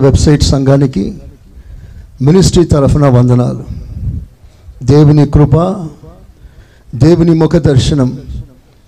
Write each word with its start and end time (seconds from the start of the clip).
Website 0.00 0.42
సంఘానికి 0.42 1.14
ministry 2.22 2.64
తరఫున 2.64 3.08
వందనాలు. 3.08 3.64
దేవుని 4.82 5.26
కృప 5.26 5.76
దేవుని 6.94 7.34
ముఖ 7.34 7.56
దర్శనం 7.56 8.18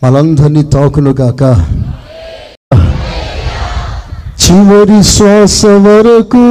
మనందరినీ 0.03 0.63
తాకునుగాక 0.63 1.43
చివరి 4.43 5.05
శ్వాస 5.05 5.67
వరకు 5.87 6.45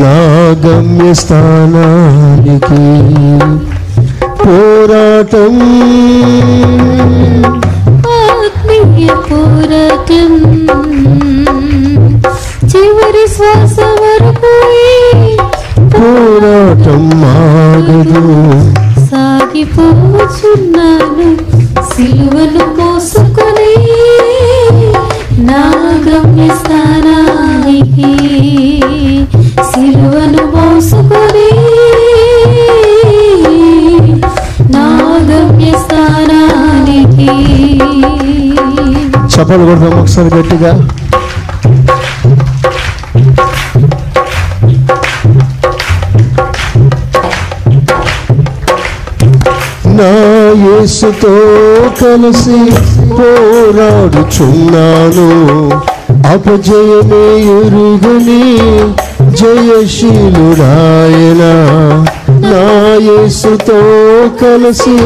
నా 0.02 0.16
గమ్యస్థానానికి 0.64 1.74
పోరాటం 4.44 5.56
ఆత్మీయ 8.18 9.10
పోరాటం. 9.30 10.34
చివరి 12.72 13.26
శ్వాస 13.36 13.78
వరకు 14.02 14.54
పోరాటం 15.94 17.04
ఆగదు. 17.34 18.24
సాగిపోచున్నాను 19.48 21.26
సిలువను 21.90 22.64
పోసుకొని 22.78 23.74
నా 25.50 25.62
గమ్యస్థానానికి. 26.06 28.12
సిలువను 29.70 30.44
పోసుకొని 30.56 31.50
నా 34.76 34.86
గమ్యస్థానానికి. 35.30 37.32
చప్పలు 39.34 39.64
కొడతాం 39.70 39.94
ఒకసారి 40.02 40.30
గట్టిగా. 40.38 40.74
నా 49.98 50.14
యేసుతో 50.64 51.34
కలిసి 52.00 52.58
పోరాడుచున్నాను. 53.18 55.28
అపజయమే 56.34 57.26
ఎరుగుని 57.58 58.44
జయశీలుడాయన 59.40 61.44
నా 62.52 62.66
యేసుతో 63.08 63.80
కలిసి 64.42 64.98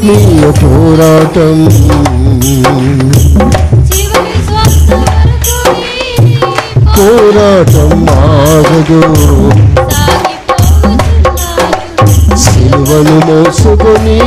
ఆత్మీయ 0.00 0.44
పోరాటం 0.58 1.56
పోరాటం 6.96 7.92
ఆగదు. 8.16 9.00
సిల్వను 12.42 13.16
మోసుకొని 13.26 14.18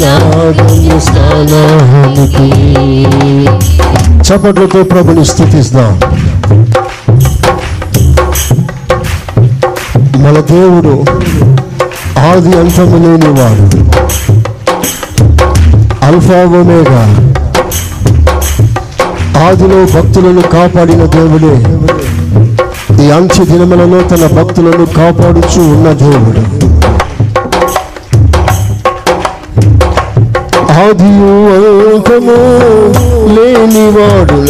నాగమ్య 0.00 0.98
స్థానానికి 1.00 2.48
చప్పట్లతో 4.26 4.82
ప్రభుని 4.82 5.24
స్థుతిస్తాం. 5.24 6.00
మన 10.22 10.40
దేవుడు 10.40 11.04
ఆది 12.18 12.56
అంతము 12.56 12.96
లేనివాడు. 12.96 13.86
అల్ఫావమేగా 16.04 17.02
ఆదిలో 19.46 19.84
భక్తులను 19.84 20.42
కాపాడిన 20.42 21.04
దేవుడే. 21.04 21.54
ఈ 23.06 23.10
అంత్య 23.10 23.44
దినములలో 23.44 24.00
తన 24.00 24.42
భక్తులను 24.42 24.86
కాపాడుచు 24.86 25.60
ఉన్న 25.60 25.92
దేవుడు. 25.92 26.65
ఆదియు 30.76 31.32
అంతము 31.86 32.38
లేనివాడు 33.34 34.40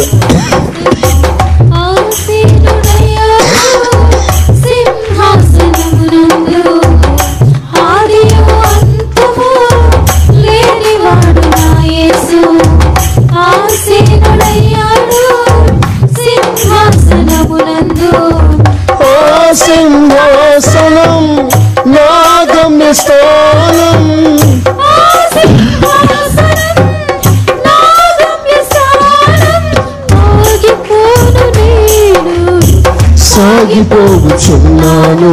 ఆగిపోచున్నాను 34.37 35.29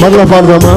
మరలా 0.00 0.24
పాడదామా 0.24 0.74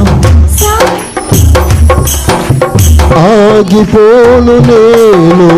ఆగిపోను 3.21 4.55
నేను. 4.67 5.49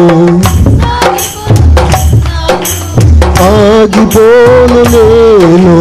ఆగిపోను 3.46 4.82
నేను. 4.94 5.78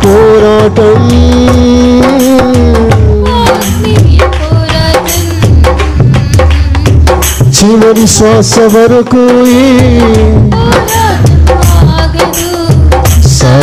పోరాటం. 0.00 1.04
పోరాటం 1.04 1.04
చివరి 7.54 8.06
శ్వాస 8.06 8.54
వరకు 8.74 9.22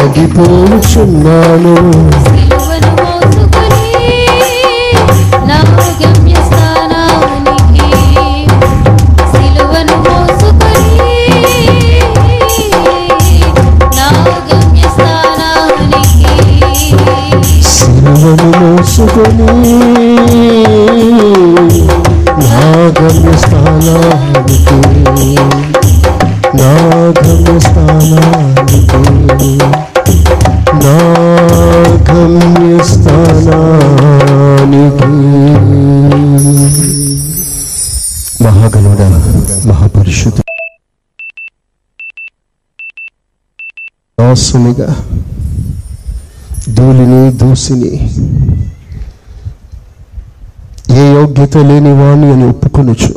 సాగిపోచున్నాను 0.04 1.74
సిలువను 2.24 2.92
మోసుకొని 18.60 19.74
నా 22.42 22.60
గమ్యస్థానానికి 22.98 24.80
నా 26.54 26.72
నా 30.82 30.94
గమ్యస్థానానికి 33.52 35.10
మహాగణుడ 38.44 39.02
మహాపరిషుద్ధ 39.70 40.38
దాసునిగా 44.18 44.90
ధూళిని 46.76 47.22
దూసిని 47.40 47.92
ఏ 50.94 51.06
యోగ్యత 51.14 51.58
లేని 51.70 51.94
వాణ్ణి 52.00 52.28
అని 52.34 52.46
ఒప్పుకొనుచు 52.46 53.14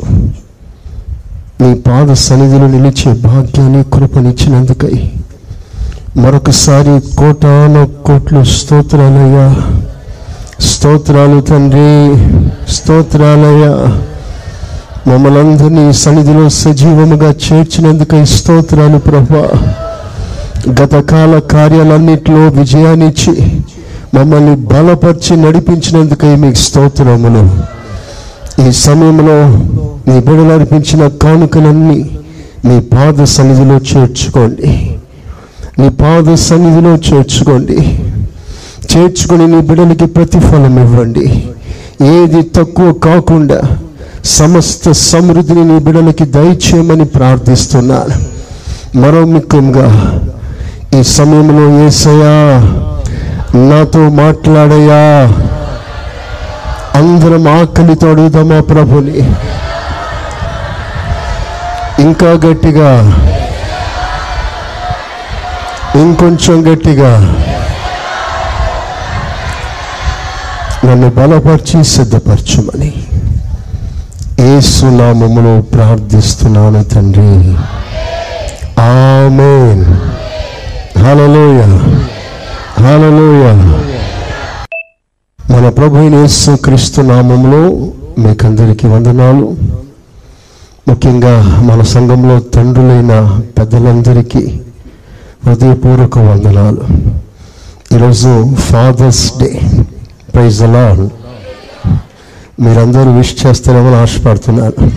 నీ 1.59 1.69
పాద 1.85 2.13
సన్నిధిలో 2.23 2.67
నిలిచే 2.67 3.11
భాగ్యాన్ని 3.25 3.81
కృపనిచ్చినందుకై 3.93 4.95
మరొకసారి 6.17 7.15
కోటాన 7.15 7.87
కోట్లు 8.05 8.43
స్తోత్రాలయ్యా. 8.43 9.55
స్తోత్రాలు 10.59 11.41
తండ్రి 11.41 12.17
స్తోత్రాలయ్యా. 12.73 14.01
మమ్మల్ని 15.11 15.39
అందరినీ 15.39 15.93
సన్నిధిలో 15.93 16.49
సజీవముగా 16.49 17.29
చేర్చినందుకై 17.29 18.25
స్తోత్రాలు 18.25 18.97
ప్రభా. 18.97 19.49
గతకాల 20.69 21.39
కార్యాలన్నింటిలో 21.39 22.47
విజయాన్నిచ్చి 22.47 23.61
మమ్మల్ని 24.15 24.55
బలపరిచి 24.55 25.37
నడిపించినందుకై 25.37 26.35
మీకు 26.35 26.55
స్తోత్రములు. 26.55 27.49
ఈ 28.67 28.71
సమయంలో 28.71 29.47
మీ 30.11 30.19
బిడలు 30.19 30.53
అర్పించిన 30.59 31.07
కానుకలన్నీ 31.07 32.17
మీ 32.65 32.79
పాద 32.79 33.23
సన్నిధిలో 33.23 33.75
చేర్చుకోండి. 33.75 34.94
నీ 35.79 35.89
పాద 35.89 36.33
సన్నిధిలో 36.33 36.91
చేర్చుకోండి. 36.91 37.77
చేర్చుకొని 38.91 39.47
నీ 39.47 39.61
బిడ్డలకి 39.61 40.05
ప్రతిఫలం 40.05 40.79
ఇవ్వండి. 40.79 41.47
ఏది 42.05 42.41
తక్కువ 42.41 42.93
కాకుండా 42.93 43.61
సమస్త 44.25 44.91
సమృద్ధిని 44.91 45.65
నీ 45.65 45.79
బిడ్డలకి 45.79 46.25
దయచేయమని 46.25 47.05
ప్రార్థిస్తున్నాను 47.05 48.15
మరో 48.99 49.25
ముఖ్యంగా 49.25 49.87
ఈ 50.99 51.03
సమయంలో 51.03 51.85
ఏసయా 51.85 52.35
నాతో 53.69 54.09
మాట్లాడయా 54.09 55.01
అందరం 56.95 57.47
ఆకలితో 57.47 58.11
అడుగుదామా 58.11 58.59
ప్రభుని? 58.61 59.19
ఇంకా 62.01 62.31
గట్టిగా 62.45 62.89
ఇంకొంచెం 66.01 66.73
గట్టిగా. 66.73 67.35
నన్ను 70.85 71.09
బలపరిచి 71.09 71.83
సిద్ధపరచుమని. 71.83 72.93
ఏసునామములో 74.39 75.61
ప్రార్థిస్తున్నాను 75.61 76.83
తండ్రి. 76.83 77.57
ఆమెన్. 78.81 79.85
హలలోయ 80.99 81.61
హలలోయ 82.83 83.53
మన 85.53 85.69
ప్రభు 85.69 85.97
యేసు 85.97 86.51
క్రీస్తు 86.51 87.01
నామంలో 87.01 87.87
మీకందరికీ 88.21 88.87
వందనాలు. 88.87 89.55
ముఖ్యంగా 90.87 91.59
మన 91.61 91.81
సంఘంలో 91.81 92.39
తండ్రులైన 92.39 93.39
పెద్దలందరికీ 93.57 94.59
హృదయపూర్వక 95.45 96.17
వందనాలు. 96.27 96.83
ఈరోజు 97.95 98.29
ఫాదర్స్ 98.69 99.25
డే 99.39 99.49
ప్రైజ్ 100.33 100.59
అలా 100.67 100.85
మీరందరూ 102.63 103.09
విష్ 103.17 103.33
చేస్తారేమని 103.41 103.97
ఆశపడుతున్నాను. 104.03 104.87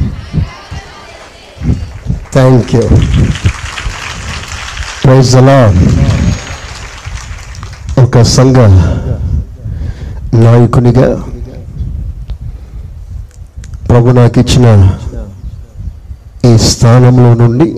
థ్యాంక్ 2.35 2.73
యూ 2.76 2.85
ప్రైజ్ 5.02 5.33
అలా 5.40 5.59
ఒక 8.05 8.23
సంఘ 8.37 8.59
నాయకునిగా 10.47 11.09
ప్రభు 13.90 14.17
నాకు 14.21 14.38
ఇచ్చిన 14.45 14.67
ఈ 16.50 16.55
స్థానంలో 16.71 17.31
నుండి 17.45 17.69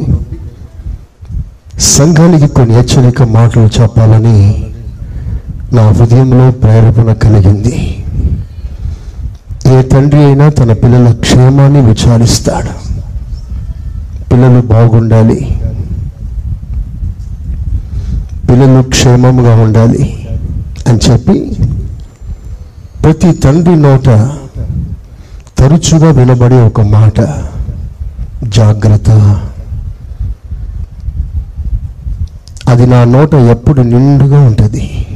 సంఘానికి 1.81 2.49
కొన్ని 2.49 2.75
హెచ్చరిక 2.75 3.23
మాటలు 3.23 3.83
చెప్పాలని 3.83 4.65
నా 5.73 5.89
హృదయంలో 5.89 6.51
ప్రేరేపణ 6.51 7.13
కలిగింది. 7.13 8.05
ఏ 9.67 9.83
తండ్రి 9.83 10.25
అయినా 10.25 10.49
తన 10.49 10.73
పిల్లల 10.73 11.13
క్షేమాన్ని 11.13 11.81
విచారిస్తాడు. 11.81 12.91
పిల్లలు 14.33 14.61
బాగుండాలి. 14.61 15.59
పిల్లలు 18.51 18.83
క్షేమంగా 18.83 19.55
ఉండాలి 19.55 20.29
అని 20.89 20.99
చెప్పి 21.11 21.57
ప్రతి 23.03 23.33
తండ్రి 23.33 23.77
నోట 23.77 24.07
తరచుగా 25.59 26.11
వినబడే 26.11 26.63
ఒక 26.63 26.81
మాట 26.81 27.21
జాగ్రత్త. 28.45 29.41
అది 32.71 32.87
నా 32.87 33.05
నోట 33.05 33.35
ఎప్పుడు 33.35 33.83
నిండుగా 33.83 34.41
ఉంటుంది. 34.41 35.07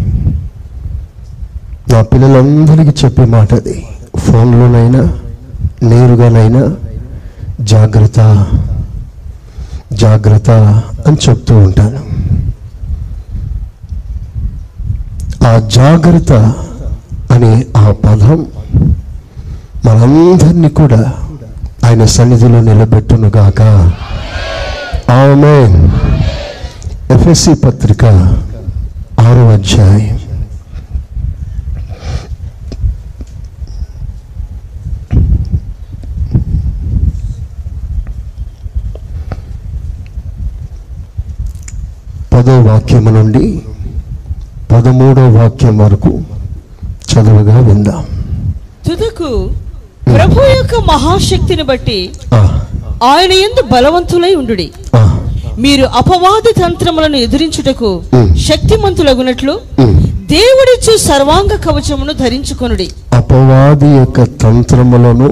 నా 1.92 2.02
పిల్లలందరికీ 2.02 3.04
చెప్పే 3.04 3.24
మాట 3.24 3.54
అది. 3.54 3.86
ఫోన్లోనైనా 4.18 5.12
నేరుగానైనా 5.82 6.76
జాగ్రత్త 7.60 8.46
జాగ్రత్త 9.92 10.50
అని 11.06 11.16
చెప్తూ 11.28 11.56
ఉంటాను. 11.58 12.00
ఆ 15.46 15.58
జాగ్రత్త 15.58 16.32
అనే 17.30 17.66
ఆ 17.76 17.94
పదం 18.04 18.46
మనందరినీ 19.86 20.68
కూడా 20.68 21.14
ఆయన 21.84 22.04
సన్నిధిలో 22.04 22.60
నిలబెట్టునుగాక. 22.60 23.62
ఆమె 25.10 25.56
ఎఫ్ఎస్సి 27.10 27.54
పత్రిక 27.54 28.04
ఆరో 29.20 29.48
అధ్యాయం. 29.48 30.20
పదో 42.32 42.62
వాక్యము 42.62 43.10
నుండి 43.10 43.62
పదమూడో 44.72 45.28
వాక్యం 45.28 45.78
వరకు 45.78 46.22
చదువుగా 47.12 47.58
విందాం. 47.58 48.06
తుదకు 48.86 49.50
ప్రభు 50.06 50.40
యొక్క 50.40 50.74
మహాశక్తిని 50.92 51.62
బట్టి 51.62 52.10
ఆయన 53.04 53.32
ఎందు 53.32 53.62
బలవంతులై 53.72 54.34
ఉండుడి. 54.34 54.70
ఆ, 54.96 55.23
మీరు 55.58 55.84
అపవాది 55.96 56.52
తంత్రములను 56.60 57.16
ఎదిరించుటకు 57.16 57.90
ఉమ్. 58.12 58.30
శక్తిమంతులగునట్లు 58.46 59.52
ఉమ్. 59.78 59.94
దేవుడిచ్చు 60.28 60.96
సర్వాంగ 61.04 61.56
కవచమును 61.64 62.12
ధరించుకొనుడి 62.14 62.86
అపవాది 63.12 63.86
యొక్క 63.96 64.24
తంత్రములను 64.42 65.28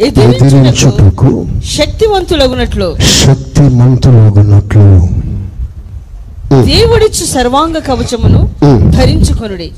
ఎదిరించుటకు 0.00 1.30
శక్తివంతులగునట్లు 1.76 2.88
శక్తిమంతులగునట్లు. 3.18 4.86
దేవుడిచ్చు 6.66 7.24
సర్వాంగ 7.26 7.78
కవచమును. 7.80 8.40
ధరించుకొనుడి. 8.90 9.68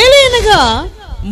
ఏలైనగా 0.00 0.60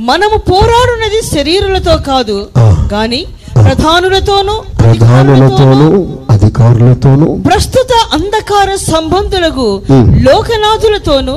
మనము 0.06 0.36
పోరాడునది 0.50 1.20
శరీరులతో 1.34 1.96
కాదు 2.06 2.36
ఆ. 2.58 2.66
గాని 2.92 3.20
ప్రధానులతోనూ 3.54 4.54
ప్రధానులతోనూ 4.78 6.06
అధికారులతోనూ 6.30 7.26
ప్రస్తుత 7.46 7.92
అంధకార 8.14 8.74
సంబంధులకు. 8.74 9.82
లోకనాథులతోనూ. 10.22 11.32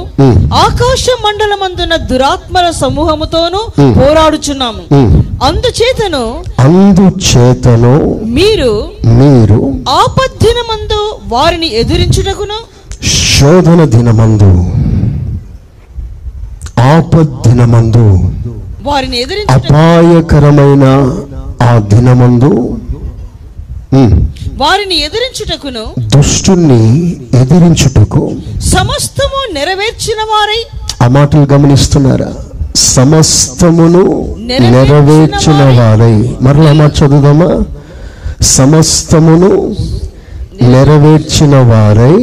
ఆకాశ 0.53 1.05
మండలమందున 1.25 1.95
దురాత్మల 1.95 2.69
సమూహముతోనూ. 2.69 3.59
పోరాడుచున్నాము. 3.99 4.81
అందుచేతను 5.43 6.23
అందుచేతను 6.59 7.93
మీరు 8.25 8.71
మీరు 9.05 9.59
ఆపద్దినమందు 9.89 11.01
వారిని 11.27 11.75
ఎదిరించుటకును 11.75 12.59
శోధన 13.39 13.83
దినమందు 13.85 14.51
ఆపద్దినమందు 16.81 18.05
వారిని 18.83 19.17
ఎదిరించుట 19.21 19.65
అపాయకరమైన 19.65 20.85
ఆ 21.63 21.71
దినమందు 21.91 22.51
వారిని 24.57 24.95
ఎదిరించుటకును 24.99 25.83
దుష్టుణ్ణి 26.13 26.81
ఎదిరించుటకు 27.41 28.21
సమస్తము 28.69 29.39
నెరవేర్చిన 29.53 30.21
వారై 30.31 30.61
ఆ 31.03 31.07
మాటలు 31.07 31.45
గమనిస్తున్నారా? 31.51 32.29
సమస్తమును 32.93 34.03
నెరవేర్చిన 34.65 35.61
వారై. 35.79 36.15
మరలా 36.41 36.71
మాట 36.73 36.91
చదువుదామా? 36.99 37.49
సమస్తమును 38.55 39.51
నెరవేర్చిన 40.71 41.55
వారై 41.69 42.15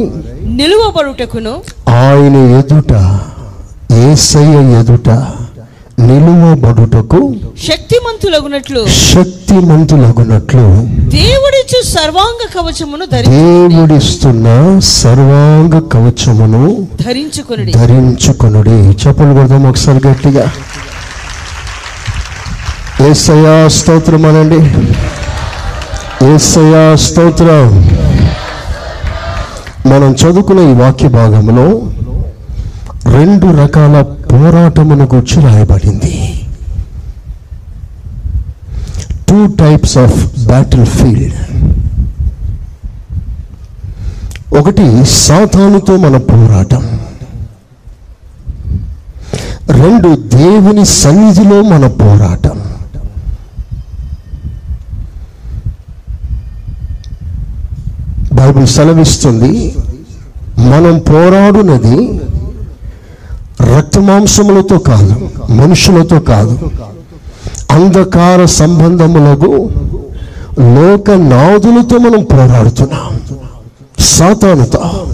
నిలువబడుటకును 0.59 1.53
ఆయన 2.01 2.35
ఎదుట 2.59 2.93
ఏసయ్య 4.03 4.55
ఎదుట 4.79 5.09
నిలువబడుటకు 5.99 7.35
శక్తిమంతులగునట్లు. 7.67 8.85
శక్తిమంతులగునట్లు. 9.13 10.85
దేవుడిచ్చు 11.09 11.93
సర్వాంగ 11.93 12.61
కవచమును 12.61 13.05
దేవుడిస్తున్న 13.05 14.79
సర్వాంగ 14.79 15.79
కవచమును 15.79 16.87
ధరించుకొనుడి. 17.05 17.71
ధరించుకొనుడి. 17.71 19.07
చెప్పలు 19.07 19.33
కొడదాం 19.33 19.69
ఒకసారి 19.69 20.07
గట్టిగా. 20.07 20.51
ఏసయ్యా 23.09 23.67
స్తోత్రం 23.67 24.25
అనండి. 24.25 24.59
ఏసయ్యా 26.25 26.95
స్తోత్రం. 26.95 27.89
మనం 29.85 30.13
చదువుకున్న 30.13 30.59
ఈ 30.59 30.73
వాక్య 30.73 31.07
భాగంలో 31.07 31.81
రెండు 33.05 33.45
రకాల 33.45 34.01
పోరాటమును 34.01 35.09
గుర్చి 35.15 35.41
రాయబడింది 35.41 36.41
two 39.29 39.47
types 39.47 39.97
of 39.97 40.45
battle 40.45 40.85
field 40.85 41.33
ఒకటి 44.57 45.05
సాతానుతో 45.05 45.97
మన 45.97 46.17
పోరాటం. 46.17 46.99
రెండు 49.69 50.15
దేవుని 50.15 50.85
సన్నిధిలో 50.85 51.61
మన 51.61 51.87
పోరాటం. 51.87 52.61
బైబిల్ 58.33 58.67
సెలవిస్తుంది 58.67 59.75
మనం 60.59 60.99
పోరాడునది 60.99 62.21
రక్తమాంసములతో 63.61 64.77
కాదు 64.77 65.29
మనుషులతో 65.49 66.19
కాదు 66.19 66.71
అంధకార 67.71 68.45
సంబంధములకు 68.45 69.69
లోక 70.59 71.11
నాదులతో 71.11 71.97
మనం 71.97 72.23
పోరాడుతున్నాం. 72.23 73.21
సాతానుతో. 73.99 75.07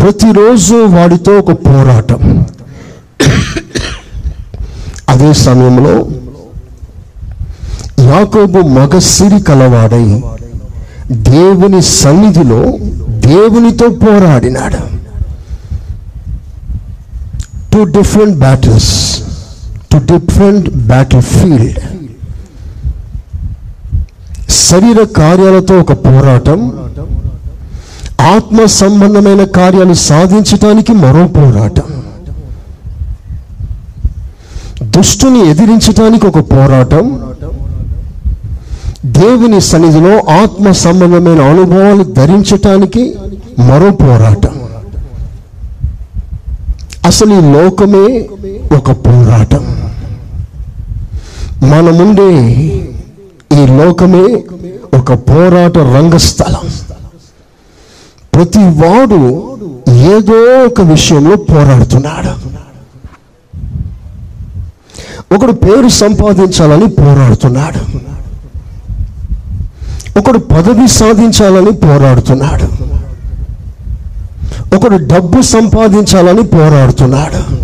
ప్రతిరోజు 0.00 0.74
వాడితో 0.74 1.32
ఒక 1.32 1.52
పోరాటం. 1.52 2.46
అదే 5.08 5.32
సమయంలో 5.32 6.06
యాకోబు 8.04 8.58
మగ 8.58 8.98
సిరి 8.98 9.40
కలవాడై 9.40 10.22
దేవుని 11.10 11.82
సన్నిధిలో 11.82 12.64
దేవునితో 13.32 13.86
పోరాడినాడు. 14.02 14.82
Two 17.72 17.80
different 17.98 18.36
battles 18.38 18.92
two 19.92 19.98
different 20.12 20.68
battlefield 21.22 21.80
శరీర 24.50 25.00
కార్యాలతో 25.16 25.74
ఒక 25.78 25.92
పోరాటం 26.06 26.58
ఆత్మ 28.34 28.64
సంబంధమైన 28.80 29.42
కార్యాలు 29.58 29.94
సాధించటానికి 30.08 30.92
మరో 31.02 31.24
పోరాటం. 31.38 31.88
దుష్టుని 34.94 35.40
ఎదిరించటానికి 35.50 36.24
ఒక 36.26 36.40
పోరాటం 36.52 37.04
దేవుని 39.04 39.60
సన్నిధిలో 39.60 40.32
ఆత్మ 40.32 40.70
సంబంధమైన 40.70 41.42
అనుభవాలు 41.42 42.02
ధరించటానికి 42.04 43.14
మరో 43.58 43.90
పోరాటం. 43.90 44.60
అసలు 47.06 47.34
ఈ 47.34 47.52
లోకమే 47.52 48.28
ఒక 48.76 48.90
పోరాటం. 48.92 49.92
మన 51.62 51.80
ముందే 51.80 52.54
ఈ 53.62 53.66
లోకమే 53.66 54.44
ఒక 54.98 55.12
పోరాట 55.12 55.78
రంగస్థలం. 55.78 56.70
ప్రతి 58.34 58.58
వాడు 58.58 59.58
ఏదో 59.90 60.64
ఒక 60.66 60.80
విషయంలో 60.80 61.36
పోరాడుతున్నాడు. 61.36 62.52
ఒకడు 65.34 65.52
పేరు 65.52 65.88
సంపాదించాలని 65.88 66.88
పోరాడుతున్నాడు. 66.88 68.11
ఒకడు 70.18 70.38
పదవి 70.38 70.88
సాధించాలని 70.88 71.70
పోరాడుతున్నాడు. 71.70 72.92
ఒకడు 74.76 74.96
డబ్బు 74.96 75.42
సంపాదించాలని 75.42 76.42
పోరాడుతున్నాడు. 76.42 77.62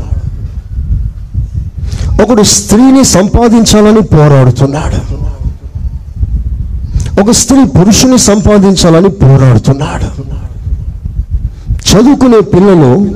ఒకడు 2.23 2.43
స్త్రీని 2.43 3.05
సంపాదించాలని 3.05 4.01
పోరాడుతున్నాడు. 4.01 5.19
ఒక 7.21 7.31
స్త్రీ 7.31 7.65
పురుషుని 7.65 8.19
సంపాదించాలని 8.19 9.09
పోరాడుతున్నాడు. 9.09 10.23
చదువుకునే 11.89 12.41
పిల్లలు 12.41 13.09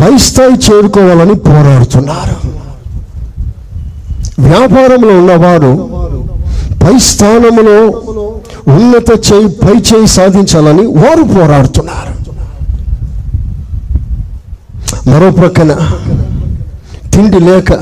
పై 0.00 0.18
స్థాయి 0.18 0.52
చేరుకోవాలని 0.52 1.34
పోరాడుతున్నారు. 1.34 2.36
వ్యాపారంలో 4.38 5.18
ఉన్నవారు 5.18 5.93
పై 6.82 6.94
స్థానములో 7.10 7.78
ఉన్నత 8.76 9.10
చేయి 9.28 9.48
పై 9.62 9.76
చేయి 9.88 10.08
సాధించాలని 10.16 10.84
వారు 11.02 11.24
పోరాడుతున్నారు. 11.34 12.12
మరో 15.08 15.28
ప్రక్కన 15.38 15.72
తిండి 17.14 17.40
లేక 17.48 17.72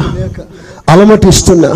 అలమటిస్తున్న 0.93 1.67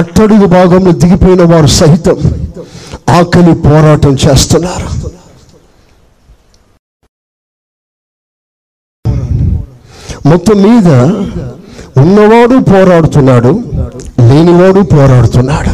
అట్టడుగు 0.00 0.46
భాగంలో 0.56 0.92
దిగిపోయిన 1.02 1.42
వారు 1.52 1.70
సహితం 1.78 2.18
ఆకలి 3.18 3.54
పోరాటం 3.66 4.12
చేస్తున్నారు. 4.24 4.88
మొత్తం 10.30 10.56
మీద 10.66 10.88
ఉన్నవాడు 11.98 12.64
పోరాడుతున్నాడు 12.64 13.60
లేనివాడు 14.20 14.80
పోరాడుతున్నాడు. 14.80 15.72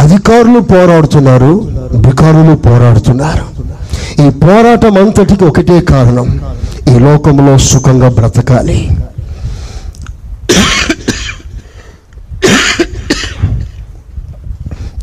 అధికారులు 0.00 0.60
పోరాడుతున్నారు 0.60 1.68
బికారులు 1.94 2.56
పోరాడుతున్నారు. 2.56 3.44
ఈ 4.26 4.30
పోరాటం 4.30 4.98
అంతటికి 4.98 5.44
ఒకటే 5.44 5.80
కారణం 5.80 6.40
ఈ 6.96 6.98
లోకంలో 6.98 7.58
సుఖంగా 7.58 8.08
బ్రతకాలి. 8.08 8.90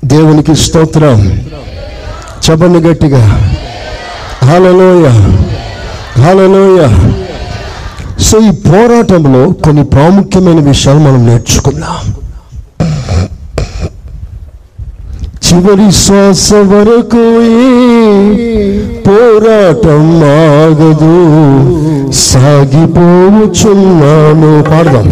దేవునికి 0.06 0.56
స్తోత్రం. 0.56 1.42
చెప్పండి 2.50 2.80
గట్టిగా. 2.80 3.52
హలలోయ 4.44 5.08
హలలోయ 6.22 6.88
సో 8.22 8.40
ఈ 8.40 8.52
పోరాటంలో 8.52 9.52
కొన్ని 9.52 9.84
ప్రాముఖ్యమైన 9.84 10.60
విషయాలు 10.60 11.00
మనం 11.00 11.28
నేర్చుకుందాం. 11.28 12.14
చివరి 15.46 15.92
శ్వాస 15.92 16.54
వరకు 16.54 17.24
పోరాటం 19.08 20.24
ఆగదు. 20.24 21.16
సాగిపోవచ్చున్నాను. 22.12 24.70
పాడదాం. 24.70 25.08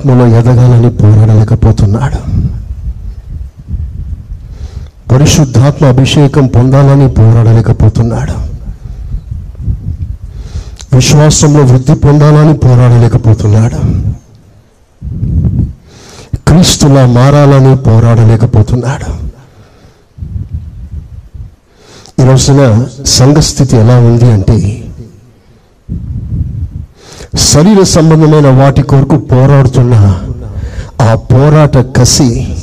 ఆత్మలో 0.00 0.26
ఎదగాలని 0.26 0.90
పోరాడలేకపోతున్నాడు. 0.90 2.18
పరిశుద్ధాత్మ 5.12 5.86
అభిషేకం 5.86 6.46
పొందాలని 6.46 7.08
పోరాడలేకపోతున్నాడు. 7.08 8.32
విశ్వాసంలో 10.96 11.64
వృద్ధి 11.64 11.94
పొందాలని 11.94 12.54
పోరాడలేకపోతున్నాడు. 12.54 13.76
క్రీస్తులా 16.48 17.06
మారాలని 17.06 17.76
పోరాడలేకపోతున్నాడు. 17.76 19.10
ఈ 22.22 22.26
రోజున 22.26 22.86
సంఘస్థితి 23.06 23.76
ఎలా 23.76 23.98
ఉంది 23.98 24.32
అంటే 24.32 24.84
శరీర 27.38 27.82
సంబంధమైన 27.82 28.48
వాటి 28.48 28.82
కొరకు 28.82 29.16
పోరాడుతున్న 29.16 29.94
ఆ 31.02 31.14
పోరాట 31.14 31.76
కసి 31.76 32.56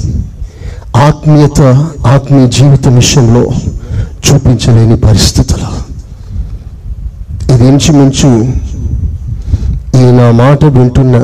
ఆత్మీయత 0.96 1.62
ఆత్మీయ 2.08 2.48
జీవిత 2.48 2.88
విషయంలో 2.88 3.44
చూపించలేని 4.26 4.98
పరిస్థితులు. 4.98 5.70
ఇది 7.54 7.68
ఇంచుమించు 7.68 8.32
ఈ 9.98 10.12
నా 10.12 10.32
మాట 10.32 10.66
వింటున్న 10.66 11.16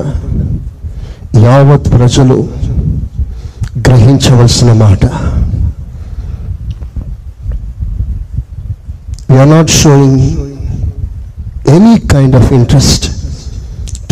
యావత్ 1.44 1.92
ప్రజలు 1.92 2.48
గ్రహించవలసిన 3.88 4.74
మాట. 4.74 5.06
We 9.30 9.40
are 9.40 9.52
not 9.58 9.70
showing 9.70 10.18
any 11.76 12.00
kind 12.14 12.36
of 12.40 12.52
interest 12.52 13.23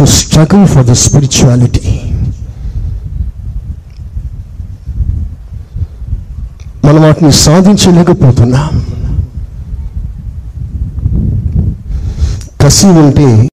to 0.01 0.05
struggle 0.05 0.67
for 0.67 0.85
the 0.85 0.91
spirituality 0.91 2.01
మనం 6.85 7.01
వాటిని 7.01 7.31
సాధించలేకపోతున్నాం. 7.31 8.85
కసి 12.61 12.87
ఉంటే 12.87 13.49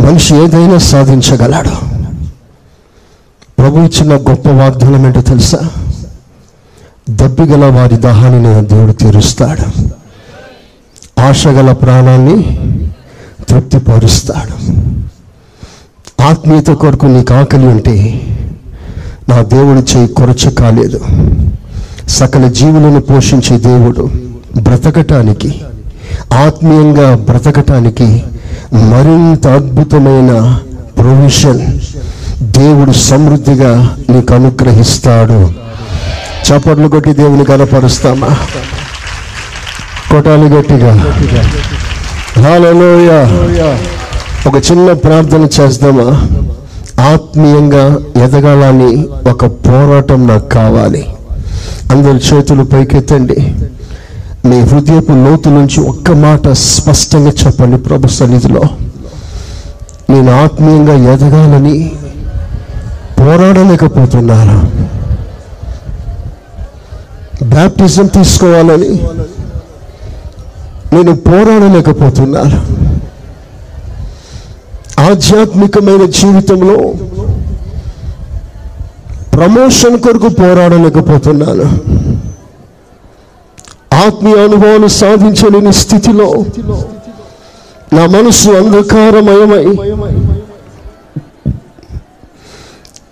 మనిషి 0.00 0.36
ఏదైనా 0.36 0.78
సాధించగలడు. 0.78 1.74
ప్రభు 3.58 3.78
ఇచ్చిన 3.78 4.16
గొప్ప 4.16 4.48
వాగ్దానం 4.48 5.06
ఏంటో 5.06 5.22
తెలుసా? 5.22 5.70
దప్పిగల 7.10 7.64
వారి 7.64 7.96
దాహాన్ని 7.96 8.66
దేవుడు 8.66 8.92
తీరుస్తాడు. 8.92 9.90
ఆశగల 11.20 11.72
ప్రాణాన్ని 11.72 12.36
తృప్తిపరుస్తాడు. 13.42 14.56
ఆత్మీయత 16.22 16.66
కొరకు 16.66 17.06
నీకు 17.06 17.34
ఆకలి 17.34 17.66
ఉంటే 17.66 17.94
నా 19.28 19.42
దేవుడు 19.42 19.78
చేయి 19.78 20.08
కొరచ 20.08 20.50
కాలేదు. 20.50 21.00
సకల 22.08 22.48
జీవులను 22.48 23.00
పోషించే 23.00 23.58
దేవుడు 23.58 24.10
బ్రతకటానికి 24.60 25.60
ఆత్మీయంగా 26.34 27.16
బ్రతకటానికి 27.16 28.22
మరింత 28.72 29.46
అద్భుతమైన 29.46 30.60
ప్రొవిషన్ 30.98 31.80
దేవుడు 32.42 32.92
సమృద్ధిగా 32.92 33.96
నీకు 34.10 34.34
అనుగ్రహిస్తాడు. 34.34 35.52
చప్పట్లు 36.46 36.88
కొట్టి 36.88 37.12
దేవుని 37.12 37.44
కనపరుస్తామా 37.44 38.28
కొట్టాలి 40.10 40.48
గట్టిగా. 40.48 40.92
హల్లెలూయ. 42.38 43.10
ఒక 44.48 44.70
చిన్న 44.70 44.92
ప్రార్థన 44.92 45.48
చేద్దామా? 45.60 46.08
ఆత్మీయంగా 47.02 47.98
ఎదగాలని 48.24 49.08
ఒక 49.30 49.46
పోరాటం 49.46 50.26
నాకు 50.26 50.48
కావాలి. 50.48 51.06
అందరి 51.90 52.16
చేతులు 52.16 52.64
పైకెత్తండి. 52.64 53.54
మీ 54.44 54.60
హృదయపు 54.60 55.12
లోతు 55.12 55.48
నుంచి 55.48 55.80
ఒక్క 55.80 56.10
మాట 56.10 56.48
స్పష్టంగా 56.48 57.32
చెప్పండి 57.46 57.76
ప్రభు 57.76 58.08
సన్నిధిలో. 58.08 58.62
నేను 60.10 60.42
ఆత్మీయంగా 60.44 61.12
ఎదగాలని 61.12 61.92
పోరాడలేకపోతున్నాను. 63.20 64.70
బ్యాప్టిజం 67.44 68.06
తీసుకోవాలని 68.06 69.06
నేను 70.96 71.16
పోరాడలేకపోతున్నాను. 71.16 72.58
ఆధ్యాత్మికమైన 75.00 76.04
జీవితంలో 76.18 76.76
ప్రమోషన్ 79.36 79.98
కొరకు 79.98 80.28
పోరాడలేకపోతున్నాను. 80.28 81.66
ఆత్మీయ 83.96 84.36
అనుభవాలు 84.44 84.88
సాధించలేని 85.00 85.72
స్థితిలో 85.72 86.28
నా 87.92 88.06
మనసు 88.06 88.50
అంధకారమయమై 88.50 89.66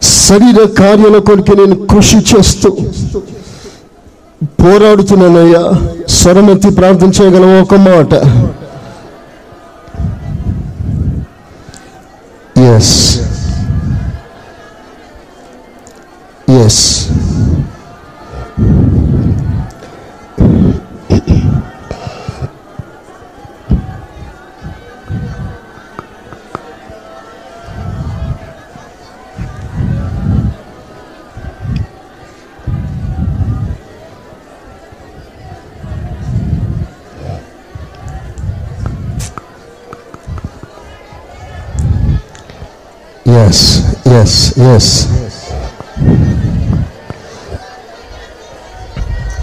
శరీర 0.03 0.61
కార్యాల 0.79 1.19
కొరకు 1.19 1.53
నేను 1.53 1.77
కృషి 1.87 2.19
చేస్తూ 2.31 2.71
పోరాడుతున్నానయ్యా. 4.63 5.65
స్వరమెత్తి 6.09 6.71
ప్రార్థన 6.71 7.11
చేయగలం 7.23 7.63
ఒక 7.63 7.75
మాట? 7.75 8.13
Yes 12.75 12.95
yes 16.65 16.83
Yes, 43.35 43.59
yes, 44.07 44.33
yes. 44.57 44.87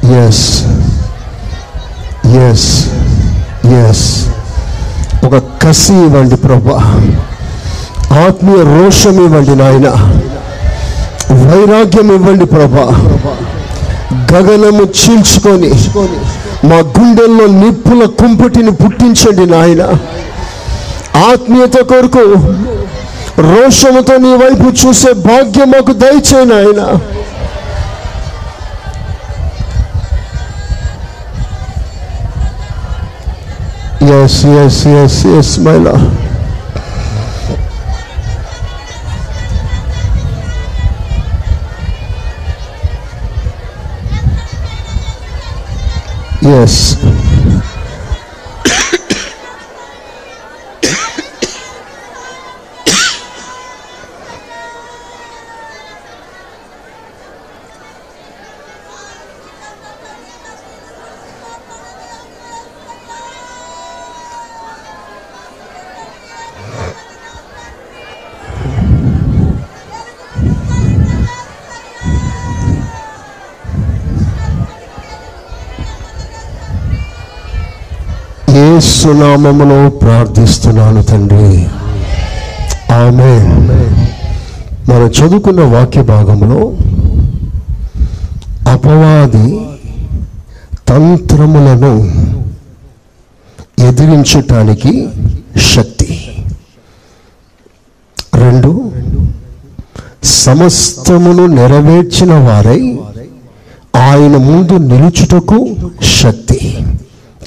Yes. 0.06 0.38
Yes. 2.30 2.62
Yes. 3.66 4.00
ఒక 5.24 5.36
కసి 5.64 5.96
ఇవ్వండి 6.04 6.38
ప్రభా 6.46 6.78
ఆత్మీయ 8.22 8.62
రోషం 8.70 9.18
ఇవ్వండి 9.26 9.56
నాయన 9.56 9.88
వైరాగ్యం 11.44 12.10
ఇవ్వండి 12.16 12.48
ప్రభా 12.54 12.88
గగనము 14.32 14.86
చీల్చుకొని 15.00 15.72
మా 16.70 16.80
గుండెల్లో 16.96 17.48
నిప్పుల 17.60 18.04
కుంపటిని 18.22 18.74
పుట్టించండి 18.82 19.48
నాయన 19.54 19.84
ఆత్మీయత 21.28 21.78
కొరకు 21.92 22.26
రోషముతో 23.48 24.16
నీ 24.24 24.32
వైపు 24.42 24.68
చూసే 24.82 25.12
భాగ్యం 25.28 25.70
మాకు 25.74 25.94
దయచేయి 26.04 26.48
నాయన 26.52 26.82
ఎస్ 34.14 34.40
ఎస్ 34.56 34.82
ఎస్ 34.96 35.20
ఎస్ 35.38 35.54
మైలా 35.66 35.96
ఎస్ 46.54 46.82
ఏ 47.02 47.31
సునామములో 79.02 79.90
ప్రార్థిస్తున్నాను 79.90 81.02
తండ్రి. 81.04 81.68
ఆమె 82.94 83.32
మనం 84.90 85.08
చదువుకున్న 85.08 85.62
వాక్య 85.62 86.02
భాగంలో 86.02 86.60
అపవాది 88.72 89.60
తంత్రములను 90.88 91.94
ఎదిరించటానికి 93.88 95.10
శక్తి. 95.76 96.10
రెండు 98.36 98.92
సమస్తమును 100.24 101.46
నెరవేర్చిన 101.46 102.34
వారై 102.34 103.00
ఆయన 103.96 104.38
ముందు 104.38 104.74
నిలుచుటకు 104.74 105.76
శక్తి. 106.22 106.60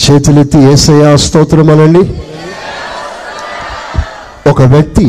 చేతులెత్తి 0.02 0.58
ఏసయా 0.72 1.16
స్తోత్రం 1.16 1.70
అనండి. 1.70 2.02
ఒక 4.50 4.62
వ్యక్తి 4.72 5.06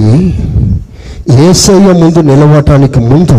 ఏసయ్య 1.45 1.91
ముందు 2.01 2.19
నిలవటానికి 2.21 2.99
ముందు 3.11 3.37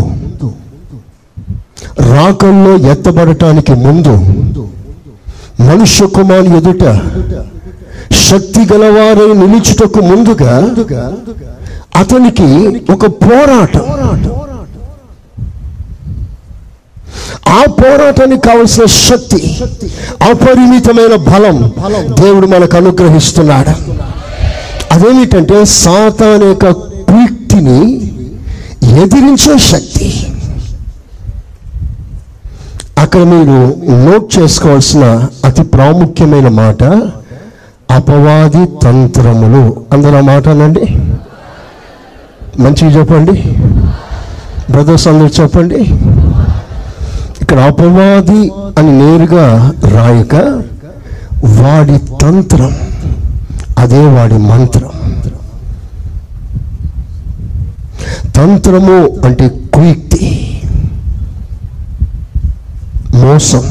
రాకల్లో 2.12 2.72
ఎత్తబడటానికి 2.92 3.74
ముందు 3.84 4.14
మనుష్య 5.60 6.06
కుమారు 6.06 6.56
ఎదుట 6.56 6.84
శక్తి 8.26 8.62
గలవారై 8.72 9.28
నిలుచుటకు 9.34 10.00
ముందుగా 10.00 10.54
అతనికి 11.96 12.48
ఒక 12.92 13.06
పోరాటం 13.24 13.84
ఆ 17.48 17.64
పోరాటానికి 17.70 18.48
కావలసిన 18.48 18.84
శక్తి 18.84 19.58
అపరిమితమైన 20.30 21.16
బలం 21.16 21.72
దేవుడు 22.22 22.46
మనకు 22.46 22.76
అనుగ్రహిస్తున్నాడు. 22.76 23.70
అదేమిటంటే 24.92 25.64
సాతాన్ 25.64 26.42
యొక్క 26.42 26.70
కుయుక్తిని 27.10 27.96
ఎదిరించే 29.02 29.58
శక్తి. 29.58 30.26
అక్కడ 32.98 33.20
మీరు 33.20 33.74
నోట్ 33.90 34.38
చేసుకోవాల్సిన 34.38 35.28
అతి 35.44 35.62
ప్రాముఖ్యమైన 35.62 36.48
మాట 36.48 36.84
అపవాది 37.90 38.66
తంత్రములు. 38.82 39.76
అందరూ 39.92 40.16
ఆ 40.16 40.20
మాట 40.20 40.48
అనండి. 40.48 40.86
మంచిగా 42.62 42.90
చెప్పండి. 42.90 43.32
బ్రదర్స్ 44.72 45.08
అందరు 45.08 45.42
చెప్పండి. 45.42 45.80
ఇక్కడ 47.46 47.60
అపవాది 47.70 48.40
అని 48.78 48.92
నేరుగా 49.00 49.44
రాయక 49.90 50.34
వాడి 51.58 51.98
తంత్రం 52.22 52.72
అదే 53.78 54.00
వాడి 54.14 54.38
మంత్రం. 54.38 54.90
తంత్రము 58.36 58.96
అంటే 59.26 59.46
కుయుక్తి 59.74 60.30
మోసం. 63.14 63.64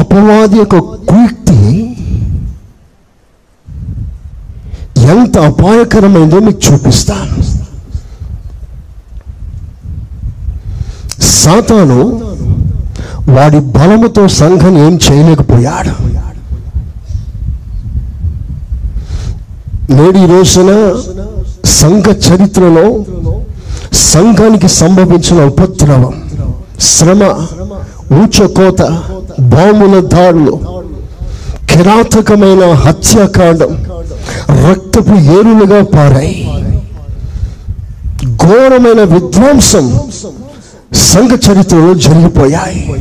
అపవాది 0.00 0.56
యొక్క 0.56 0.78
కుయుక్తి 1.10 1.60
ఎంత 5.14 5.38
అపాయకరమైందో 5.50 6.38
మీకు 6.38 6.60
చూపిస్తాను. 6.66 7.61
సాతాను 11.22 12.00
వాడి 13.28 13.58
బలముతో 13.76 14.28
సంఘం 14.28 14.74
ఏం 14.86 14.98
చేయలేకపోయాడు. 15.04 15.94
నేడు 19.96 20.18
ఈ 20.18 20.26
రోజున 20.26 20.70
సంఘ 21.64 22.06
చరిత్రలో 22.26 22.84
సంఘానికి 23.92 24.68
సంభవించిన 24.68 25.44
ఉపద్రవం 25.44 26.14
శ్రమ 26.80 27.22
ఊచకోత 28.20 28.80
బాముల 29.40 30.00
దాడులు 30.14 30.54
కిరాతకమైన 31.70 32.72
హత్యాకాండం 32.72 33.72
రక్తపు 34.68 35.14
ఏరులుగా 35.36 35.80
పారాయి. 35.94 36.36
ఘోరమైన 38.44 39.00
విధ్వంసం 39.14 39.86
సంఘ 40.94 41.30
చరిత్రలో 41.30 41.94
జరిగిపోయాయి. 41.94 42.94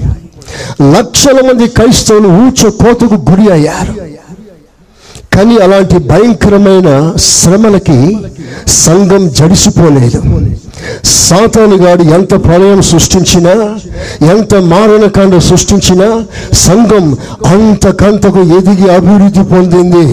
లక్షల 0.98 1.48
మంది 1.48 1.68
క్రైస్తవులు 1.68 2.28
ఊచ 2.28 2.70
కోతకు 2.70 3.32
గురి 3.32 3.52
అయ్యారు. 3.52 4.12
కానీ 5.38 5.58
అలాంటి 5.58 5.98
భయంకరమైన 5.98 7.14
శ్రమలకి 7.18 8.18
సంఘం 8.68 9.30
జడిసిపోలేదు. 9.30 10.22
సాతానుగాడు 11.04 12.04
ఎంత 12.04 12.44
ప్రళయం 12.44 12.82
సృష్టించినా 12.82 13.52
ఎంత 14.34 14.56
మారణకాండ 14.56 15.38
సృష్టించినా 15.38 16.24
సంఘం 16.54 17.18
అంతకంతకు 17.46 18.40
ఎదిగి 18.40 18.96
అభివృద్ధి 18.96 19.44
పొందింది. 19.44 20.06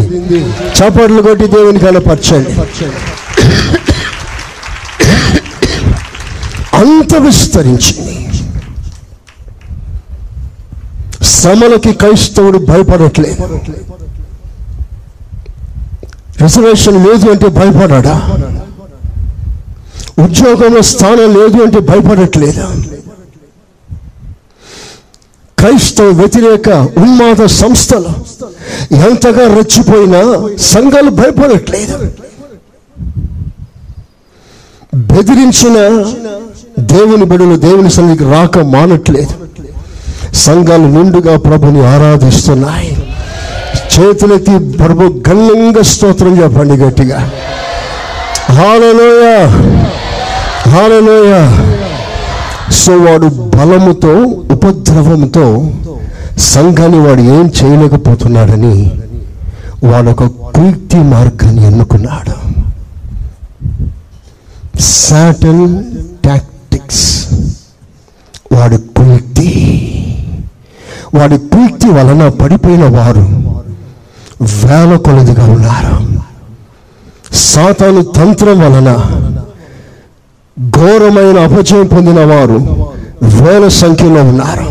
చప్పట్లు 0.78 1.22
కొట్టి 1.22 1.46
దేవుని 1.46 1.78
కనపరచండి. 1.78 2.54
అంత 6.78 7.14
విస్తరించింది 7.26 8.14
శ్రమలకి 11.34 11.92
క్రైస్తవుడు 12.02 12.58
భయపడట్లేదు 12.70 13.44
రిజర్వేషన్ 16.42 16.98
లేదు 17.06 17.26
అంటే 17.32 17.48
భయపడాడా? 17.58 18.14
ఉద్యోగంలో 20.24 20.82
స్థానం 20.92 21.28
లేదు 21.38 21.58
అంటే 21.64 21.78
భయపడట్లేదు? 21.90 22.62
క్రైస్తవ 25.58 26.10
వ్యతిరేక 26.20 26.68
ఉన్మాద 27.04 27.46
సంస్థలు 27.60 28.12
ఎంతగా 29.06 29.44
రెచ్చిపోయినా 29.56 30.20
సంఘాలు 30.72 31.10
భయపడట్లేదు. 31.20 31.96
బెదిరించిన 35.10 35.76
దేవుని 36.92 37.24
బిడలు 37.24 37.57
దేవుని 37.57 37.90
సన్నిధికి 37.90 38.31
రాక 38.31 38.59
మానట్లేదు. 38.59 39.31
సంఘాలు 40.35 40.83
నిండుగా 40.83 41.38
ప్రభుని 41.38 41.87
ఆరాధిస్తున్నాయి. 41.87 42.96
చేతులెత్తి 43.94 44.77
ప్రభు 44.77 45.03
గల్లంగా 45.29 45.83
స్తోత్రం 45.83 46.42
చెప్పండి 46.42 46.74
గట్టిగా. 46.74 47.31
హాలలోయ! 48.51 49.46
హాలలోయ! 50.70 51.33
సో 52.72 52.92
వాడు 52.92 53.27
బలముతో 53.27 54.12
ఉపద్రవముతో 54.55 55.70
సంఘాన్ని 56.38 56.98
వాడు 56.98 57.20
ఏం 57.20 57.53
చేయలేకపోతున్నాడని 57.64 58.92
వాడు 59.85 60.11
ఒక 60.11 60.24
కుయుక్తి 60.24 60.96
మార్గాన్ని 60.96 61.66
ఎన్నుకున్నాడు. 61.66 62.35
సాటన్ 64.81 65.85
టాక్టిక్స్ 66.88 67.27
వాడి 68.53 68.79
కుల్తి 68.79 69.51
వాడి 71.14 71.38
కుల్తి 71.38 71.88
వలన 71.88 72.29
పడిపోయిన 72.29 72.85
వారు 72.85 73.24
వేల 74.66 74.96
కొలదిగా 74.96 75.44
ఉన్నారు. 75.44 75.96
సాతాను 77.35 78.03
తంత్రం 78.03 78.59
వలన 78.61 78.90
ఘోరమైన 80.70 81.38
అపజయం 81.38 81.87
పొందిన 81.87 82.24
వారు 82.24 82.59
వేల 83.22 83.68
సంఖ్యలో 83.68 84.22
ఉన్నారు. 84.22 84.66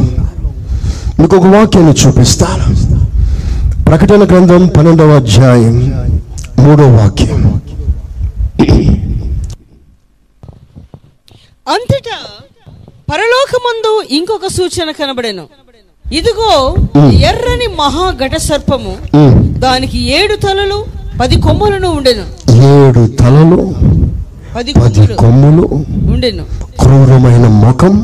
మీకు 1.21 1.36
ఒక 1.36 1.45
వాక్యాన్ని 1.56 1.93
చూపిస్తాను. 2.08 2.65
ప్రకటన 3.86 4.25
గ్రంథం 4.25 4.67
పన్నెండవ 4.77 5.15
అధ్యాయం 5.15 5.77
మూడో 6.60 6.88
వాక్యం. 6.88 7.56
అంతటా 11.67 12.17
పరలోకమందు 13.12 13.93
ఇంకొక 14.15 14.47
సూచన 14.47 14.91
కనబడెను. 14.91 15.45
ఇదిగో 16.13 16.75
ఎర్రని 17.30 17.67
మహా 17.80 18.06
ఘట 18.12 18.36
సర్పము. 18.38 18.93
దానికి 19.60 19.97
ఏడు 20.19 20.36
తలలు 20.36 20.86
పది 21.21 21.36
కొమ్ములను 21.41 21.89
ఉండెను. 21.89 22.25
ఏడు 22.71 23.01
తలలు 23.19 23.60
పది 24.56 24.73
కొమ్ములు 25.15 25.65
ఉండెను. 26.13 26.45
క్రూరమైన 26.80 27.47
ముఖం 27.63 27.95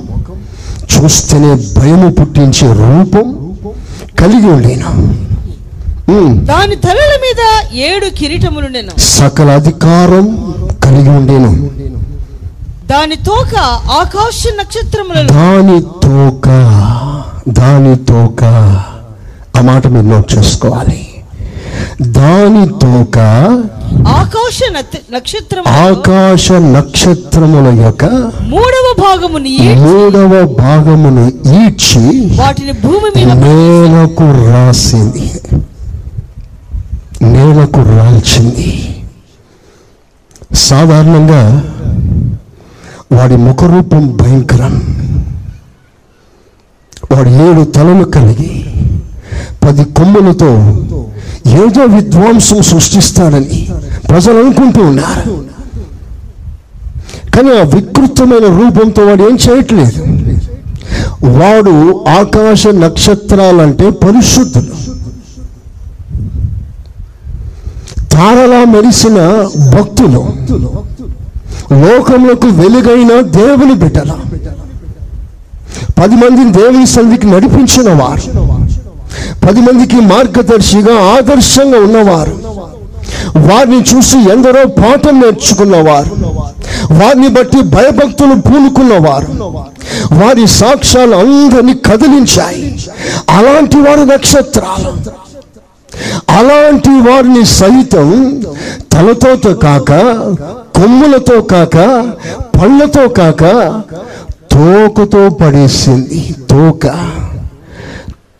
చూస్తేనే 0.93 1.52
భయము 1.80 2.10
పుట్టించే 2.12 2.67
రూపం 2.82 3.28
కలిగి 4.19 4.49
ఉండేను. 4.56 4.89
దాని 6.52 6.76
తలల 6.76 7.13
మీద 7.26 7.41
ఏడు 7.89 8.08
కిరీటములుండెను. 8.19 8.91
సకల 8.99 9.49
అధికారం 9.62 10.26
కలిగి 10.84 11.10
ఉండేను. 11.19 11.52
దాని 12.89 13.15
తోక 13.15 13.56
ఆకాశ 14.00 14.43
నక్షత్రములలో. 14.60 15.30
దాని 15.34 15.82
తోక 15.82 16.48
దాని 17.50 17.96
తోక. 18.10 18.43
ఆ 19.58 19.62
మాట 19.62 19.88
మీరు 19.88 20.06
నోట్ 20.06 20.34
చేసుకోవాలి. 20.34 21.00
దాని 22.02 22.63
తోక 22.82 23.17
ఆకాశ 24.08 24.60
నక్షత్రములలో 25.13 25.89
ఆకాశ 25.89 26.52
నక్షత్రముల 26.52 27.67
యొక్క 27.84 28.06
మూడవ 28.54 28.88
భాగముని 29.00 29.58
మూడవ 29.76 30.34
భాగమును 30.60 31.26
ఈడ్చి 31.60 32.04
వాటిని 32.36 32.72
భూమి 32.72 33.10
మీద 33.15 33.32
నేలకు 33.43 34.28
రాసింది. 34.52 35.26
నేలకు 37.22 37.82
రాల్చింది. 37.98 38.69
సాధారణంగా 40.56 41.41
వాడి 43.13 43.38
ముఖరూపం 43.38 44.17
భయంకరం. 44.17 44.73
వాడు 47.12 47.30
ఏడు 47.30 47.63
తలలు 47.63 48.06
కలిగి 48.06 48.52
పది 49.63 49.84
కొమ్ములతో 49.97 50.52
ఏదో 51.62 51.82
విధ్వంసం 51.95 52.62
సృష్టిస్తాడని 52.62 53.60
ప్రజలు 54.10 54.38
అనుకుంటూ 54.43 54.82
ఉన్నారు. 54.82 55.23
కానీ 57.36 57.52
ఆ 57.60 57.63
వికృతమైన 57.63 58.47
రూపంతో 58.60 59.02
వాడు 59.06 59.23
ఏం 59.23 59.38
చేయట్లేదు. 59.45 60.02
వాడు 61.39 62.06
ఆకాశ 62.19 62.67
నక్షత్రాలంటే 62.67 63.89
పరిశుద్ధులు 63.89 64.76
తారలా 68.13 68.63
మెరిసిన 68.63 69.19
భక్తులు 69.76 70.21
లోకములకు 71.71 72.47
వెలుగైన 72.47 73.21
దేవుని 73.21 73.73
బిడ్డల. 73.73 74.12
పది 76.02 76.15
మందిని 76.15 76.52
దేవుని 76.52 76.88
సంధికి 76.88 77.28
నడిపించిన 77.28 78.04
వారు. 78.04 78.47
పది 79.45 79.62
మందికి 79.62 79.95
మార్గదర్శిగా 79.95 81.15
ఆదర్శంగా 81.15 81.80
ఉన్నవారు. 81.80 82.38
వారిని 83.38 83.80
చూసి 83.80 84.17
ఎందరో 84.17 84.65
పాఠం 84.65 85.21
నేర్చుకున్నవారు. 85.21 86.15
వారిని 86.93 87.28
బట్టి 87.28 87.62
భయభక్తులు 87.62 88.41
పూనుకున్నవారు. 88.41 89.28
వారి 90.13 90.47
సాక్ష్యాలు 90.47 91.15
అందరినీ 91.15 91.73
కదిలించాయి. 91.73 92.86
అలాంటి 93.30 93.78
వారు 93.78 94.02
నక్షత్రాలు. 94.02 95.13
అలాంటి 96.30 96.89
వారిని 96.89 97.45
సైతం 97.45 98.41
తలతోతో 98.91 99.54
కాక 99.54 99.91
కొమ్ములతో 100.75 101.41
కాక 101.41 101.77
పళ్ళతో 102.62 103.07
కాక 103.07 103.43
తోకతో 104.51 105.29
పడేసింది 105.29 106.36
తోక. 106.49 106.88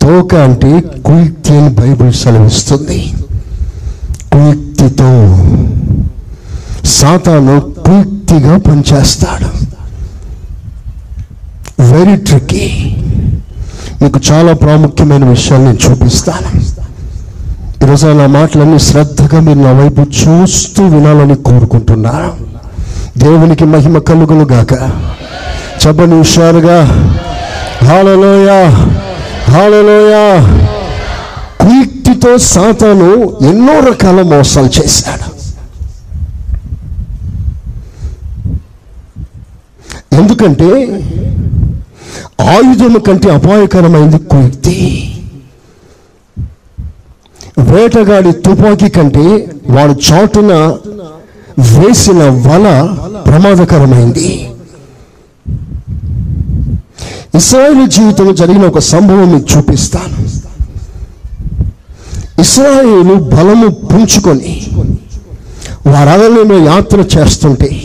తోక 0.02 0.34
అంటే 0.34 0.80
కుయుక్తి 0.80 1.52
అని 1.52 1.68
బైబిల్ 1.68 2.12
సెలవిస్తుంది. 2.12 3.14
కుయుక్తితో 4.32 5.10
సాతాను 6.84 7.60
కుయుక్తిగా 7.60 8.58
పనిచేస్తాడు. 8.58 9.50
వెరీ 11.82 12.16
ట్రిక్కీ 12.16 12.96
మీకు 14.02 14.20
చాలా 14.32 14.52
ప్రాముఖ్యమైన 14.52 15.24
విషయాలు 15.24 15.64
నేను 15.64 15.78
చూపిస్తాను. 15.90 16.83
ఈరోజు 17.82 18.06
నా 18.06 18.26
మాటలన్నీ 18.26 18.78
శ్రద్ధగా 18.78 19.40
మీరు 19.40 19.58
నా 19.58 19.72
వైపు 19.72 20.00
చూస్తూ 20.00 20.86
వినాలని 20.86 21.34
కోరుకుంటున్నాను. 21.34 22.36
దేవునికి 23.18 23.64
మహిమ 23.64 23.98
కలుగును 23.98 24.44
గాక. 24.52 24.72
చెప్పని 25.86 26.18
హుషారుగా. 26.18 26.84
హాలలోయ 27.84 28.64
హాలలోయ 29.50 30.14
కుయుక్తితో 31.60 32.38
సాతాను 32.38 33.36
ఎన్నో 33.48 33.80
రకాల 33.80 34.22
మోసాలు 34.22 34.66
చేశాడు. 34.66 35.34
ఎందుకంటే 40.14 40.86
ఆయుధము 42.40 42.98
కంటే 42.98 43.30
అపాయకరమైంది 43.30 44.18
కుయుక్తి 44.18 45.10
వేటగాడి 47.58 48.32
తుపాకీ 48.32 48.88
కంటే 48.88 49.50
వాడు 49.70 49.94
చాటున 50.06 50.52
వేసిన 51.58 52.22
వల 52.22 52.96
ప్రమాదకరమైంది. 53.26 54.48
ఇస్రాయేల్ 57.34 57.90
జీవితంలో 57.90 58.32
జరిగిన 58.32 58.66
ఒక 58.66 58.78
సంభవం 58.78 59.32
మీకు 59.32 59.58
చూపిస్తాను. 59.58 60.16
ఇస్రాయేలు 62.40 63.14
బలము 63.14 63.68
పుంచుకొని 63.68 64.66
వారలలో 65.86 66.56
యాత్ర 66.64 67.00
చేస్తుంటే 67.00 67.82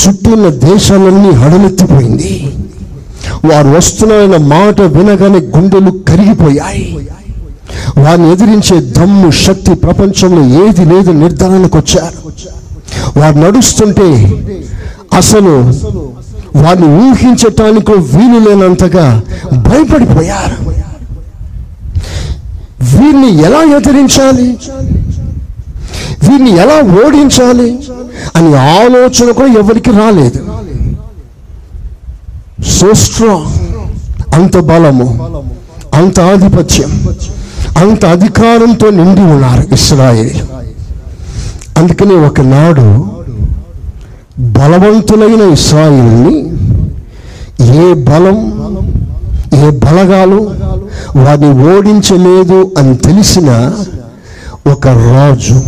చుట్టూ 0.00 0.30
ఉన్న 0.30 0.48
దేశాలన్నీ 0.48 1.30
హడలెత్తిపోయింది. 1.30 2.52
వారు 3.44 3.68
వస్తున్నారన్న 3.68 4.36
మాట 4.36 4.80
వినగానే 4.80 5.38
గుండెలు 5.38 5.90
కరిగిపోయాయి. 6.08 7.08
వారిని 8.04 8.32
ఎదిరించే 8.32 8.80
దమ్ము 8.80 9.30
శక్తి 9.30 9.74
ప్రపంచంలో 9.74 10.42
ఏది 10.64 10.84
లేదు 10.84 11.10
నిర్ధారణకు 11.10 11.78
వచ్చారు. 11.78 12.18
వారు 13.18 13.38
నడుస్తుంటే 13.38 14.08
అసలు 15.14 15.54
వారిని 16.62 16.88
ఊహించటానికి 17.04 17.92
వీలు 17.92 18.38
లేనంతగా 18.46 19.22
భయపడిపోయారు. 19.52 20.58
వీరిని 22.90 23.30
ఎలా 23.42 23.60
ఎదిరించాలి? 23.76 24.48
వీరిని 26.26 26.50
ఎలా 26.50 27.06
ఓడించాలి 27.06 27.78
అని 28.36 28.50
ఆలోచన 28.56 29.30
కూడా 29.30 29.52
ఎవరికి 29.52 29.90
రాలేదు. 29.90 30.40
సో 32.76 32.94
స్ట్రాంగ్ 32.94 34.34
అంత 34.34 34.56
బలము 34.58 35.08
అంత 35.94 36.20
ఆధిపత్యం. 36.20 36.92
అంత 37.76 38.04
అధికారంతో 38.04 38.90
నిండి 38.90 39.20
ఉన్నారు 39.20 39.74
ఇస్రాయేల్. 39.74 40.40
అందుకని 41.78 42.14
ఒకనాడు 42.26 42.86
బలవంతులైన 44.38 45.42
ఇస్రాయిల్ని 45.52 46.36
ఏ 47.82 47.94
బలం 47.94 48.38
ఏ 49.54 49.70
బలగాలు 49.70 50.40
వారిని 51.16 51.50
ఓడించలేదు 51.74 52.74
అని 52.78 52.96
తెలిసిన 52.96 53.50
ఒక 54.72 54.86
రాజు 54.88 55.58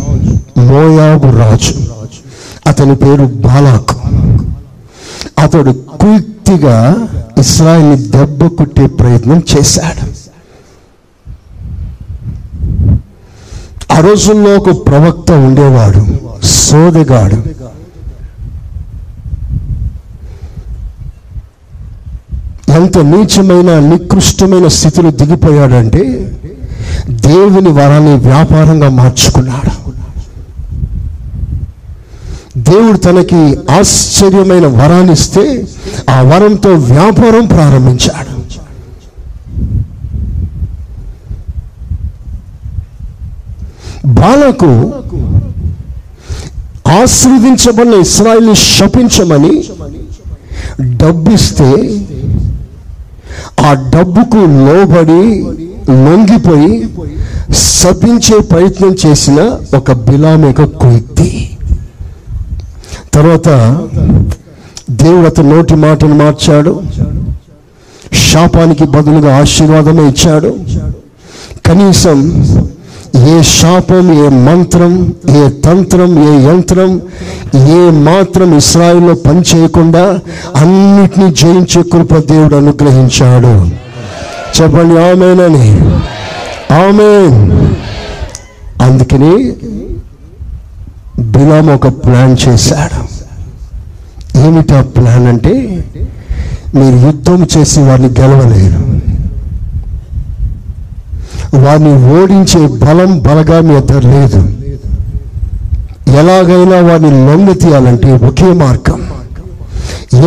మోయాబు 0.57 1.27
రాజు. 1.37 1.73
అతని 2.67 2.95
పేరు 2.95 3.25
బాలాక్. 3.45 3.93
అతడు 5.39 5.71
కుయుక్తి 5.71 6.55
ఇస్రాయిల్ని 7.39 7.97
దెబ్బ 7.97 8.47
కుట్టే 8.47 8.85
ప్రయత్నం 8.87 9.43
చేశాడు. 9.51 10.28
ఆ 13.91 13.99
రోజుల్లో 13.99 14.51
ఒక 14.57 14.87
ప్రవక్త 14.87 15.31
ఉండేవాడు 15.31 16.01
సోదగాడు. 16.43 17.37
ఎంత 22.71 22.97
నీచమైన 22.97 23.79
నికృష్టమైన 23.79 24.67
స్థితిలో 24.67 25.11
దిగిపోయాడంటే 25.11 26.03
దేవుని 27.09 27.69
వరాన్ని 27.69 28.15
వ్యాపారంగా 28.15 28.89
మార్చుకున్నాడు. 28.89 29.73
దేవుడు 32.57 32.97
తనకి 32.97 33.41
ఆశ్చర్యమైన 33.79 34.67
వరాన్ని 34.67 35.13
ఇస్తే 35.13 35.67
ఆ 36.09 36.21
వరంతో 36.21 36.69
వ్యాపారం 36.69 37.45
ప్రారంభించాడు. 37.45 38.39
బాలకు 44.05 44.93
ఆశీర్వదించబడిన 47.01 47.93
ఇస్రాయిల్ని 47.93 48.55
శపించమని 48.55 49.63
డబ్బిస్తే 50.95 52.01
ఆ 53.67 53.73
డబ్బుకు 53.73 54.37
లోబడి 54.37 55.45
లొంగిపోయి 55.91 56.89
శపించే 57.51 58.39
ప్రయత్నం 58.39 58.95
చేసిన 59.05 59.59
ఒక 59.77 59.91
బిలామేక 59.91 60.63
కుయుక్తి 60.63 61.57
తర్వాత 63.13 63.49
దేవుడు 64.89 65.27
అతని 65.27 65.49
నోటి 65.49 65.75
మాటను 65.75 66.15
మార్చాడు. 66.15 66.81
శాపానికి 68.31 68.83
బదులుగా 68.83 69.37
ఆశీర్వాదమే 69.37 70.07
ఇచ్చాడు. 70.09 70.59
కనీసం 71.65 72.43
ఏ 73.15 73.41
శాపం 73.41 74.25
ఏ 74.25 74.29
మంత్రం 74.29 75.13
ఏ 75.29 75.49
తంత్రం 75.49 76.11
ఏ 76.23 76.47
యంత్రం 76.47 77.01
ఏ 77.55 77.89
మాత్రం 77.89 78.57
ఇస్రాయిల్లో 78.57 79.15
పనిచేయకుండా 79.15 80.19
అన్నిటినీ 80.55 81.31
జయించే 81.31 81.83
కృప 81.83 82.17
దేవుడు 82.17 82.55
అనుగ్రహించాడు. 82.55 83.69
చెప్పండి 84.57 84.99
ఆమెనని 84.99 85.79
ఆమె 86.73 87.09
అందుకని 88.85 89.51
బిలాం 91.19 91.67
ఒక 91.67 91.87
ప్లాన్ 91.87 92.37
చేశాడు. 92.47 93.19
ఏమిటి 94.37 94.73
ఆ 94.73 94.81
ప్లాన్ 94.81 95.27
అంటే 95.27 95.83
మీరు 96.75 96.95
యుద్ధం 96.95 97.47
చేసి 97.57 97.79
వారిని 97.79 98.07
గెలవలేరు. 98.19 98.88
వారిని 101.53 102.21
ఓడించే 102.21 102.67
బలం 102.67 103.19
బలగా 103.19 103.61
మీ 103.61 103.73
లేదు. 104.05 104.41
ఎలాగైనా 106.19 106.79
వారిని 106.79 107.11
లొంగ 107.27 107.51
తీయాలంటే 107.51 108.11
ఒకే 108.27 108.53
మార్గం. 108.53 109.09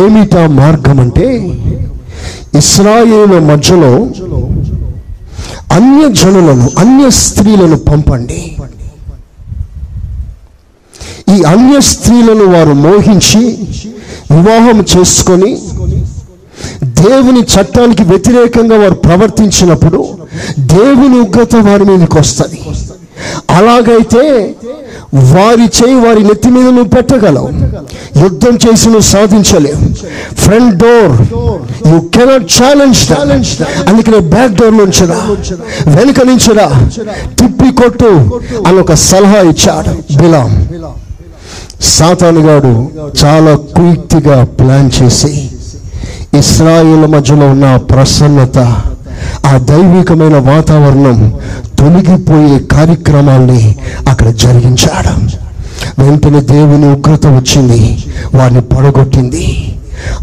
ఏమిటా 0.03 0.47
మార్గం 0.47 0.99
అంటే 0.99 1.27
ఇస్రాయేలు 2.57 3.39
మధ్యలో 3.39 4.07
అన్య 5.71 6.13
జనులను 6.13 6.69
అన్య 6.77 7.09
స్త్రీలను 7.09 7.77
పంపండి. 7.77 8.57
ఈ 11.37 11.43
అన్య 11.43 11.81
స్త్రీలను 11.81 12.45
వారు 12.45 12.73
మోహించి 12.73 13.57
వివాహం 14.31 14.85
చేసుకొని 14.97 15.57
దేవుని 16.83 17.39
చట్టానికి 17.39 18.03
వ్యతిరేకంగా 18.03 18.77
వారు 18.77 18.93
ప్రవర్తించినప్పుడు 18.93 20.17
దేవుని 20.73 21.17
ఉగ్రత 21.25 21.55
వారి 21.67 21.85
మీదకి 21.89 22.17
వస్తుంది. 22.17 22.59
అలాగైతే 23.57 24.23
వారి 25.33 25.65
చేయి 25.77 25.97
వారి 26.05 26.21
నెత్తి 26.27 26.49
మీద 26.55 26.67
నువ్వు 26.75 26.91
పెట్టగలవు. 26.95 27.49
యుద్ధం 28.23 28.53
చేసి 28.63 28.85
నువ్వు 28.93 29.07
సాధించలేవు. 29.13 29.81
Front 30.43 30.75
door 30.83 31.13
you 31.91 31.97
cannot 32.15 32.47
challenge 32.57 33.01
అందుకనే 33.89 34.19
బ్యాక్ 34.33 34.53
డోర్ 34.59 34.75
నుంచి 34.81 35.05
వెనుక 35.97 36.19
నుంచి 36.29 36.51
రా. 36.59 36.67
తిప్పి 37.39 37.69
కొట్టు 37.81 38.11
అని 38.67 38.77
ఒక 38.83 38.93
సలహా 39.09 39.41
ఇచ్చాడు 39.51 39.93
బిలాం. 40.21 40.51
సాతానుగాడు 41.95 42.73
చాలా 43.21 43.53
కుయుక్తిగా 43.75 44.37
ప్లాన్ 44.59 44.89
చేసి 44.97 45.31
ఇస్రాయిల్ 46.41 47.05
మధ్యలో 47.15 47.45
ఉన్న 47.53 47.67
ప్రసన్నత 47.91 48.59
ఆ 49.45 49.57
దైవికమైన 49.57 50.37
వాతావరణం 50.37 51.33
తొలగిపోయే 51.79 52.59
కార్యక్రమాల్ని 52.59 53.75
అక్కడ 54.09 54.27
జరిగించాడు. 54.27 55.43
వెంటనే 56.01 56.41
దేవుని 56.41 56.91
ఉగ్రత 56.91 57.27
వచ్చింది. 57.27 58.03
వారిని 58.35 58.61
పడగొట్టింది. 58.61 59.75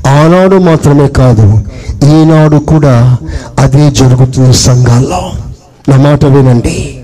ఆనాడు 0.06 0.56
మాత్రమే 0.56 1.08
కాదు 1.08 1.64
ఈనాడు 2.04 2.56
కూడా 2.56 3.16
అదే 3.58 3.90
జరుగుతుంది 3.90 4.52
సంఘాల్లో. 4.52 5.32
నా 5.88 5.96
మాట 5.96 6.24
వినండి. 6.24 7.00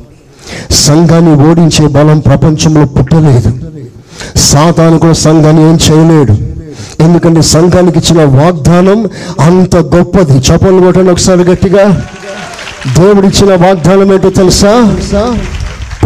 సంఘాన్ని 0.70 1.50
ఓడించే 1.50 1.86
బలం 1.86 2.18
ప్రపంచంలో 2.18 2.84
పుట్టలేదు. 2.84 3.52
సాతాను 4.36 4.98
కూడా 4.98 5.12
సంఘాన్ని 5.12 5.62
ఏం 5.62 5.78
చేయలేడు. 5.92 6.55
ఎందుకంటే 7.00 7.42
సంఘానికి 7.42 7.98
ఇచ్చిన 7.98 8.24
వాగ్దానం 8.24 9.08
అంత 9.40 9.76
గొప్పది. 9.76 10.38
చపలు 10.38 10.80
కొట్టండి 10.80 11.10
ఒకసారి 11.10 11.40
గట్టిగా. 11.40 11.84
దేవుడు 12.98 13.26
ఇచ్చిన 13.26 13.52
వాగ్దానం 13.66 14.12
ఏంటో 14.14 14.30
తెలుసా? 14.30 14.72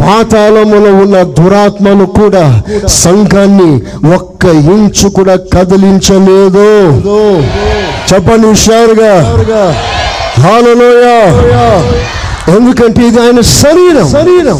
పాతాళములో 0.00 0.90
ఉన్న 1.02 1.22
దురాత్మను 1.38 2.06
కూడా 2.06 2.62
సంఘాన్ని 2.86 3.72
ఒక్క 4.14 4.44
ఇంచు 4.44 5.08
కూడా 5.08 5.36
కదిలించలేదు. 5.54 6.68
చెప్పండి 8.12 8.46
హుషారుగా. 8.48 9.14
హాలలోయ 10.40 11.06
ఎందుకంటే 12.56 13.00
ఇది 13.08 13.20
ఆయన 13.20 13.40
శరీరం. 13.40 14.08
శరీరం. 14.10 14.58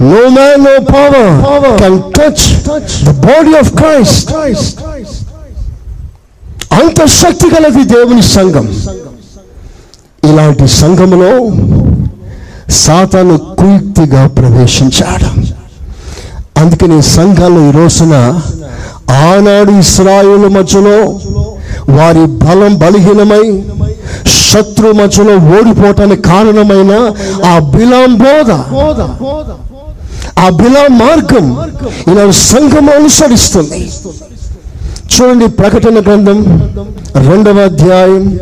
No 0.00 0.30
man, 0.30 0.62
no 0.62 0.84
power, 0.84 1.76
can 1.78 2.12
touch, 2.12 2.42
the 3.06 3.14
body 3.26 3.54
of 3.60 3.66
Christ. 3.80 4.30
అంత 6.78 7.06
శక్తి 7.06 7.46
గలది 7.54 7.84
దేవుని 7.84 8.22
సంఘం. 8.22 8.66
ఇలాంటి 10.24 10.68
సంఘములో 10.68 11.32
సాతాను 12.70 13.38
కుయుక్తిగా 13.38 14.26
ప్రవేశించాడు. 14.26 15.30
అందుకని 16.60 17.02
సంఘాలు 17.02 17.60
ఈ 17.68 17.70
రోజున 17.70 18.14
ఆనాడు 19.26 19.72
ఇస్రాయేలు 19.72 20.48
మధ్యలో 20.48 20.98
వారి 21.96 22.24
బలం 22.44 22.74
బలహీనమై 22.78 23.44
శత్రు 24.50 24.92
మధ్యలో 24.92 25.34
ఓడిపోవటానికి 25.56 26.22
కారణమైన 26.22 26.92
ఆ 27.44 27.58
బిలాం 27.58 28.14
బోధ. 28.24 28.50
ఆ 30.38 30.48
బిలా 30.48 30.88
మార్గం 30.88 31.46
ఈనాడు 32.10 32.30
సంఘం 32.30 32.88
అనుసరిస్తుంది. 32.88 33.90
చూడండి 35.12 35.48
ప్రకటన 35.48 36.00
గ్రంథం 36.00 36.38
రెండవ 37.28 37.58
అధ్యాయం 37.58 38.38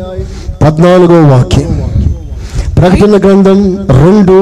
పద్నాలుగో 0.61 1.19
వాక్యం. 1.27 1.76
ప్రకటన 2.77 3.15
గ్రంథం 3.23 3.59
రెండు 4.01 4.35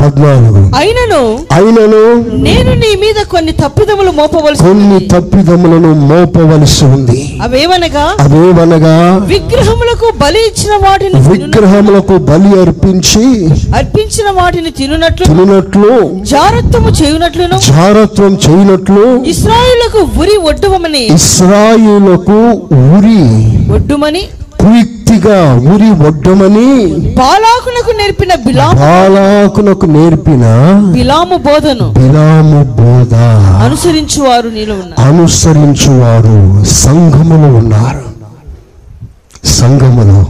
పద్నాలుగు. 0.00 0.60
అయినను 0.78 1.20
అయినను 1.56 2.00
నేను 2.44 2.72
నీ 2.82 2.90
మీద 3.02 3.18
కొన్ని 3.32 3.52
తప్పిదములు 3.60 4.10
మోపవలసి 4.10 4.62
కొన్ని. 4.64 4.98
తప్పిదములను 5.08 5.90
మోపవలసి 6.10 6.84
ఉంది. 6.86 7.18
అవేవనగా? 7.42 8.04
అవేవనగా? 8.24 8.94
విగ్రహములకు 9.32 10.08
బలి 10.22 10.42
ఇచ్చిన 10.50 10.74
వాటిని 10.84 11.20
విగ్రహములకు 11.30 12.16
బలి 12.30 12.52
అర్పించి 12.62 13.24
అర్పించిన 13.80 14.28
వాటిని 14.38 14.72
తినునట్లు 14.80 15.26
తినట్లు 15.30 15.92
జారత్వము 16.32 16.92
చేయునట్లును 17.00 17.58
జారత్వం 17.70 18.32
చేయనట్లు 18.46 19.04
ఇస్రాయేలులకు 19.34 20.02
ఉరి 20.22 20.36
ఒడ్డువమని 20.50 21.04
ఇస్రాయిలకు 21.18 22.38
ఉరి 22.92 23.20
ఒడ్డుమని 23.76 24.24
కుయుక్తిగా 24.64 25.54
ఉరి 25.54 25.90
ఒడ్డమని 25.90 26.86
బాలాకునకు 27.14 27.90
నేర్పిన 27.98 28.34
బిలాము 28.34 28.74
బాలాకునకు 28.74 29.86
నేర్పిన 29.86 30.42
బిలాము 30.92 31.36
బోధను 31.36 31.92
బిలాము 31.92 32.64
బోధ. 32.64 33.14
అనుసరించువారు 33.64 34.48
నీలో 34.48 34.74
ఉన్నారు. 34.74 35.08
అనుసరించువారు 35.08 36.64
సంఘములో 36.64 37.54
ఉన్నారు. 37.54 38.02
సంఘములో. 39.46 40.26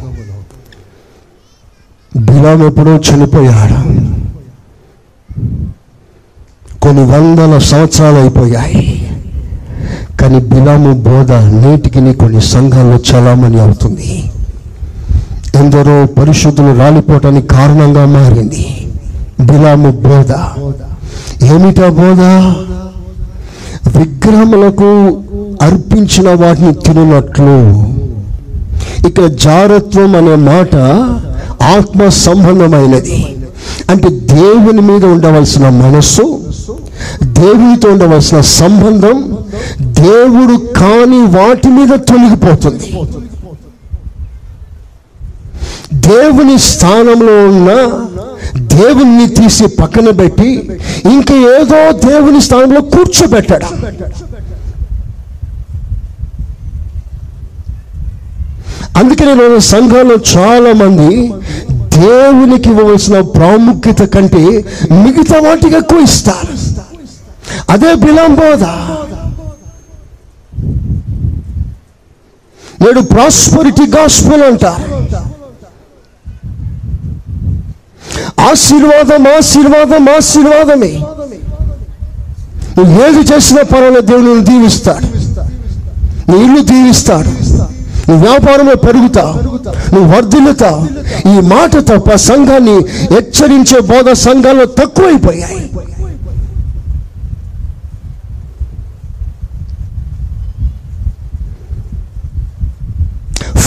బిలాం 2.16 2.66
ఎప్పుడో 2.66 2.90
చనిపోయాడు. 2.90 3.94
కొన్ని 6.78 7.02
వందల 7.04 7.58
సంవత్సరాలు 7.58 8.16
అయిపోయాయి. 8.16 9.03
కానీ 10.20 10.38
బిలాము 10.38 10.94
బోధ 10.94 11.32
నేటికి 11.32 12.14
కొన్ని 12.14 12.40
సంఘాల్లో 12.40 12.96
చలామణి 12.96 13.60
అవుతుంది. 13.60 14.30
ఎందరో 15.54 16.06
పరిశుద్ధులు 16.06 16.78
రాలిపోవటానికి 16.78 17.46
కారణంగా 17.46 18.04
మారింది. 18.06 18.88
బిలాము 19.40 19.90
బోధ. 19.90 20.32
ఏమిటా 21.44 21.88
బోధ? 21.88 22.20
విగ్రహములకు 23.98 25.20
అర్పించిన 25.62 26.28
వాటిని 26.28 26.74
తినట్లు 26.74 27.84
ఇక్కడ 29.06 29.24
జారత్వం 29.26 30.16
అనే 30.16 30.34
మాట 30.34 30.76
ఆత్మ 31.62 32.08
సంబంధమైనది. 32.08 33.36
అంటే 33.90 34.08
దేవుని 34.08 34.80
మీద 34.80 35.04
ఉండవలసిన 35.04 35.68
మనస్సు 35.68 36.43
దేవునితో 37.22 37.88
ఉండవలసిన 37.88 38.40
సంబంధం 38.40 39.38
దేవుడు 39.80 40.54
కాని 40.56 41.20
వాటి 41.36 41.68
మీద 41.68 41.88
తొలగిపోతుంది. 41.88 42.88
దేవుని 45.94 46.58
స్థానంలో 46.58 47.34
ఉన్న 47.48 47.70
దేవుణ్ణి 48.58 49.26
తీసి 49.28 49.66
పక్కన 49.66 50.10
పెట్టి 50.10 50.50
ఇంకా 51.04 51.34
ఏదో 51.34 51.80
దేవుని 52.08 52.40
స్థానంలో 52.40 52.80
కూర్చోబెట్టాడు? 52.80 53.68
అందుకనే 58.98 59.34
నేను 59.34 59.58
సంఘంలో 59.58 60.16
చాలా 60.36 60.72
మంది 60.72 61.32
దేవునికి 61.98 62.68
ఇవ్వవలసిన 62.68 63.20
ప్రాముఖ్యత 63.20 64.02
కంటే 64.02 64.44
మిగతా 64.92 65.48
వాటికి 65.48 65.76
ఎక్కువ 65.76 66.00
ఇస్తారు. 66.00 66.73
అదే 67.70 67.94
బిలంబోధ 67.94 68.64
నేడు 72.82 73.00
ప్రాస్పరిటీ 73.00 73.86
గాస్పుల్ 73.86 74.42
అంటారు. 74.42 74.94
ఆశీర్వాదం 78.40 79.28
ఆశీర్వాదం 79.36 80.08
ఆశీర్వాదమే. 80.08 81.00
నువ్వు 82.78 83.06
ఏది 83.06 83.34
చేసినా 83.34 83.62
పర్వాలేదు 83.62 84.06
దేవుడు 84.06 84.22
నువ్వు 84.22 84.44
దీవిస్తాడు. 84.44 85.06
నీ 86.30 86.44
ఇల్లు 86.44 86.62
దీవిస్తాడు. 86.62 87.28
నువ్వు 88.10 88.26
వ్యాపారంలో 88.26 88.74
పెరుగుతా. 88.74 89.22
నువ్వు 89.94 90.16
వర్ధిల్లుతా. 90.16 90.88
ఈ 91.26 91.40
మాట 91.40 91.76
తప్ప 91.76 92.14
సంఘాన్ని 92.14 92.76
హెచ్చరించే 93.14 93.80
బోధ 93.80 94.12
సంఘాల్లో 94.12 94.64
తక్కువైపోయాయి. 94.64 95.70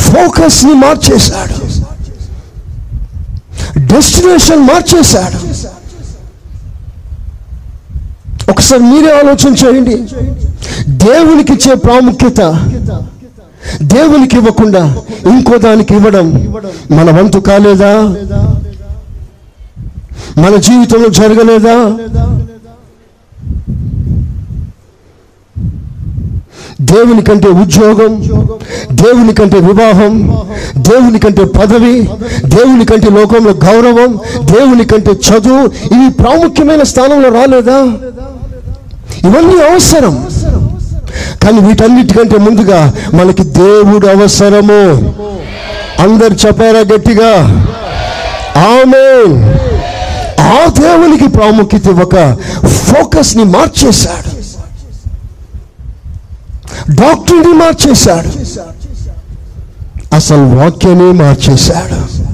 ఫోకస్ని 0.07 0.73
మార్చేశాడు. 0.73 1.57
డెస్టినేషన్ 3.79 4.59
మార్చేశాడు. 4.59 5.39
ఒకసారి 8.51 8.81
మీరే 8.81 9.19
ఆలోచన 9.19 9.53
చేయండి. 9.53 9.95
దేవునికి 10.89 11.53
ఇచ్చే 11.53 11.75
ప్రాముఖ్యత 11.75 12.41
దేవునికి 13.81 14.37
ఇవ్వకుండా 14.37 14.97
ఇంకో 15.29 15.57
దానికి 15.57 15.95
ఇవ్వడం 15.95 16.27
మన 16.91 17.19
వంతు 17.19 17.39
కాలేదా? 17.39 17.93
మన 20.37 20.55
జీవితంలో 20.55 21.09
జరగలేదా? 21.09 21.75
దేవుని 26.81 27.21
కంటే 27.21 27.47
ఉద్యోగం 27.47 28.23
దేవుని 28.91 29.33
కంటే 29.33 29.57
వివాహం 29.59 30.37
దేవుని 30.77 31.19
కంటే 31.19 31.45
పదవి 31.45 32.09
దేవుని 32.45 32.85
కంటే 32.85 33.09
లోకంలో 33.09 33.51
గౌరవం 33.51 34.19
దేవుని 34.39 34.85
కంటే 34.85 35.11
చదువు 35.11 35.65
ఇవి 35.65 36.09
ప్రాముఖ్యమైన 36.09 36.83
స్థానంలో 36.83 37.29
రాలేదా? 37.29 37.77
ఇవన్నీ 39.23 39.63
అవసరం. 39.63 40.27
కానీ 41.43 41.59
వీటన్నిటికంటే 41.59 42.37
ముందుగా 42.37 42.93
మనకి 43.13 43.43
దేవుడు 43.43 44.07
అవసరము. 44.07 45.13
అందరు 45.99 46.33
చెప్పారా 46.33 46.79
గట్టిగా? 46.79 47.33
ఆమె 48.57 49.35
ఆ 50.41 50.65
దేవునికి 50.65 51.27
ప్రాముఖ్యత 51.27 51.89
ఒక 51.89 52.37
ఫోకస్ని 52.67 53.43
మార్చేశాడు. 53.43 54.46
డాక్టర్ని 56.89 57.53
మార్చేశాడు. 57.53 58.29
అసలు 60.15 60.55
వాక్యాన్ని 60.55 61.13
మార్చేశాడు. 61.13 62.27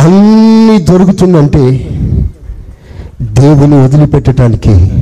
అన్ని 0.00 0.84
దొరుకుతుందంటే 0.84 1.60
దేవుని 3.22 3.74
వదిలిపెట్టడానికి 3.74 4.92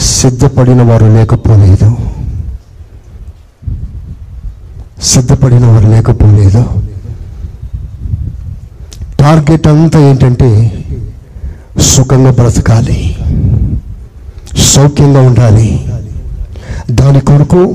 సిద్ధపడిన 0.00 0.82
వారు 0.82 1.04
లేకపోలేదు. 1.04 1.96
సిద్ధపడిన 5.02 5.66
వారు 5.66 5.86
లేకపోలేదు. 5.86 6.64
టార్గెట్ 9.20 9.66
అంతా 9.66 10.00
ఏంటంటే 10.00 10.78
సుఖంగా 11.82 12.30
బ్రతకాలి. 12.30 13.16
సౌఖ్యంగా 14.56 15.20
ఉండాలి. 15.20 15.84
దాని 16.90 17.20
కొరకు 17.20 17.74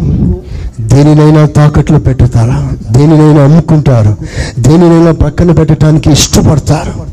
దేనినైనా 0.81 1.45
తాకట్లు 1.45 1.99
పెట్టుతారా? 1.99 2.71
దేనినైనా 2.91 3.43
అమ్ముకుంటారు. 3.43 4.17
దేనినైనా 4.59 5.11
పక్కన 5.11 5.51
పెట్టడానికి 5.51 6.11
ఇష్టపడతారు. 6.11 7.07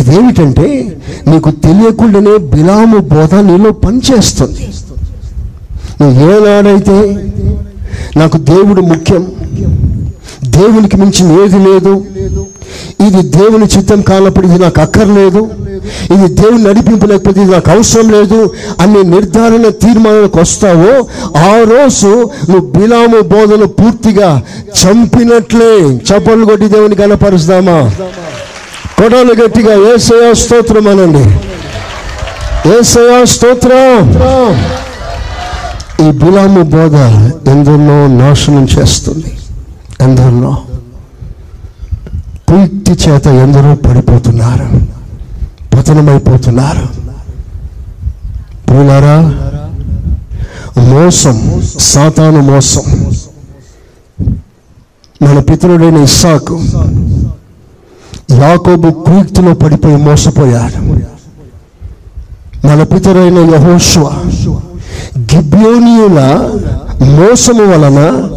ఇదేమిటంటే 0.00 0.96
నీకు 1.28 1.50
తెలియకుండానే 1.50 2.36
బిలాము 2.36 2.98
బోధ 2.98 3.34
నీలో 3.34 3.72
పనిచేస్తుంది. 3.72 4.68
నువ్వు 6.02 6.30
ఏనాడైతే 6.30 7.26
నాకు 8.16 8.38
దేవుడు 8.38 8.80
ముఖ్యం 8.80 9.32
దేవునికి 10.58 10.96
మించిన 10.96 11.28
ఏది 11.42 11.58
లేదు. 11.68 11.92
ఇది 13.06 13.22
దేవుని 13.38 13.64
చిత్తం 13.64 14.00
కానప్పుడు 14.00 14.46
ఇది 14.46 14.58
నాకు 14.58 14.80
అక్కర్లేదు. 14.80 15.42
ఇది 16.14 16.26
దేవుని 16.40 16.62
నడిపింపు 16.62 17.06
లేకపోతే 17.06 17.40
ఇది 17.40 17.52
నాకు 17.52 17.70
అవసరం 17.70 18.08
లేదు. 18.12 18.50
అనే 18.80 19.02
నిర్ధారణ 19.02 19.68
తీర్మానానికి 19.82 20.38
వస్తావో 20.38 20.94
ఆ 21.38 21.52
రోజు 21.72 22.10
నువ్వు 22.50 22.66
బిలాము 22.70 23.20
బోధను 23.20 23.66
పూర్తిగా 23.66 24.42
చంపినట్లే. 24.80 25.72
చప్పట్లు 26.08 26.44
కొట్టి 26.44 26.68
దేవుని 26.68 26.94
కనపరుస్తామా 26.94 27.78
కొడాలు 28.98 29.34
గట్టిగా 29.44 29.74
ఏసయా 29.94 30.32
స్తోత్రం 30.32 30.88
అనండి. 30.88 31.24
ఏసయా 32.78 33.24
స్తోత్రం. 33.24 34.06
ఈ 36.06 36.10
బిలాము 36.20 36.62
బోధ 36.74 36.96
ఎందరినో 37.48 37.98
నాశనం 38.20 38.64
చేస్తుంది. 38.78 39.30
ఎందరిలో 40.00 40.56
పూర్తి 42.50 42.92
చేత 42.92 43.26
ఎందరో 43.26 43.74
పడిపోతున్నారు. 43.74 44.68
పతనమైపోతున్నారు. 45.76 46.86
పూలారా 48.70 49.20
మోసం 50.82 51.62
సాతాను 51.78 52.40
మోసం. 52.40 53.12
మన 55.22 55.38
పితరుడైన 55.38 55.96
ఇస్సాకు 55.96 56.60
యాకోబు 58.32 58.90
కుయుక్తిలో 58.90 59.54
పడిపోయి 59.54 59.96
మోసపోయాడు. 59.96 60.82
మన 62.66 62.82
పితరైన 62.82 63.38
యహోషువ 63.38 64.12
గిబ్యోనియుల 65.18 66.20
మోసము 67.02 67.64
వలన 67.64 68.28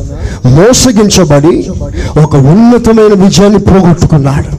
మోసగించబడి 0.46 1.72
ఒక 2.24 2.36
ఉన్నతమైన 2.36 3.14
విజయాన్ని 3.24 3.60
పోగొట్టుకున్నాడు. 3.60 4.50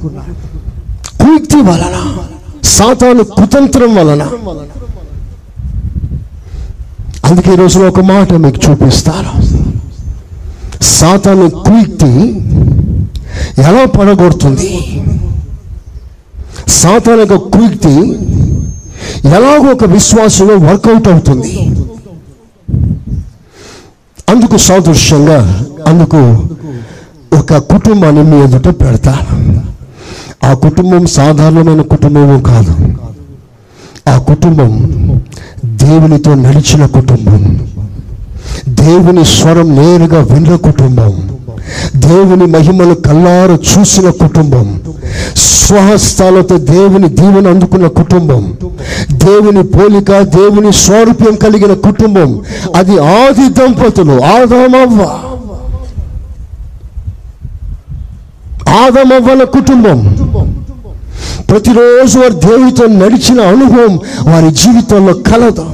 కుయుక్తి 1.23 1.57
వలన 1.57 1.97
సాతాను 2.65 3.25
కుతంత్రం 3.25 3.95
వలన. 3.95 4.23
అందుకే 7.25 7.53
ఈ 7.53 7.57
రోజున 7.57 7.83
ఒక 7.89 8.01
మాట 8.01 8.33
మీకు 8.33 8.59
చూపిస్తాను. 8.65 9.33
సాతాను 10.83 11.51
కుయుక్తి 11.51 12.11
ఎలా 13.63 13.85
పడగొడుతుంది? 13.85 14.71
సాతాను 16.69 17.21
యొక్క 17.21 17.35
కుయుక్తి 17.35 17.95
ఎలాగో 19.27 19.69
ఒక 19.73 19.85
విశ్వాసంలో 19.85 20.55
వర్కౌట్ 20.55 21.09
అవుతుంది? 21.09 21.53
అందుకు 24.33 24.57
సాదృశ్యంగా 24.57 25.65
అందుకు 25.87 26.49
ఒక 27.39 27.57
కుటుంబాన్ని 27.57 28.23
మీ 28.23 28.45
ఎదుట 28.45 28.69
పెడతాను 28.69 29.63
ఆ 30.47 30.55
కుటుంబం 30.55 31.07
సాధారణమైన 31.07 31.83
కుటుంబము 31.83 32.43
కాదు. 32.43 32.75
ఆ 34.11 34.19
కుటుంబం 34.19 34.71
దేవునితో 35.65 36.35
నడిచిన 36.35 36.87
కుటుంబం. 36.87 37.69
దేవుని 38.69 39.25
స్వరం 39.25 39.75
నేరుగా 39.75 40.23
విన్న 40.23 40.57
కుటుంబం. 40.57 41.29
దేవుని 41.97 42.47
మహిమను 42.47 42.95
కల్లారు 42.95 43.59
చూసిన 43.79 44.11
కుటుంబం 44.11 44.81
స్వహస్తాలతో 45.37 46.59
దేవుని 46.59 47.09
దీవెన 47.09 47.49
అందుకున్న 47.49 47.87
కుటుంబం 47.87 48.57
దేవుని 49.13 49.63
పోలిక 49.63 50.21
దేవుని 50.21 50.73
స్వరూప్యం 50.73 51.35
కలిగిన 51.35 51.75
కుటుంబం 51.75 52.41
అది 52.77 52.99
ఆది 52.99 53.49
దంపతులు 53.49 54.13
ఆదామవ్వ. 54.13 55.19
ఆదమవ్వల 58.71 59.45
కుటుంబం. 59.45 60.17
ప్రతిరోజు 61.51 62.19
వారు 62.19 62.33
దేవునితో 62.33 62.87
నడిచిన 62.87 63.41
అనుభవం 63.41 64.01
వారి 64.33 64.51
జీవితంలో 64.51 65.15
కలదు. 65.15 65.67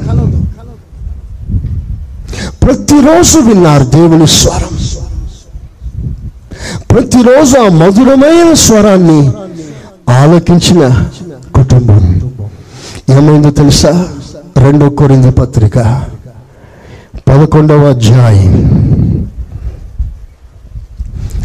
ప్రతిరోజు 2.62 3.38
విన్నారు 3.38 3.84
దేవుని 3.84 4.26
స్వరం. 4.26 4.97
ప్రతిరోజు 6.90 7.58
ఆ 7.58 7.68
మధురమైన 7.68 8.54
స్వరాన్ని 8.54 9.32
ఆలకించిన 10.12 11.04
కుటుంబం. 11.54 12.32
ఏమైందో 13.10 13.50
తెలుసా? 13.50 14.08
రెండో 14.56 14.88
కొరింది 14.88 15.30
పత్రిక 15.30 16.02
పదకొండవ 17.28 17.88
అధ్యాయం. 17.88 18.78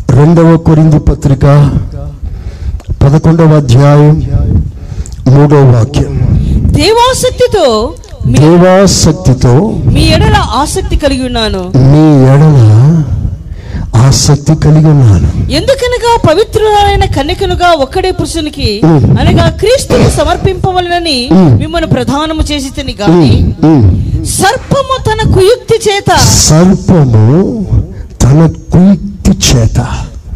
రెండవ 0.09 0.57
కొరింది 0.57 0.99
పత్రిక 0.99 1.45
పదకొండవ 3.03 3.55
అధ్యాయం 3.55 4.31
మూడవ 5.27 5.75
వాక్యం. 5.75 6.19
దేవాసక్తితో 6.61 7.93
మీ- 8.27 8.39
దేవాసక్తితో 8.39 9.79
మీ 9.85 10.01
ఎడల 10.01 10.35
ఆసక్తి 10.35 10.95
కలిగి 10.95 11.25
ఉన్నాను. 11.25 11.71
నీ 11.75 12.23
ఎడల 12.23 13.03
ఆసక్తి 13.95 14.55
కలిగి 14.55 14.85
ఉన్నాను 14.85 15.51
ఎందుకనగా 15.51 16.33
పవిత్రురాలైన 16.33 17.05
కన్యకనుగా 17.05 17.71
ఒక్కడే 17.71 18.11
పురుషునికి. 18.11 18.81
అనగా 18.85 19.49
క్రీస్తుకు 19.49 20.09
సమర్పింపవలనని. 20.09 21.29
మిమ్మల్ని 21.33 21.89
ప్రధానము 21.89 22.41
చేసి 22.41 22.69
తిని 22.69 22.95
గాని. 23.01 23.55
సర్పము 24.25 24.97
తన 25.03 25.33
కుయుక్తి 25.33 25.89
చేత. 25.89 26.17
సర్పము 26.17 27.65
తన 28.21 28.53
కుయుక్తి 28.73 29.31
చేత. 29.31 29.79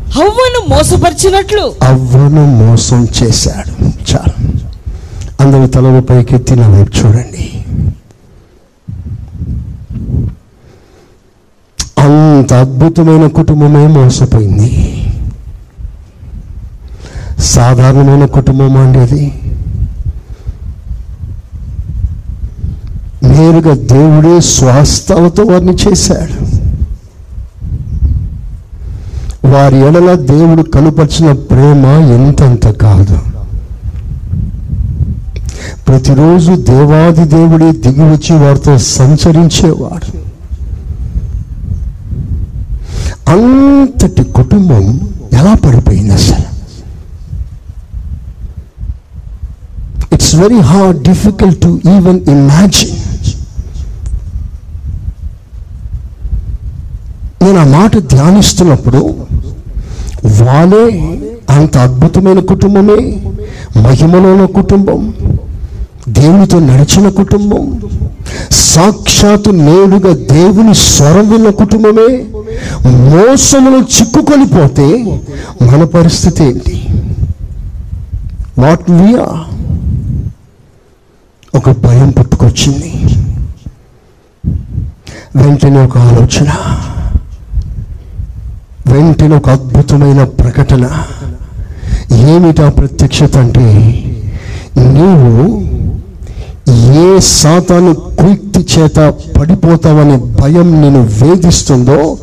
హవ్వను 0.10 0.70
మోసపరిచినట్లు. 0.70 1.74
అవ్వను 1.84 2.45
మోసం 2.45 3.08
చేశాడు. 3.24 3.86
చాలు. 3.86 4.47
అందరూ 5.39 5.68
తలవ 5.68 6.01
పైకెత్తి 6.01 6.55
నా 6.55 6.70
వైపు 6.70 6.97
చూడండి. 6.97 7.57
అంత 12.00 12.54
అద్భుతమైన 12.54 13.28
కుటుంబమే 13.28 13.88
మోసపోయింది. 13.88 14.93
సాధారణమైన 17.39 18.26
కుటుంబం 18.26 18.78
అండి 18.78 19.00
అది. 19.00 19.41
నేరుగా 23.24 23.74
దేవుడే 23.74 24.39
స్వాస్థలతో 24.39 25.43
వారిని 25.43 25.74
చేశాడు. 25.74 26.58
వారి 29.48 29.88
ఎడల 29.88 30.14
దేవుడు 30.14 30.62
కనుపరిచిన 30.62 31.32
ప్రేమ 31.32 31.86
ఎంతంత 31.86 32.68
కాదు. 32.68 33.20
ప్రతిరోజు 35.88 36.52
దేవాది 36.52 37.26
దేవుడే 37.26 37.72
దిగి 37.72 38.02
వచ్చి 38.02 38.36
వారితో 38.36 38.78
సంచరించేవాడు. 38.78 40.27
అంతటి 43.30 44.24
కుటుంబం 44.32 44.84
ఎలా 45.34 45.54
పడిపోయింది 45.64 46.14
అసలు 46.14 46.46
it's 50.16 50.34
very 50.36 50.62
hard 50.70 51.00
difficult 51.10 51.60
to 51.64 51.72
even 51.96 52.22
imagine 52.36 52.96
నేను 57.42 57.60
ఆ 57.60 57.68
మాట 57.72 57.98
ధ్యానిస్తున్నప్పుడు 58.14 59.02
వాళ్ళే 60.40 60.86
అంత 61.50 61.78
అద్భుతమైన 61.78 62.40
కుటుంబమే 62.50 63.00
మహిమలో 63.78 64.30
ఉన్న 64.34 64.46
కుటుంబం 64.56 65.00
దేవునితో 66.10 66.60
నడిచిన 66.60 67.10
కుటుంబం. 67.10 67.82
సాక్షాత్తు 68.51 69.49
నేరుగా 69.49 70.16
దేవుని 70.16 70.76
స్వరం 70.76 71.32
విన్న 71.32 71.49
కుటుంబమే. 71.49 72.26
మోసములో 72.91 73.78
చిక్కుకొనిపోతే 73.80 75.03
మన 75.62 75.84
పరిస్థితి 75.84 76.43
ఏంటి? 76.43 76.88
వాట్ 78.60 78.91
వియా 78.91 79.45
ఒక 81.55 81.72
భయం 81.72 82.10
పుట్టుకొచ్చింది. 82.10 82.93
వెంటనే 85.36 85.86
ఒక 85.86 85.97
ఆలోచన. 85.97 86.51
వెంటనే 88.88 89.36
ఒక 89.36 89.49
అద్భుతమైన 89.49 90.24
ప్రకటన. 90.24 91.03
ఏమిటా 92.12 92.70
ప్రత్యక్షత 92.70 93.38
అంటే 93.38 93.74
నీవు 94.78 95.68
ఏ 96.72 97.20
సాతాను 97.20 97.93
కుయుక్తి 97.93 98.61
చేత 98.74 99.13
పడిపోతావనే 99.38 100.18
భయం 100.41 100.82
నేను 100.82 101.01
వేధిస్తుందో 101.20 102.18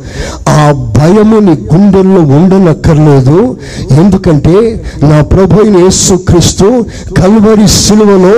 ఆ 0.49 0.91
భయము 0.97 1.39
నీ 1.39 1.53
గుండెల్లో 1.73 2.21
ఉండనక్కర్లేదు. 2.37 3.57
ఎందుకంటే 3.91 4.85
నా 5.03 5.21
ప్రభు 5.21 5.65
యేసుక్రీస్తు 5.79 6.85
కల్వరి 7.17 7.67
సిలువలో 7.67 8.35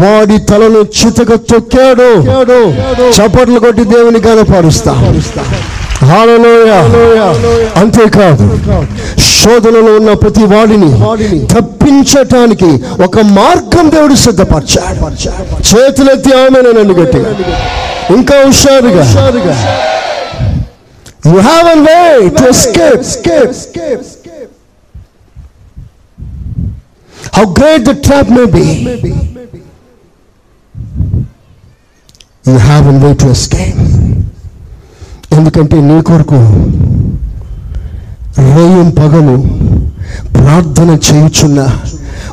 వాడి 0.00 0.38
తలను 0.38 0.82
చితక 0.98 1.34
తొక్కాడు. 1.34 2.10
చప్పట్లు 3.16 3.60
కొట్టి 3.60 3.84
దేవుని 3.84 4.20
కనపరుస్తా 4.20 4.92
హల్లెలూయా. 4.92 5.44
అంతేకాదు 7.76 8.44
శోధనలో 9.30 9.92
ఉన్న 9.96 10.12
ప్రతి 10.14 10.44
వాడిని 10.44 10.90
తప్పించటానికి 11.54 12.70
ఒక 13.02 13.18
మార్గం 13.36 13.86
దేవుడు 13.90 14.14
సిద్ధపరిచాడు. 14.16 15.00
చేతులెత్తి 15.68 16.32
ఆమె 16.36 16.60
నన్ను 16.68 16.94
గట్టిగా 16.94 17.30
ఇంకా 18.16 18.34
హుషారుగా. 18.42 19.04
You 21.26 21.38
have 21.40 21.68
an 21.68 21.84
way 21.86 21.98
to 22.38 22.44
escape 22.48 23.04
how 27.36 27.44
great 27.58 27.84
the 27.84 27.94
trap 28.06 28.30
may 28.30 28.44
be 28.54 28.66
you 32.48 32.56
have 32.60 32.88
an 32.88 33.00
way 33.04 33.12
to 33.22 33.28
escape 33.28 33.80
ఎందుకంటే 35.36 35.80
నీ 35.80 36.02
కొరకు 36.02 36.34
రేయం 38.38 38.90
పగలు 38.98 39.36
ప్రార్థన 40.32 40.98
చేయుచున్న 41.12 41.68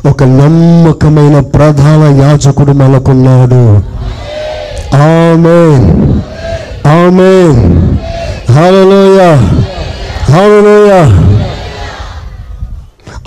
ఒక 0.08 0.22
నమ్మకమైన 0.22 1.40
ప్రధాన 1.40 2.16
యాజకుడు 2.22 2.72
మనకున్నాడు. 2.72 3.76
ఆమె 4.96 5.76
ఆమె 6.88 7.52
హల్లెలూయా. 8.52 9.34
హల్లెలూయా. 10.34 11.24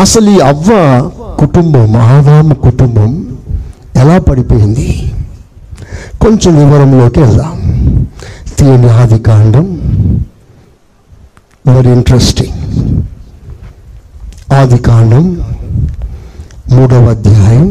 అసలు 0.02 0.30
ఈ 0.30 0.40
అవ్వ 0.40 0.72
కుటుంబం 1.40 1.98
ఆదాము 1.98 2.54
కుటుంబం 2.54 3.26
ఎలా 3.96 4.20
పడిపోయింది? 4.20 5.12
కొంచెం 6.22 6.58
వివరంలోకి 6.58 7.20
వెళ్దాం. 7.20 7.67
తీయని 8.58 8.90
ఆది 8.90 9.20
కాండం. 9.20 9.66
వెరీ 11.68 11.90
ఇంట్రెస్టింగ్ 11.90 12.56
ఆది 14.54 14.78
కాండం 14.78 15.24
మూడవ 16.72 17.10
అధ్యాయం 17.10 17.68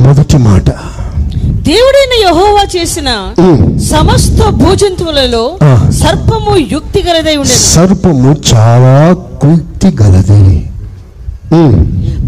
మొదటి 0.00 0.36
మాట. 0.36 0.70
దేవుడైన 1.68 2.14
యెహోవా 2.26 2.64
చేసిన. 2.76 3.10
సమస్త 3.78 4.48
భూజంతువులలో. 4.48 5.44
సర్పము 5.90 6.56
యుక్తి 6.72 7.02
గలదై 7.02 7.36
ఉండేది 7.36 7.58
సర్పము 7.58 8.36
చాలా 8.54 9.12
కుక్తి 9.42 9.96
గలది. 10.02 10.70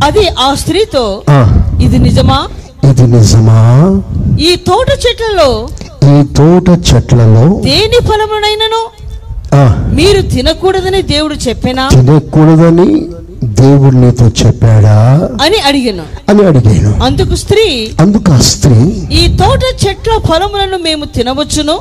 అది 0.05 0.29
ఆ 0.29 0.55
స్త్రీతో 0.55 1.23
ఇది 1.83 1.99
నిజమా? 1.99 2.47
ఇది 2.91 3.07
నిజమా? 3.07 3.59
ఈ 4.41 4.57
తోట 4.57 4.91
చెట్లలో 4.91 5.69
ఈ 6.07 6.17
తోట 6.37 6.69
చెట్లలో 6.89 7.45
దేని 7.67 7.99
ఫలమునైనను 8.09 8.83
మీరు 9.97 10.21
తినకూడదని 10.33 11.01
దేవుడు 11.11 11.37
చెప్పినా? 11.47 11.83
తినకూడదని 11.95 12.89
దేవుడు 13.45 13.97
నీతో 13.97 14.27
చెప్పాడా? 14.27 15.29
అని 15.43 15.57
అడిగాను. 15.61 16.03
అని 16.29 16.47
అడిగాను. 16.47 17.05
అందుకు 17.05 17.35
స్త్రీ 17.35 17.91
అందుకు 18.01 18.33
ఆ 18.33 18.39
స్త్రీ 18.39 18.75
ఈ 19.13 19.37
తోట 19.37 19.61
చెట్ల 19.87 20.11
ఫలములను 20.33 20.79
మేము 20.79 21.05
తినవచ్చును. 21.05 21.81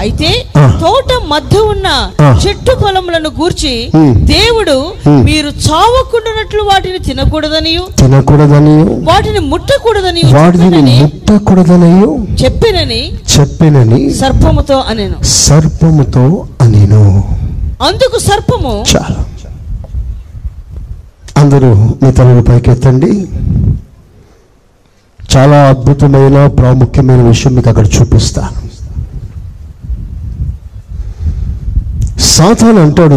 అయితే. 0.00 0.44
తోట 0.58 1.22
మధ్య 1.28 1.58
ఉన్న. 1.58 2.10
చెట్టు 2.46 2.76
ఫలములను 2.82 3.28
గూర్చి. 3.28 3.90
దేవుడు. 4.12 4.92
మీరు 5.08 5.46
చావకుండానట్లు 5.46 6.62
వాటిని 6.62 6.98
తినకూడదని 6.98 7.78
తినకూడదని 7.98 8.82
వాటిని 8.82 9.38
ముట్టకూడదని 9.38 10.22
వాడిని 10.34 11.02
ముట్టకూడదనయో. 11.02 12.18
చెప్పినని 12.44 13.12
చెప్పినని 13.40 14.14
సర్పముతో 14.14 14.84
అనేను. 14.88 15.24
సర్పముతో 15.24 16.46
అనిను. 16.60 17.24
అందుకు 17.82 18.18
సర్పము 18.18 18.84
చాలు. 18.96 19.29
అందరూ 21.50 21.74
మీ 22.02 22.12
తలను 22.12 22.42
పైకెత్తండి. 22.42 23.28
చాలా 25.36 25.68
అద్భుతమైన 25.68 26.46
ప్రాముఖ్యమైన 26.46 27.22
విషయం 27.22 27.54
మీకు 27.54 27.68
అక్కడ 27.68 27.86
చూపిస్తాను 27.86 28.60
సాతాన్ 32.20 32.78
అంటాడు 32.78 33.14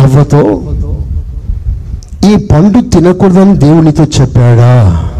అవ్వతో 0.00 0.40
ఈ 2.32 2.36
పండు 2.36 2.80
తినకూడదని 2.88 3.58
దేవునితో 3.58 4.04
చెప్పాడా? 4.04 5.10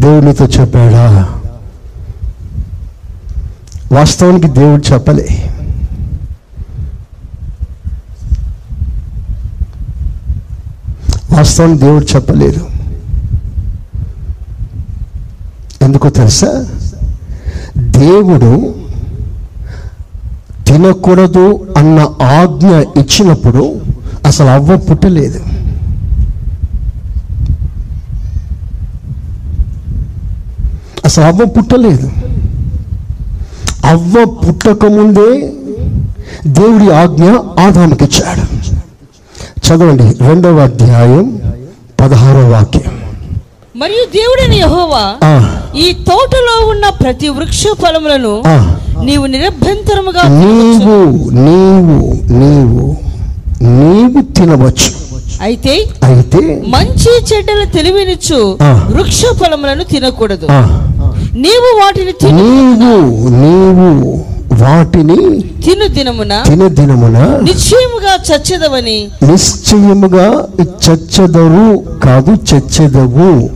దేవునితో 0.00 0.44
చెప్పాడా? 0.44 1.28
వాస్తవానికి 3.92 4.48
దేవుడు 4.48 4.92
చెప్పలే. 4.92 5.51
వాస్తవాన్ని 11.32 11.78
దేవుడు 11.78 12.04
చెప్పలేదు. 12.04 12.66
ఎందుకో 15.82 16.10
తెలుసా? 16.10 16.66
దేవుడు 17.78 18.74
తినకూడదు 20.66 21.74
అన్న 21.76 21.98
ఆజ్ఞ 22.22 22.68
ఇచ్చినప్పుడు 22.70 23.80
అసలు 24.26 24.46
అవ్వ 24.46 24.76
పుట్టలేదు. 24.76 25.40
అసలు 31.04 31.24
అవ్వ 31.24 31.44
పుట్టలేదు. 31.44 32.10
అవ్వ 33.84 34.24
పుట్టకముందే 34.24 35.52
దేవుడి 36.46 36.92
ఆజ్ఞ 36.92 37.24
ఆదామకిచ్చాడు. 37.60 38.51
చదవండి. 39.72 40.02
రెండవ 40.02 40.58
అధ్యాయం 40.58 41.40
పదహారవ 42.00 42.52
వాక్యం. 42.52 42.96
మరియు 43.76 44.04
దేవుడైన 44.16 44.52
యెహోవా 44.52 45.04
ఈ 45.76 45.92
తోటలో 45.92 46.66
ఉన్న 46.66 46.88
ప్రతి 46.88 47.28
వృక్ష 47.28 47.64
ఫలములను 47.82 48.42
నీవు 49.02 49.26
నిరభ్యంతరముగా 49.26 50.22
నీవు 50.22 51.30
నీవు 51.30 51.98
నీవు 52.32 52.96
నీవు 53.62 54.20
తినవచ్చు. 54.32 54.90
అయితే 55.42 55.86
అయితే 56.04 56.62
మంచి 56.66 57.10
చెడ్డల 57.32 57.64
తెలివినిచ్చు. 57.64 58.58
వృక్ష 58.62 59.22
ఫలములను 59.40 59.84
తినకూడదు. 59.84 60.46
నీవు 61.36 61.70
వాటిని 61.80 62.12
నీవు 62.32 63.28
నీవు 63.42 64.31
వాటిని 64.60 65.16
తిను 65.64 65.86
దినమున 65.86 66.42
తిన 66.46 66.68
దినమున 66.68 67.18
నిశ్చయముగా 67.42 68.14
చచ్చెదవని 68.30 69.08
నిశ్చయముగా 69.22 70.46
చచ్చెదరు 70.62 71.64
కాదు 71.98 72.30
చచ్చెదవు. 72.30 73.50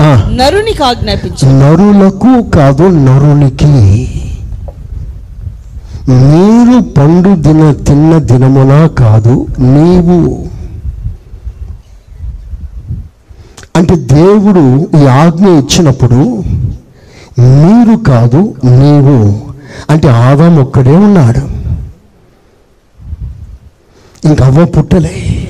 ఆ. 0.00 0.30
నరునికి 0.30 0.82
ఆజ్ఞాపించు. 0.84 1.46
నరులకు 1.46 2.50
కాదు 2.50 2.82
నరునికి. 2.82 3.72
మీరు 6.08 6.80
పండు 6.92 7.34
దిన 7.42 7.72
తిన్న 7.72 8.18
దినమున 8.18 8.86
కాదు 8.86 9.46
నీవు. 9.58 10.38
అంటే 13.76 13.94
దేవుడు 13.96 14.88
ఈ 15.02 15.06
ఆజ్ఞ 15.06 15.46
ఇచ్చినప్పుడు 15.48 16.44
మీరు 17.42 17.96
కాదు 17.96 18.54
నీవు. 18.64 19.42
అంటే 19.90 20.08
ఆదాం 20.08 20.56
ఒక్కడే 20.56 20.96
ఉన్నాడు. 20.96 21.62
ఇంకా 24.28 24.46
అవ్వ 24.46 24.64
పుట్టలే. 24.64 25.48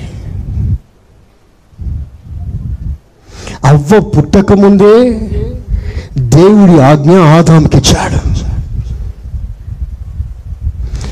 అవ్వ 3.65 4.01
పుట్టకముందే 4.01 5.21
దేవుడి 6.19 6.81
ఆజ్ఞ 6.83 7.19
ఆదాంకి 7.19 7.77
ఇచ్చాడు 7.77 8.33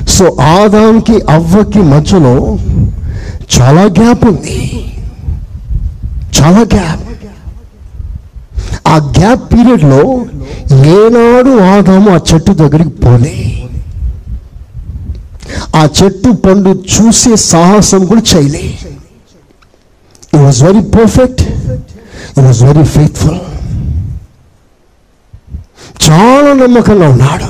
సో 0.08 0.36
ఆదాంకి 0.40 1.20
అవ్వకి 1.30 1.78
మధ్యలో 1.78 2.58
చాలా 3.60 3.82
గ్యాప్ 3.82 4.24
ఉంది. 4.24 4.92
చాలా 6.40 6.60
గ్యాప్. 6.60 7.09
ఆ 8.92 8.96
గ్యాప్ 9.16 9.44
పీరియడ్లో 9.52 10.02
ఏనాడు 10.96 11.52
ఆదాము 11.72 12.08
ఆ 12.16 12.18
చెట్టు 12.30 12.52
దగ్గరికి 12.62 12.94
పోలే. 13.04 13.34
ఆ 15.80 15.82
చెట్టు 15.98 16.30
పండు 16.44 16.70
చూసే 16.94 17.32
సాహసం 17.50 18.02
కూడా 18.10 18.22
చేయలే. 18.32 18.64
It 20.32 20.42
was 20.46 20.60
very 20.66 20.82
perfect 20.96 21.42
it 22.36 22.44
was 22.48 22.62
very 22.68 22.84
faithful 22.96 23.40
చాలా 26.06 26.50
నమ్మకంగా 26.60 27.08
ఉన్నాడు. 27.14 27.48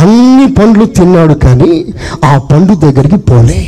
అన్ని 0.00 0.46
పండ్లు 0.56 0.84
తిన్నాడు 0.98 1.34
కానీ 1.44 1.72
ఆ 2.30 2.32
పండు 2.50 2.74
దగ్గరికి 2.86 3.18
పోలే. 3.30 3.60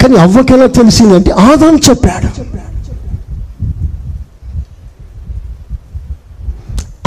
కానీ 0.00 0.16
అవ్వకెలా 0.24 0.66
తెలిసిందంటే 0.78 1.30
ఆదాం 1.48 1.76
చెప్పాడు. 1.88 2.28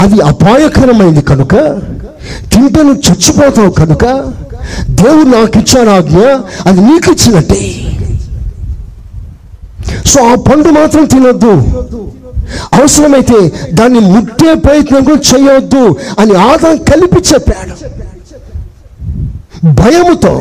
అది 0.02 0.18
అపాయకరమైంది 0.30 1.22
కనుక 1.30 1.54
తింటే 2.52 2.80
నువ్వు 2.86 3.02
చచ్చిపోతావు 3.06 3.70
కనుక 3.80 4.04
దేవుడు 5.00 5.28
నాకు 5.30 5.56
ఇచ్చాడు 5.58 5.90
ఆజ్ఞ 5.90 6.18
అది 6.68 6.80
నీకు 6.80 7.08
ఇచ్చినట్టే 7.14 7.62
సో 10.10 10.18
ఆ 10.24 10.34
పండు 10.46 10.70
మాత్రం 10.70 11.04
తినొద్దు. 11.12 11.52
అవసరమైతే 12.76 13.38
దాన్ని 13.78 14.00
ముట్టే 14.12 14.50
ప్రయత్నం 14.64 15.02
కూడా 15.04 15.22
చేయొద్దు 15.30 15.82
అని 16.20 16.34
ఆదాం 16.48 16.76
కలిపి 16.90 17.20
చెప్పాడు 17.30 17.74
భయముతో 19.78 20.32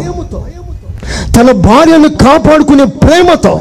తన 1.35 1.51
భార్యను 1.67 2.09
కాపాడుకునే 2.23 2.85
ప్రేమతో 3.03 3.53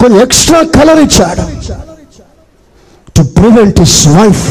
కొన్ని 0.00 0.16
ఎక్స్ట్రా 0.24 0.60
కలర్ 0.76 1.00
ఇచ్చాడు. 1.06 1.44
To 3.16 3.24
prevent 3.32 3.78
his 3.78 3.94
wife. 4.08 4.44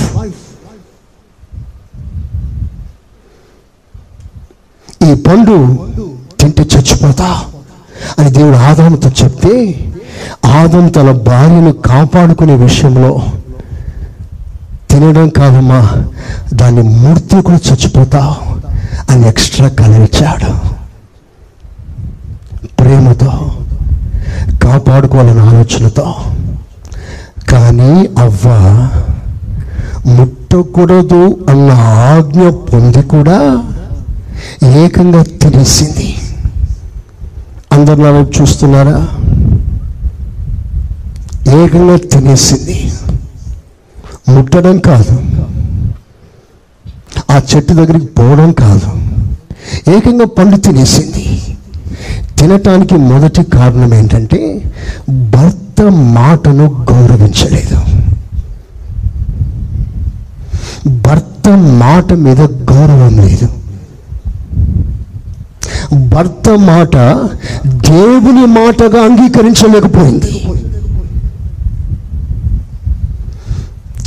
ఈ 5.02 5.14
పండు 5.26 5.56
తింటే 6.40 6.64
చచ్చిపోతా 6.74 7.28
అని 8.20 8.30
దేవుడు 8.32 8.58
ఆదాముతో 8.70 9.10
చెప్తే 9.20 9.54
ఆదం 10.60 10.86
తన 10.90 11.12
భార్యను 11.28 11.72
కాపాడుకునే 11.88 12.56
విషయంలో 12.64 13.12
తినడం 14.90 15.28
కాదమ్మా 15.38 15.82
దాన్ని 16.54 16.84
మూర్తి 16.96 17.42
కూడా 17.42 17.60
చచ్చిపోతావు 17.68 18.34
అని 19.12 19.26
ఎక్స్ట్రా 19.28 19.70
కలవిచ్చాడు 19.80 20.52
ప్రేమతో 22.80 23.32
కాపాడుకోవాలనే 24.64 25.44
ఆలోచనతో 25.50 26.08
కానీ 27.52 28.10
అవ్వ 28.20 28.48
ముట్టకూడదు 30.06 31.46
అన్న 31.50 31.72
ఆజ్ఞ 32.12 32.50
పొంది 32.50 33.02
కూడా 33.04 33.38
ఏకంగా 34.64 35.24
తినేసింది 35.24 36.18
అందరు 37.72 38.02
నా 38.02 38.10
వైపు 38.10 38.42
చూస్తున్నారా? 38.42 38.98
ఏకంగా 41.62 41.96
తినేసింది 41.96 42.92
ముట్టడం 44.30 44.78
కాదు. 44.80 45.16
ఆ 47.32 47.42
చెట్టు 47.50 47.74
దగ్గరికి 47.74 48.06
పోవడం 48.06 48.52
కాదు. 48.52 48.90
ఏకంగా 49.92 50.26
పండు 50.26 50.58
తినేసింది. 50.58 51.26
తినటానికి 52.38 52.96
మొదటి 52.96 53.44
కారణం 53.44 53.94
ఏంటంటే 53.94 54.40
భర్త 55.10 55.65
మాటను 55.82 56.86
గౌరవించలేదు. 56.92 57.82
భర్త 60.88 61.26
భర్త 61.46 61.58
మాట 61.58 62.14
మీద 62.14 62.42
గౌరవం 62.42 63.18
లేదు. 63.18 63.50
భర్త 66.08 66.50
మాట 66.50 66.96
దేవుని 67.68 68.46
మాటగా 68.46 69.04
అంగీకరించలేకపోయింది. 69.04 70.48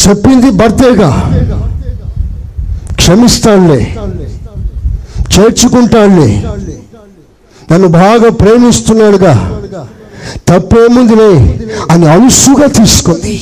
చెప్పింది 0.08 0.50
భర్తేగా. 0.50 1.30
క్షమిస్తానులే. 2.94 3.96
చేర్చుకుంటానులే. 5.38 6.44
నన్ను 7.72 7.88
బాగా 7.88 8.30
ప్రేమిస్తున్నాడుగా. 8.30 9.60
తప్పేముందిలే 10.48 11.32
అని 11.92 12.06
అలుసుగా 12.14 12.66
తీసుకుంది. 12.78 13.36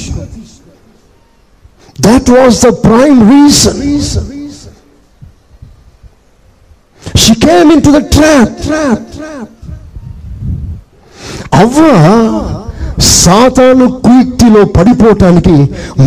That 2.06 2.30
was 2.36 2.60
the 2.66 2.70
prime 2.88 3.20
reason 3.32 3.80
she 7.22 7.34
came 7.46 7.70
into 7.86 7.92
the 7.98 8.02
trap 8.16 8.60
అవ్వ 11.62 11.80
సాతాను 13.14 13.86
కుయుక్తిలో 14.04 14.60
పడిపోవటానికి 14.76 15.56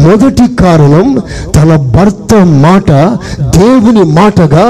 మొదటి 0.06 0.46
కారణం 0.62 1.08
తన 1.56 1.76
భర్త 1.96 2.34
మాట 2.66 2.90
దేవుని 3.58 4.04
మాటగా 4.20 4.66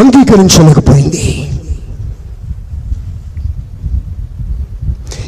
అంగీకరించలేకపోయింది. 0.00 1.24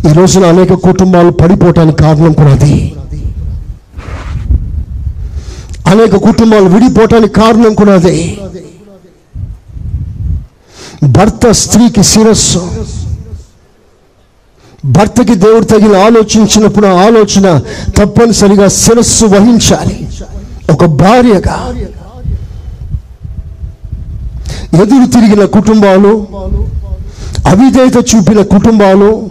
ఈ 0.08 0.12
రోజున 0.12 0.44
అనేక 0.46 0.74
కుటుంబాలు 0.74 1.30
పడిపోవటానికి 1.30 1.98
కారణం 1.98 2.32
కూడా 2.32 2.52
అది. 2.52 2.94
అనేక 5.86 6.16
కుటుంబాలు 6.16 6.64
విడిపోవటానికి 6.64 7.32
కారణం 7.34 7.74
కూడా 7.74 7.94
అదే. 7.94 8.38
భర్త 11.04 11.50
స్త్రీకి 11.50 12.02
శిరస్సు. 12.02 12.70
భర్తకి 14.84 15.34
దేవుడు 15.34 15.64
తగిన 15.64 15.96
ఆలోచించినప్పుడు 15.96 16.86
ఆలోచన 16.86 17.60
తప్పనిసరిగా 17.96 18.68
శిరస్సు 18.68 19.24
వహించాలి. 19.24 20.08
ఒక 20.72 20.84
భార్యగా. 20.84 21.74
ఎదురు 24.82 25.06
తిరిగిన 25.06 25.44
కుటుంబాలు 25.44 26.26
అవిధేయత 27.46 27.96
చూపిన 27.96 28.42
కుటుంబాలు 28.42 29.28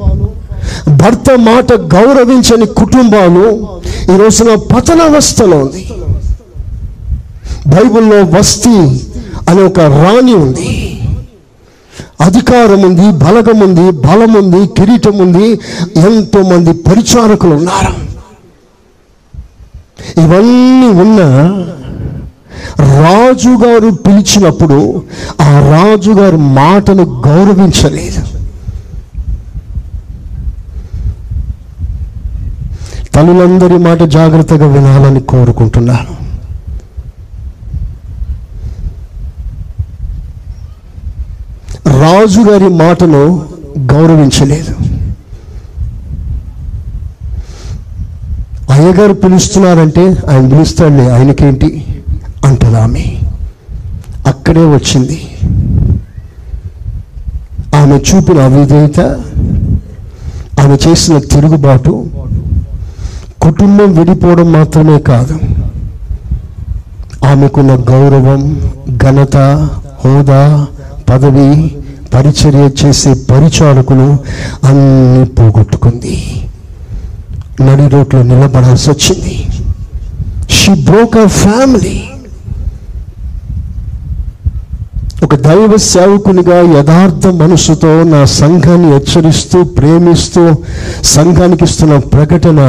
భర్త 0.88 1.32
మాట 1.50 1.74
గౌరవించని 1.74 2.66
కుటుంబాలు 2.66 3.46
ఈ 4.14 4.18
రోజున 4.18 4.56
పతనావస్థలో 4.76 5.58
ఉంది. 5.58 5.84
బైబిల్లో 7.68 8.40
వస్తి 8.40 8.78
అనే 9.50 9.62
ఒక 9.62 9.80
రాణి 9.80 10.34
ఉంది. 10.34 10.68
అధికారం 12.22 12.82
ఉంది 12.82 13.06
బలగం 13.26 13.60
ఉంది 13.60 13.92
బలం 14.08 14.34
ఉంది 14.34 14.68
కిరీటం 14.68 15.18
ఉంది 15.18 15.48
ఎంతో 16.08 16.42
మంది 16.42 16.74
పరిచారకులు 16.74 17.56
ఉన్నారు. 17.56 17.94
ఇవన్నీ 20.24 20.88
ఉన్న 21.04 21.22
రాజుగారు 22.80 23.90
పిలిచినప్పుడు 24.06 25.04
ఆ 25.42 25.52
రాజుగారి 25.74 26.38
మాటను 26.38 27.04
గౌరవించలేదు. 27.28 28.22
తల్లులందరి 33.16 33.78
మాట 33.78 34.04
జాగ్రత్తగా 34.04 34.68
వినాలని 34.68 35.22
కోరుకుంటున్నాను. 35.22 36.26
రాజుగారి 42.00 42.70
మాటను 42.70 43.46
గౌరవించలేదు. 43.80 44.76
అయ్యగారు 48.72 49.14
పిలుస్తున్నారంటే 49.14 50.18
ఆయన 50.30 50.52
పిలుస్తాడులే 50.52 51.10
ఆయనకేంటి? 51.10 52.02
అంటది 52.46 52.78
ఆమె. 52.78 53.20
అక్కడే 54.28 54.66
వచ్చింది. 54.66 55.28
ఆమె 57.76 57.96
చూపిన 57.96 58.40
అవిధేయత 58.40 59.00
ఆమె 60.60 60.78
చేసిన 60.88 61.18
తిరుగుబాటు 61.18 62.06
కుటుంబం 63.46 63.90
విడిపోవడం 63.98 64.48
మాత్రమే 64.52 64.98
కాదు. 65.00 65.36
ఆమెకున్న 67.32 67.72
గౌరవం 67.90 68.42
ఘనత 69.04 69.38
హోదా 70.04 70.42
పదవి 71.10 71.50
పరిచర్య 72.14 72.66
చేసే 72.82 73.12
పరిచారకులు 73.32 74.08
అన్ని 74.68 75.26
పోగొట్టుకుంది. 75.38 76.18
నడి 77.66 77.88
రోడ్లో 77.96 78.22
నిలబడాల్సి 78.24 78.88
వచ్చింది 78.90 79.36
షీ 80.58 80.74
బ్రోక్ 80.88 81.18
అ 81.18 81.28
ఫ్యామిలీ 81.42 81.96
ఒక 85.24 85.36
దైవ 85.36 85.78
సేవకునిగా 85.78 86.78
యథార్థ 86.78 87.28
మనసుతో 87.28 88.04
నా 88.04 88.26
సంఘాన్ని 88.26 88.88
హెచ్చరిస్తూ 88.94 89.64
ప్రేమిస్తూ 89.64 90.56
సంఘానికి 91.04 91.64
ఇస్తున్న 91.64 91.98
ప్రకటన 91.98 92.60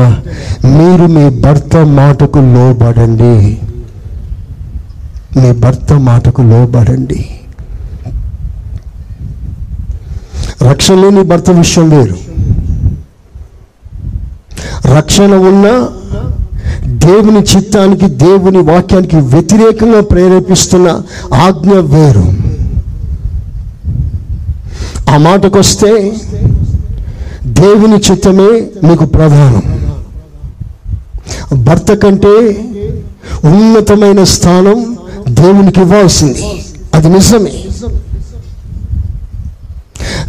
మీరు 0.64 1.06
మీ 1.06 1.40
భర్త 1.40 1.76
మాటకు 1.76 2.38
లోబడండి. 2.38 3.58
మీ 5.40 5.52
భర్త 5.52 5.92
మాటకు 5.92 6.42
లోబడండి. 6.42 7.30
రక్షణ 10.70 10.94
లేని 10.94 11.22
భర్త 11.22 11.50
విషయం 11.50 11.90
వేరు. 11.90 12.16
రక్షణ 14.96 15.34
ఉన్న 15.34 15.66
దేవుని 16.86 17.40
చిత్తానికి 17.40 18.06
దేవుని 18.06 18.58
వాక్యానికి 18.58 19.16
వ్యతిరేకంగా 19.16 20.00
ప్రేరేపిస్తున్న 20.00 21.02
ఆజ్ఞ 21.34 21.72
వేరు. 21.72 22.24
ఆ 25.10 25.16
మాటకొస్తే 25.16 26.14
దేవుని 27.44 27.96
చిత్తమే 27.96 28.66
మీకు 28.86 29.04
ప్రధానం. 29.04 29.62
భర్త 31.64 31.92
కంటే 31.92 32.38
ఉన్నతమైన 33.44 34.24
స్థానం 34.24 34.98
దేవునికి 35.28 35.80
ఇవ్వాల్సింది. 35.80 36.44
అది 36.94 37.08
నిజమే. 37.08 37.64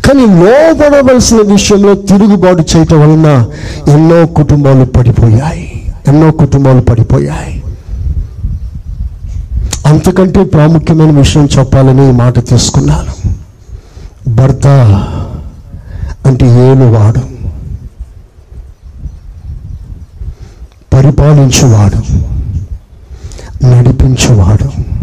కానీ 0.07 0.25
లోబడవలసిన 0.25 1.37
విషయంలో 1.37 1.93
తిరుగుబాటు 1.93 2.63
చేయటం 2.77 2.99
వలన 2.99 3.45
ఎన్నో 3.87 4.25
కుటుంబాలు 4.25 4.85
పడిపోయాయి. 4.85 5.76
ఎన్నో 6.07 6.31
కుటుంబాలు 6.31 6.81
పడిపోయాయి. 6.81 7.63
అంతకంటే 9.85 10.43
ప్రాముఖ్యమైన 10.43 11.17
విషయం 11.17 11.49
చెప్పాలని 11.59 12.09
ఈ 12.09 12.11
మాట 12.11 12.47
తీసుకున్నాను. 12.47 13.33
భర్త 14.29 14.67
అంటే 16.25 16.45
ఏలువాడు. 16.45 17.19
పరిపాలించువాడు. 20.93 22.27
నడిపించువాడు. 23.65 24.97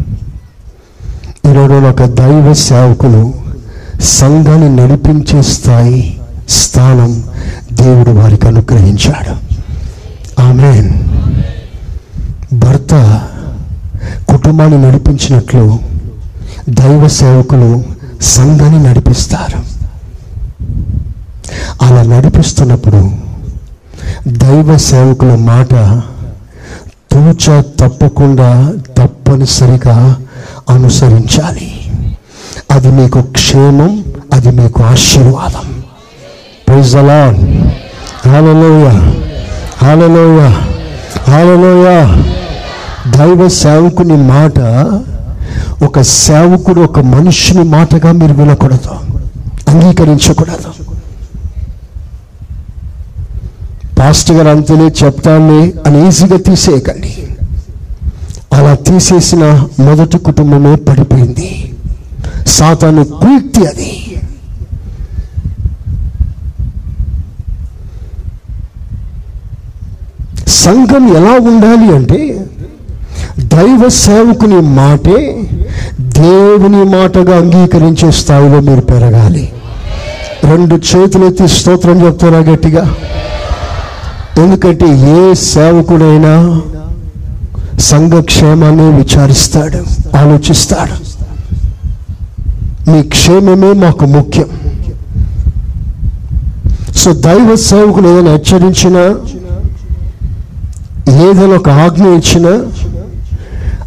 ఈరోజు 1.50 1.86
ఒక 1.86 2.04
దైవ 2.04 2.52
సేవకులు 2.52 3.34
సంఘాన్ని 4.00 4.76
నడిపించే 4.76 5.42
స్థాయి 5.42 6.20
స్థానం 6.48 7.24
దేవుడు 7.72 8.10
వారికి 8.10 8.46
అనుగ్రహించాడు. 8.46 9.43
ఆమెన్. 10.38 11.04
భర్త 12.52 13.22
కుటుంబాన్ని 14.28 14.82
నడిపించినట్లు 14.82 15.78
దైవ 16.68 17.08
సేవకులు 17.08 17.84
సంఘాన్ని 18.22 18.88
నడిపిస్తారు. 18.88 19.74
అలా 21.82 22.02
నడిపిస్తున్నప్పుడు 22.02 23.10
దైవ 24.28 24.76
సేవకుల 24.76 25.34
మాట 25.34 26.02
తూచ 27.12 27.62
తప్పకుండా 27.62 28.74
తప్పనిసరిగా 28.98 30.16
అనుసరించాలి. 30.70 31.90
అది 32.70 32.88
మీకు 32.90 33.22
క్షేమం 33.22 34.04
అది 34.32 34.50
మీకు 34.50 34.82
ఆశీర్వాదం. 34.82 35.82
ప్రైజ్ 36.68 36.96
అలా 36.96 37.28
హాలలోయ 38.26 39.14
హాలలోయ 39.84 40.48
హాలలోయ 41.30 42.06
దైవ 43.18 43.48
సేవకుని 43.48 44.16
మాట 44.16 44.58
ఒక 45.84 46.00
సేవకుడు 46.00 46.80
ఒక 46.80 46.98
మనుషుని 46.98 47.62
మాటగా 47.62 48.12
మీరు 48.12 48.32
వినకూడదు. 48.32 48.90
అంగీకరించకూడదు. 49.68 50.94
పాస్టర్ 53.98 54.36
గారు 54.36 54.48
అంతనే 54.48 54.88
చెప్తానులే 55.04 55.72
అని 55.86 56.08
ఈజీగా 56.08 56.36
తీసేయకండి. 56.36 57.16
అలా 58.52 58.74
తీసేసిన 58.74 59.68
మొదటి 59.80 60.18
కుటుంబమే 60.18 60.76
పడిపోయింది. 60.76 61.74
సాతాను 62.46 63.04
కుయుక్తి 63.04 63.66
అది. 63.66 64.13
సంఘం 70.54 71.16
ఎలా 71.16 71.32
ఉండాలి 71.50 71.94
అంటే 71.96 72.46
దైవ 73.38 73.88
సేవకుని 73.88 74.60
మాటే 74.60 75.42
దేవుని 76.00 76.84
మాటగా 76.84 77.36
అంగీకరించే 77.36 78.10
స్థాయిలో 78.10 78.60
మీరు 78.60 78.80
పెరగాలి. 78.80 79.52
రెండు 80.44 80.74
చేతులెత్తి 80.74 81.48
స్తోత్రం 81.48 82.06
చెప్తారా 82.06 82.38
గట్టిగా? 82.38 82.94
ఎందుకంటే 84.38 84.86
ఏ 85.10 85.34
సేవకుడైనా 85.34 86.60
సంఘక్షేమాన్ని 87.78 88.82
విచారిస్తాడు 88.82 89.80
ఆలోచిస్తాడు. 90.16 90.96
మీ 92.90 93.02
క్షేమమే 93.02 93.72
మాకు 93.72 94.04
ముఖ్యం. 94.04 94.50
సో 96.94 97.12
దైవ 97.12 97.54
సేవకులు 97.54 98.08
ఏదైనా 98.08 98.30
హెచ్చరించినా 98.30 99.02
ఏదైనా 101.08 101.56
ఒక 101.56 101.68
ఆజ్ఞ 101.68 102.02
ఇచ్చినా 102.02 102.52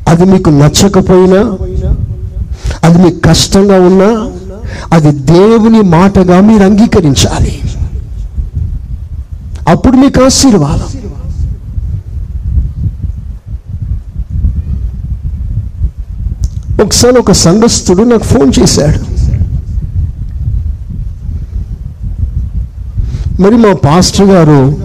అది 0.07 0.25
మీకు 0.25 0.49
నచ్చకపోయినా 0.49 1.41
అది 2.83 2.97
మీకు 2.97 3.19
కష్టంగా 3.19 3.79
ఉన్నా 3.79 4.27
అది 4.93 5.11
దేవుని 5.11 5.81
మాటగా 5.81 6.41
మీరు 6.41 6.63
అంగీకరించాలి. 6.63 7.61
అప్పుడు 9.67 9.97
మీకు 9.97 10.23
ఆశీర్వాదం. 10.23 10.89
ఒకసారి 16.83 17.19
ఒక 17.19 17.31
సంఘస్థుడు 17.31 18.03
నాకు 18.03 18.23
ఫోన్ 18.23 18.51
చేశాడు. 18.59 19.17
మరి 23.41 23.57
మా 23.57 23.73
పాస్టర్ 23.73 24.25
గారు 24.25 24.77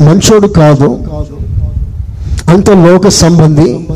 మంచోడు 0.00 0.46
కాదు. 0.46 1.04
అంత 2.48 2.70
లోక 2.70 3.08
సంబంధి. 3.08 3.88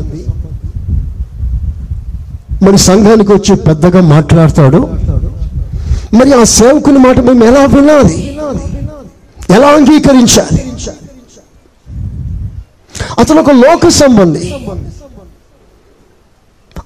మరి 2.65 2.77
సంఘానికి 2.77 3.31
వచ్చి 3.31 3.55
పెద్దగా 3.55 4.01
మాట్లాడతాడు. 4.01 4.77
మరి 6.13 6.33
ఆ 6.33 6.43
సేవకుని 6.43 6.97
మాట 6.97 7.19
మేము 7.19 7.43
ఎలా 7.43 7.65
వినాలి? 7.65 8.37
ఎలా 9.49 9.67
అంగీకరించాలి? 9.67 10.71
అతను 13.19 13.41
ఒక 13.41 13.51
లోక 13.51 13.87
సంబంధి. 13.87 14.53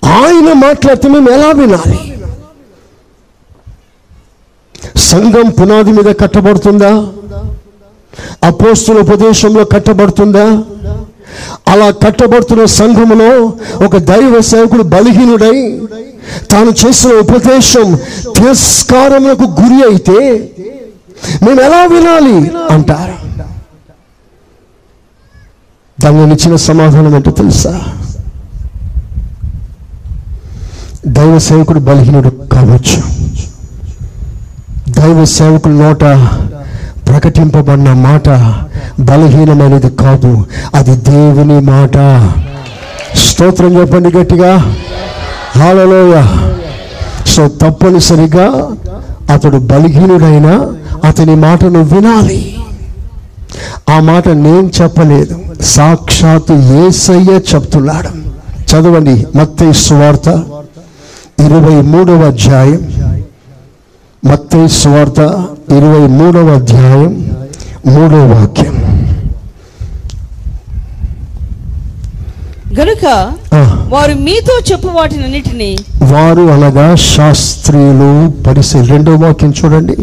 ఆయన 0.05 0.53
మాట్లాడితే 0.53 1.07
మేము 1.09 1.29
ఎలా 1.29 1.51
వినాలి? 1.51 1.99
సంఘం 4.97 5.49
పునాది 5.49 5.91
మీద 5.91 6.15
కట్టబడుతుందా? 6.19 7.07
అపోస్తుల 8.43 8.97
ఉపదేశంలో 8.99 9.63
కట్టబడుతుందా? 9.65 10.45
అలా 11.71 11.87
కట్టబడుతున్న 12.03 12.65
సంఘములో 12.65 13.31
ఒక 13.85 13.97
దైవ 13.97 14.41
సేవకుడు 14.41 14.83
బలహీనుడై 14.83 15.57
తాను 16.51 16.71
చేసిన 16.81 17.11
ఉపదేశం 17.19 17.87
తిరస్కారములకు 18.35 19.43
గురి 19.43 19.79
అయితే 19.89 20.17
మేము 21.43 21.61
ఎలా 21.61 21.85
వినాలి 21.85 22.37
అంటారు? 22.71 23.15
దాన్ని 25.97 26.33
ఇచ్చిన 26.33 26.55
సమాధానం 26.55 27.15
ఏంటో 27.15 27.31
తెలుసా? 27.31 27.73
దైవ 31.07 31.37
సేవకుడు 31.37 31.79
బలహీనుడు 31.79 32.29
కావచ్చు. 32.29 33.01
దైవ 34.89 35.25
సేవకుడు 35.25 35.73
నోట 35.73 36.03
ప్రకటింపబడిన 37.07 37.93
మాట 37.93 38.29
బలహీనమైనది 39.01 39.89
కాదు. 39.89 40.45
అది 40.75 40.95
దేవుని 40.95 41.59
మాట. 41.59 41.93
స్తోత్రం 43.17 43.81
చెప్పండి 43.81 44.17
గట్టిగా. 44.17 44.75
హాలలోయ 45.55 46.25
సో 47.25 47.47
తప్పనిసరిగా 47.47 48.71
అతడు 49.33 49.57
బలహీనుడైనా 49.57 50.73
అతని 51.03 51.35
మాటను 51.35 51.83
వినాలి. 51.83 52.57
ఆ 53.89 53.99
మాట 53.99 54.27
నేను 54.27 54.71
చెప్పలేదు. 54.81 55.39
సాక్షాత్తు 55.61 56.53
ఏసయ్య 56.53 57.55
చెప్తున్నాడు. 57.55 58.09
చదవండి. 58.71 59.27
మత్తే 59.35 59.73
సువార్త 59.73 60.27
ఇరవై 61.39 61.81
మూడవ 61.81 62.27
అధ్యాయం. 62.27 63.04
మత్తయి 64.25 64.69
సువార్త 64.69 65.19
ఇరవై 65.77 66.07
మూడవ 66.19 66.47
అధ్యాయం 66.55 67.11
మూడవ 67.85 68.21
వాక్యం. 68.33 68.75
గనుక 72.79 73.05
వారు 73.93 74.13
మీతో 74.13 74.61
చెప్పు 74.71 74.87
వాటినన్నిటిని 74.87 75.77
వారు 76.03 76.41
అనగా 76.55 76.95
శాస్త్రీయులు 76.95 78.43
పరిశీలి. 78.43 78.87
రెండవ 78.87 79.15
వాక్యం 79.25 79.53
చూడండి. 79.63 79.95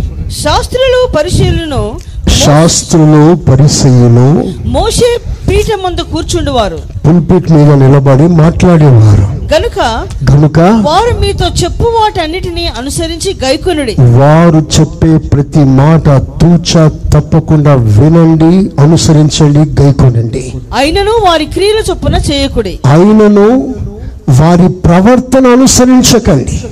శాస్త్రులు 0.43 1.01
పరిశీలనను 1.17 1.83
శాస్త్రులు 2.31 3.35
పరిశీలు 3.35 4.29
మోషే 4.69 5.21
పీఠం 5.49 5.79
ముందు 5.83 6.01
కూర్చుండువారు. 6.01 6.79
పుల్పిట్ 7.07 7.53
మీద 7.53 7.71
నిలబడి 7.73 8.27
మాట్లాడేవారు. 8.29 9.23
గనుక 9.55 10.07
కనుక 10.29 10.59
వారు 10.59 11.21
మీతో 11.21 11.47
చెప్పు 11.65 11.83
వాటన్నిటిని 11.83 12.67
అనుసరించి 12.69 13.37
గైకొనుడి. 13.45 13.97
వారు 14.01 14.67
చెప్పే 14.81 15.17
ప్రతి 15.29 15.59
మాట 15.59 16.09
తూచ 16.41 16.89
తప్పకుండా 16.89 17.75
వినండి 17.75 18.83
అనుసరించండి 18.83 19.83
గైకొనండి. 19.83 20.53
అయినను 20.77 21.11
వారి 21.11 21.45
క్రియల 21.45 21.83
చొప్పున 21.91 22.15
చేయకుడి. 22.33 22.79
అయినను 22.87 23.75
వారి 24.31 24.69
ప్రవర్తన 24.69 25.47
అనుసరించకండి. 25.47 26.63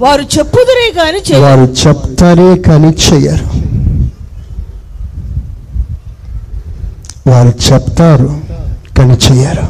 వారు 0.00 0.22
చెప్పుదురే 0.38 0.86
చేయ 1.30 1.40
వారు 1.40 1.68
చెప్తారే 1.86 2.56
కానీ 2.56 2.88
చెయ్యరు 2.88 3.73
వారు 7.26 7.52
చెప్తారు 7.66 8.28
కానీ 8.98 9.16
చేయరు 9.24 9.66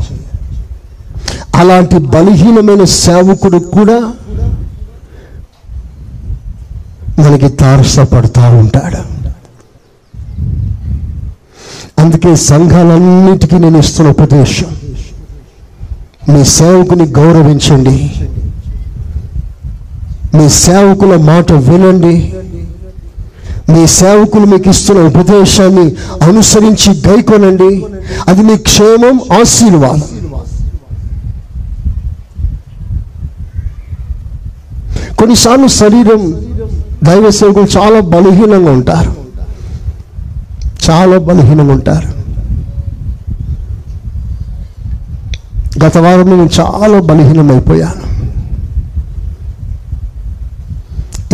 అలాంటి 1.57 1.99
బలహీనమైన 1.99 2.85
సేవకుడు 2.85 3.59
కూడా 3.59 3.99
మనకి 7.19 7.49
తారసపడతా 7.49 8.49
ఉంటాడు. 8.49 9.03
అందుకే 12.01 12.37
సంఘాలన్నిటికీ 12.37 13.57
నేను 13.59 13.79
ఇస్తున్న 13.79 14.11
ఉపదేశం 14.11 14.71
మీ 16.29 16.45
సేవకుని 16.45 17.05
గౌరవించండి. 17.19 17.97
మీ 20.37 20.49
సేవకుల 20.49 21.17
మాట 21.17 21.53
వినండి. 21.53 22.35
మీ 23.71 23.87
సేవకులు 23.87 24.47
మీకు 24.47 24.71
ఇస్తున్న 24.71 25.07
ఉపదేశాన్ని 25.07 25.95
అనుసరించి 26.23 27.03
గైకొనండి. 27.09 27.85
అది 28.29 28.43
మీ 28.43 28.57
క్షేమం 28.57 29.21
ఆశీర్వాదం. 29.41 30.03
కొన్నిసార్లు 35.19 35.69
శరీరం 35.69 36.35
దైవ 37.05 37.31
సేవకులు 37.31 37.79
చాలా 37.79 38.01
బలహీనంగా 38.01 38.71
ఉంటారు. 38.71 39.15
చాలా 40.91 41.19
బలహీనంగా 41.19 41.73
ఉంటారు. 41.73 42.15
గత 45.85 45.99
వారం 45.99 46.31
నేను 46.31 46.51
చాలా 46.61 47.01
బలహీనమైపోయాను. 47.01 48.14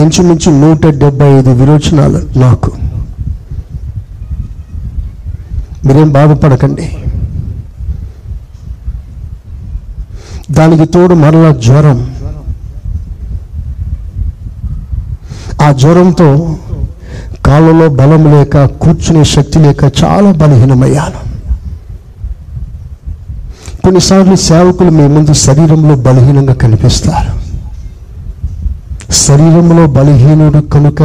ఇంచుమించు 0.01 0.53
నూట 0.53 0.86
డెబ్బై 0.86 1.38
ఐదు 1.38 1.51
విరోచనాలు 1.51 2.38
నాకు. 2.38 2.72
మీరేం 5.86 6.12
బాధపడకండి 6.12 6.96
దానికి 10.51 10.86
తోడు 10.86 11.14
మరలా 11.14 11.51
జ్వరం. 11.51 12.14
ఆ 15.62 15.72
జ్వరంతో 15.72 16.57
కాళ్ళలో 17.46 17.88
బలం 17.88 18.32
లేక 18.32 18.64
కూర్చునే 18.64 19.24
శక్తి 19.24 19.59
లేక 19.59 19.84
చాలా 20.05 20.32
బలహీనమయ్యాను. 20.32 21.30
కొన్నిసార్లు 23.82 24.34
సేవకులు 24.36 24.90
మీ 24.90 25.09
ముందు 25.09 25.32
శరీరంలో 25.32 25.96
బలహీనంగా 25.96 26.55
కనిపిస్తారు. 26.55 27.39
శరీరంలో 29.13 29.87
బలహీనుడు 29.87 30.59
కనుక 30.59 31.03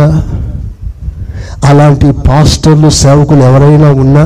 అలాంటి 1.66 2.12
పాస్టర్లు 2.12 2.90
సేవకులు 2.90 3.40
ఎవరైనా 3.40 3.92
ఉన్నా 3.92 4.24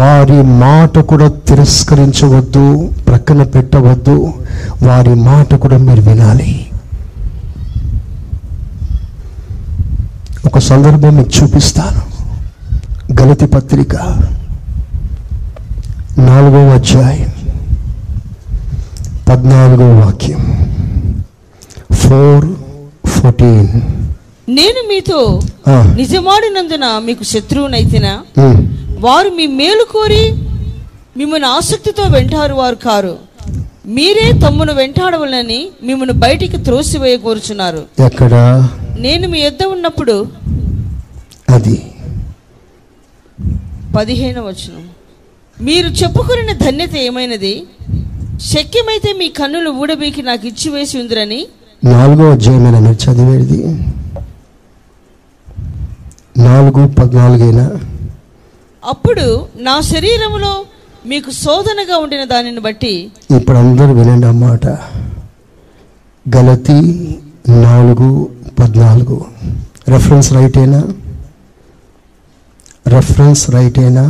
వారి 0.00 0.42
మాట 0.42 0.98
కూడా 0.98 1.28
తిరస్కరించవద్దు 1.28 2.90
ప్రక్కన 3.08 3.42
పెట్టవద్దు. 3.42 4.32
వారి 4.82 5.14
మాట 5.14 5.54
కూడా 5.54 5.76
మీరు 5.78 6.00
వినాలి. 6.00 6.66
ఒక 10.46 10.58
సందర్భం 10.58 11.16
మీకు 11.16 11.30
చూపిస్తాను. 11.42 12.02
గలతి 13.20 13.46
పత్రిక 13.46 13.96
నాలుగవ 16.18 16.70
అధ్యాయం 16.74 17.32
పద్నాలుగవ 19.28 20.04
వాక్యం. 20.04 20.54
ఫోర్ 22.06 22.46
ఫోర్టీన్ 23.10 23.68
నేను 24.48 24.80
మీతో 24.88 25.20
నిజమాడినందున 25.96 26.86
మీకు 26.98 27.24
శత్రువునైతినా 27.24 28.12
వారు 28.98 29.28
మీ 29.28 29.46
మేలు 29.46 29.84
కోరి 29.92 30.24
మిమ్మల్ని 31.16 31.48
ఆసక్తితో 31.48 32.02
వెంటారు 32.02 32.54
వారు 32.54 32.74
కారు. 32.74 33.14
మీరే 33.86 34.32
తమ్మును 34.32 34.72
వెంటాడవలనని 34.72 35.68
మిమ్మల్ని 35.82 36.14
బయటికి 36.14 36.58
త్రోసివేయ 36.58 37.16
కోరుచున్నారు. 37.16 37.82
ఎక్కడ? 38.04 38.34
నేను 38.98 39.28
మీ 39.28 39.40
యొద్ద 39.40 39.64
ఉన్నప్పుడు 39.64 40.16
అది. 41.50 41.76
పదిహేను 43.96 44.40
వచనం. 44.46 44.84
మీరు 45.60 45.88
చెప్పుకున్న 45.88 46.52
ధన్యత 46.52 46.96
ఏమైనది? 46.96 47.54
శక్యమైతే 48.52 49.12
మీ 49.12 49.28
కన్నులు 49.28 49.70
ఊడబీకి 49.70 50.22
నాకు 50.22 50.46
ఇచ్చి 50.46 50.68
వేసి 50.70 50.98
ఉందిరని 50.98 51.46
నాలుగో 51.92 52.24
అధ్యాయమైన 52.34 52.76
మీరు 52.84 52.98
చదివేది 53.04 53.58
నాలుగు 56.46 56.82
పద్నాలుగైనా. 56.98 57.66
అప్పుడు 58.82 59.26
నా 59.66 59.74
శరీరములో 59.92 60.52
మీకు 61.10 61.30
శోధనగా 61.42 61.96
ఉండిన 62.04 62.24
దానిని 62.24 62.62
బట్టి 62.66 62.92
ఇప్పుడు 63.36 63.56
అందరూ 63.62 63.92
వినండి 63.92 64.26
అన్నమాట 64.30 64.66
గలతి 66.26 66.78
నాలుగు 67.66 68.10
పద్నాలుగు. 68.60 69.16
రెఫరెన్స్ 69.94 70.28
రైటేనా 70.32 70.80
రెఫరెన్స్ 72.94 73.42
రైటేనా 73.56 74.04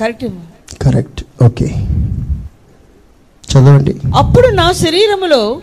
కరెక్ట్ 0.00 0.26
కరెక్ట్ 0.84 1.20
ఓకే 1.42 1.68
చదవండి. 3.58 3.94
అప్పుడు 4.14 4.48
నా 4.48 4.72
శరీరములో. 4.72 5.56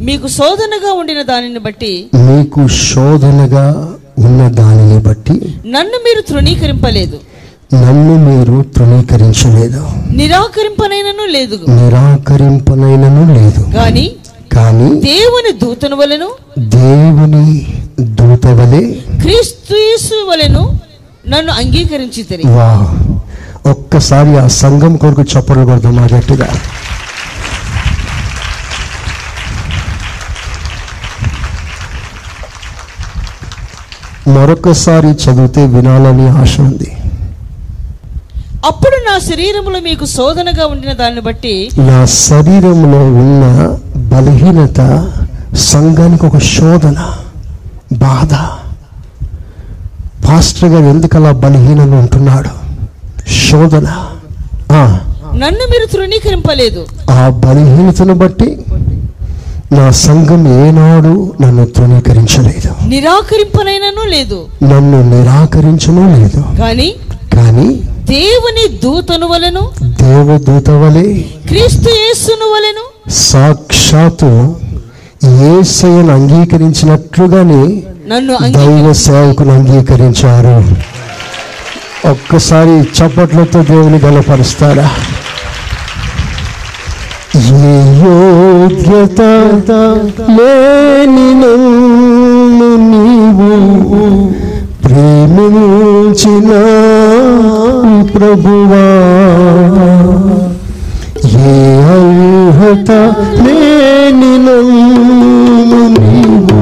మీకు 0.00 0.28
శోధనగా 0.28 0.92
ఉండిన 0.92 1.22
దానిని 1.22 1.58
బట్టి 1.58 2.06
మీకు 2.14 2.68
శోధనగా 2.68 3.94
ఉన్న 4.18 4.48
దానిని 4.48 4.98
బట్టి 4.98 5.32
నన్ను 5.66 5.98
మీరు 5.98 6.20
తృణీకరింపలేదు. 6.20 7.18
నన్ను 7.74 8.28
మీరు 8.28 8.64
తృణీకరించలేదు. 8.76 9.86
నిరాకరింపనైనను 10.12 11.32
లేదు. 11.32 11.58
నిరాకరింపనైనను 11.68 13.34
లేదు. 13.34 13.76
గాని 13.76 14.10
కానీ 14.52 14.94
దేవుని 15.00 15.58
దూతను 15.58 15.96
వలెను 15.96 16.30
దేవుని 16.58 17.66
దూతవలే 18.00 18.98
క్రీస్తు 19.20 19.74
యేసు 19.74 20.30
వలెను 20.30 20.78
నన్ను 21.28 21.52
అంగీకరించి 21.52 22.26
ఒక్కసారి 23.70 24.36
ఆ 24.38 24.46
సంఘం 24.46 24.96
కొరకు 24.96 25.22
చప్పట్లు 25.22 25.64
కొడదాం 25.64 26.06
గట్టిగా. 26.06 26.48
మరొకసారి 34.34 35.06
చదివితే 35.06 35.66
వినాలని 35.66 36.28
ఆశ 36.28 36.60
ఉంది. 36.60 36.90
అప్పుడు 38.66 38.96
నా 39.08 39.18
శరీరములో 39.18 39.80
మీకు 39.80 40.04
శోధనగా 40.06 40.66
ఉండిన 40.66 40.92
దాన్ని 40.92 41.20
బట్టి 41.20 41.70
నా 41.78 42.04
శరీరంలో 42.04 43.00
ఉన్న 43.22 43.44
బలహీనత 44.14 44.80
సంఘానికి 45.56 46.26
ఒక 46.26 46.38
శోధన 46.38 46.98
బాధ. 47.92 48.32
పాస్టర్ 50.26 50.68
గారు 50.68 50.84
ఎందుకు 50.84 51.16
అలా 51.16 51.32
బలహీనంగా 51.32 51.98
ఉంటున్నాడు? 51.98 52.50
శోధన. 53.46 53.88
నన్ను 55.42 55.64
మీరు 55.72 55.86
తృణీకరింపలేదు. 55.92 56.86
ఆ 57.10 57.28
బలహీనతను 57.28 58.14
బట్టి 58.14 58.48
నా 59.72 59.90
సంఘం 59.90 60.66
ఏనాడు 60.66 61.32
నన్ను 61.40 61.64
తృణీకరించలేదు. 61.66 62.70
నిరాకరింపనైనను 62.86 64.04
లేదు. 64.10 64.38
నన్ను 64.62 65.10
నిరాకరించను 65.10 66.16
లేదు. 66.16 66.40
గాని 66.60 66.88
కానీ 67.34 67.68
దేవుని 68.10 68.78
దూతను 68.82 69.26
వలెను 69.26 69.64
దేవదూత 70.00 70.70
వలె 70.70 71.06
క్రీస్తు 71.48 71.90
యేసును 71.98 72.46
వలెను 72.54 72.84
సాక్షాత్తు 73.10 74.30
ఏసయ్యను 75.50 76.12
అంగీకరించినట్లుగానే 76.14 77.62
నన్ను 78.06 78.34
దైవ 78.50 78.92
సేవకులు 78.92 79.50
అంగీకరించారు. 79.50 80.56
ఒక్కసారి 82.10 82.70
చప్పట్లతో 82.70 83.62
దేవుని 83.62 83.98
బలపరుస్తారా 83.98 84.88
ఏ 87.38 87.72
యోగ్యత 88.02 89.20
లేని 90.36 91.26
నన్ను 91.34 92.70
నీవు 92.84 93.50
ప్రేమించిన 94.84 96.50
ప్రభువా? 98.12 98.86
ఏ 101.48 101.56
అర్హత 101.92 102.90
లేని 103.44 104.32
నన్ను 104.46 105.82
నీవు 105.96 106.57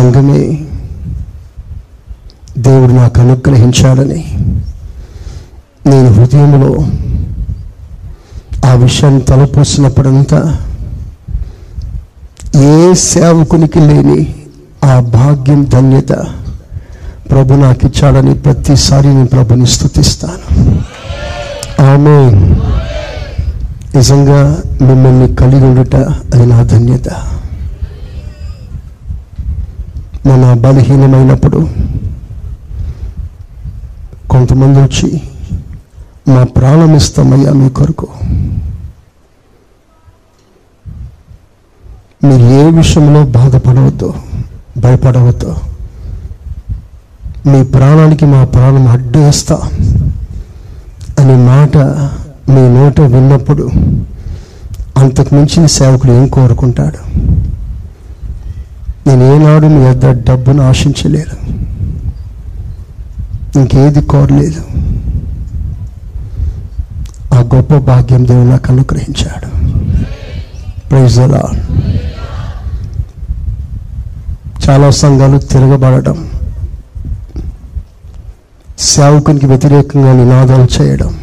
సంఘమే 0.00 0.58
దేవుడు 2.58 2.92
నాకు 2.92 3.20
అనుగ్రహించాడని 3.20 4.20
నేను 5.86 6.12
హృదయంలో 6.12 6.70
ఆ 8.68 8.72
విషయాన్ని 8.74 9.20
తలపోసినప్పుడంతా 9.20 10.56
ఏ 12.56 12.94
సేవకునికి 12.94 13.78
లేని 13.78 14.34
ఆ 14.84 15.00
భాగ్యం 15.00 15.64
ధన్యత 15.64 16.12
ప్రభు 17.30 17.54
నాకు 17.54 17.86
ఇచ్చాడని 17.86 18.34
ప్రతిసారి 18.34 19.08
నేను 19.08 19.26
ప్రభుని 19.26 19.66
స్థుతిస్తాను. 19.66 20.46
ఆమె 21.82 22.16
నిజంగా 23.98 24.40
మిమ్మల్ని 24.82 25.36
కలిగి 25.36 25.64
ఉండుట 25.64 25.96
అది 26.34 26.46
నా 26.46 26.62
ధన్యత. 26.62 27.08
మన 30.30 30.44
బలహీనమైనప్పుడు 30.64 31.60
కొంతమంది 34.30 34.78
వచ్చి 34.82 35.08
మా 36.32 36.42
ప్రాణం 36.56 36.96
ఇస్తామయ్యా 36.96 37.52
మీ 37.52 37.68
కొరకు. 37.68 38.08
మీరు 42.24 42.44
ఏ 42.60 42.64
విషయంలో 42.70 43.20
బాధపడవద్దు 43.38 44.14
భయపడవద్దు. 44.78 45.52
మీ 47.50 47.60
ప్రాణానికి 47.64 48.24
మా 48.24 48.44
ప్రాణం 48.44 48.86
అడ్డేస్తా 48.88 49.56
అనే 51.18 51.36
మాట 51.46 51.76
మీ 52.52 52.62
నోట 52.78 53.00
విన్నప్పుడు 53.14 53.66
అంతకు 55.00 55.34
మించిన 55.34 55.66
సేవకుడు 55.66 56.12
ఏం 56.12 56.26
కోరుకుంటాడు? 56.26 57.00
నేను 59.06 59.34
ఏనాడు 59.34 59.66
మీ 59.66 59.88
వద్ద 59.88 60.06
డబ్బును 60.06 60.68
ఆశించలేదు. 60.68 61.36
ఇంకేది 63.58 64.02
కోరలేదు. 64.02 64.62
ఆ 67.34 67.40
గొప్ప 67.54 67.74
భాగ్యం 67.74 68.28
దేవుడు 68.28 68.48
నాకు 68.48 68.72
అనుగ్రహించాడు. 68.72 69.48
ప్రైజ్ 70.88 71.18
అలా 71.18 71.42
చాలా 74.68 74.90
సంఘాలు 74.90 75.38
తిరగబడటం 75.38 76.28
సేవకునికి 78.78 79.46
వ్యతిరేకంగా 79.46 80.12
నినాదాలు 80.12 80.82
చేయడం. 80.82 81.16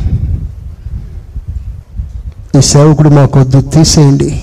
ఈ 2.58 2.62
సేవకుడు 2.62 3.10
మాకొద్దు 3.10 3.62
తీసేయండి 3.62 4.42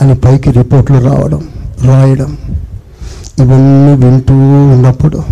అని 0.00 0.14
పైకి 0.14 0.50
రిపోర్ట్లు 0.50 0.98
రావడం 0.98 1.48
రాయడం. 1.84 2.38
ఇవన్నీ 3.40 4.06
వింటూ 4.06 4.34
ఉన్నప్పుడు 4.72 5.22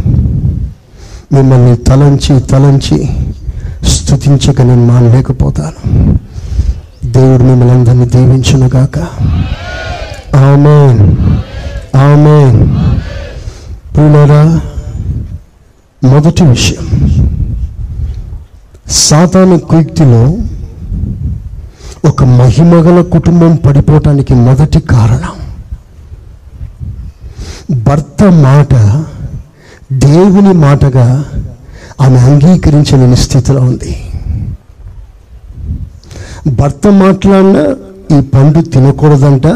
మిమ్మల్ని 1.33 1.77
తలంచి 1.77 2.41
తలంచి 2.41 3.09
స్థుతించక 3.87 4.63
నేను 4.63 4.87
మానలేకపోతాను 4.87 6.19
దేవుడు 7.07 7.43
మిమ్మల్ని 7.43 7.75
అందరినీ 7.75 8.05
దీవించునుగాక. 8.05 8.99
ఆమె 10.37 10.79
ఆమె 11.99 12.67
ప్రియులారా 13.95 14.61
మొదటి 16.05 16.45
విషయం. 16.45 16.85
సాతాను 18.91 19.59
కుయుక్తిలో 19.59 20.37
ఒక 22.09 22.25
మహిమగల 22.25 23.03
కుటుంబం 23.03 23.57
పడిపోవటానికి 23.57 24.35
మొదటి 24.35 24.81
కారణం 24.81 25.48
భర్త 27.71 28.25
మాట 28.25 28.75
దేవుని 29.93 30.53
మాటగా 30.53 31.25
ఆమె 32.01 32.19
అంగీకరించలేని 32.19 33.17
స్థితిలో 33.17 33.61
ఉంది. 33.61 34.03
భర్త 36.47 36.89
మాట్లాడిన 36.89 37.75
ఈ 38.19 38.21
పండు 38.21 38.61
తినకూడదంట 38.61 39.47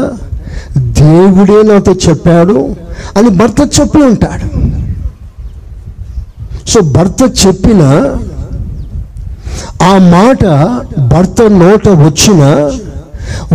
దేవుడే 0.77 1.63
నాతో 1.63 1.91
చెప్పాడు 1.91 2.75
అని 3.17 3.29
భర్త 3.29 3.79
చెప్పి 3.79 3.97
ఉంటాడు. 3.97 4.73
సో 6.69 6.81
భర్త 6.81 7.47
చెప్పిన 7.47 7.81
ఆ 9.81 9.97
మాట 9.97 10.45
భర్త 10.99 11.41
నోట 11.41 11.87
వచ్చిన 11.87 12.43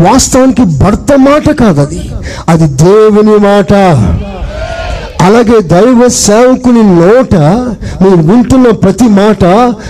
వాస్తవానికి 0.00 0.64
భర్త 0.64 1.12
మాట 1.16 1.50
కాదు 1.50 1.80
అది 1.80 2.10
అది 2.48 2.66
దేవుని 2.68 3.36
మాట. 3.36 3.72
అలాగే 5.20 5.60
దైవ 5.60 6.08
సేవకుని 6.08 6.82
నోట 6.82 7.34
మీరు 8.02 8.20
వింటున్న 8.28 8.70
ప్రతి 8.70 9.04
మాట 9.04 9.44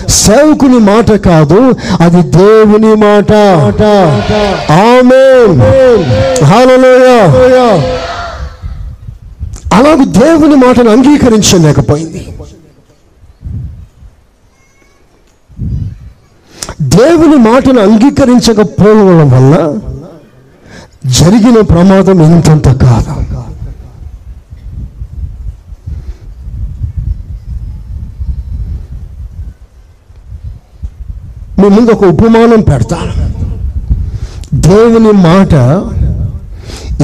సేవకుని 0.09 0.79
మాట 0.79 1.11
కాదు 1.11 1.59
అది 1.99 2.21
దేవుని 2.37 2.93
మాట. 2.95 3.31
ఆమె 4.71 5.23
అలాగే 9.73 10.05
దేవుని 10.05 10.55
మాటను 10.55 10.89
అంగీకరించలేకపోయింది. 10.89 12.23
దేవుని 16.81 17.37
మాటను 17.49 17.79
అంగీకరించకపోవడం 17.81 19.29
వల్ల 19.29 19.53
జరిగిన 21.05 21.61
ప్రమాదం 21.61 22.21
ఇంతంత 22.23 22.67
కాదు. 22.85 23.13
మీ 31.59 31.67
ముందు 31.69 31.91
ఒక 31.91 32.05
ఉపమానం 32.05 32.61
పెడతాను 32.61 33.13
దేవుని 34.67 35.11
మాట 35.23 35.53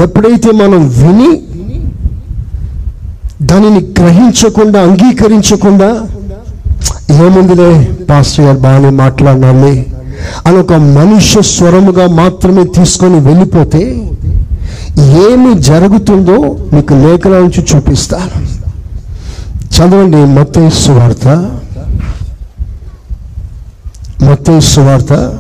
ఎప్పుడైతే 0.04 0.50
మనం 0.54 0.82
విని 0.96 1.32
దానిని 3.50 3.82
గ్రహించకుండా 4.00 4.80
అంగీకరించకుండా 4.82 5.90
ఏముందిలే 7.18 7.70
పాస్టర్ 8.10 8.46
గారు 8.46 8.60
బాగానే 8.60 8.92
మాట్లాడాలి 8.96 9.76
అని 10.46 10.58
ఒక 10.58 10.74
మనుష్య 10.96 11.42
స్వరముగా 11.50 12.06
మాత్రమే 12.14 12.64
తీసుకొని 12.78 13.20
వెళ్ళిపోతే 13.20 13.84
ఏమి 15.24 15.52
జరుగుతుందో 15.62 16.38
మీకు 16.74 16.94
లేఖల 17.04 17.40
నుంచి 17.40 17.62
చూపిస్తాను 17.72 18.38
చదవండి 19.76 20.20
మత 20.36 20.58
వార్త 20.90 21.28
మత్తయి 24.24 24.80
వార్త 24.80 25.40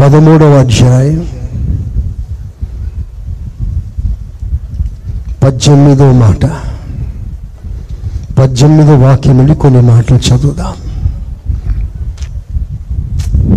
పదమూడవ 0.00 0.58
అధ్యాయం 0.58 1.28
పద్దెనిమిదో 5.42 6.12
మాట. 6.12 6.46
పద్దెనిమిదో 8.38 8.98
వాక్యం 8.98 9.38
నుండి 9.38 9.54
కొన్ని 9.54 9.82
మాటలు 9.82 10.18
చదువుదాం. 10.18 10.72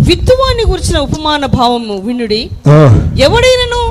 విత్తువాన్ని 0.02 0.70
గురించిన 0.70 0.98
ఉపమాన 0.98 1.46
భావము 1.46 1.96
వినుడి. 2.06 2.50
ఎవడైనను 3.18 3.82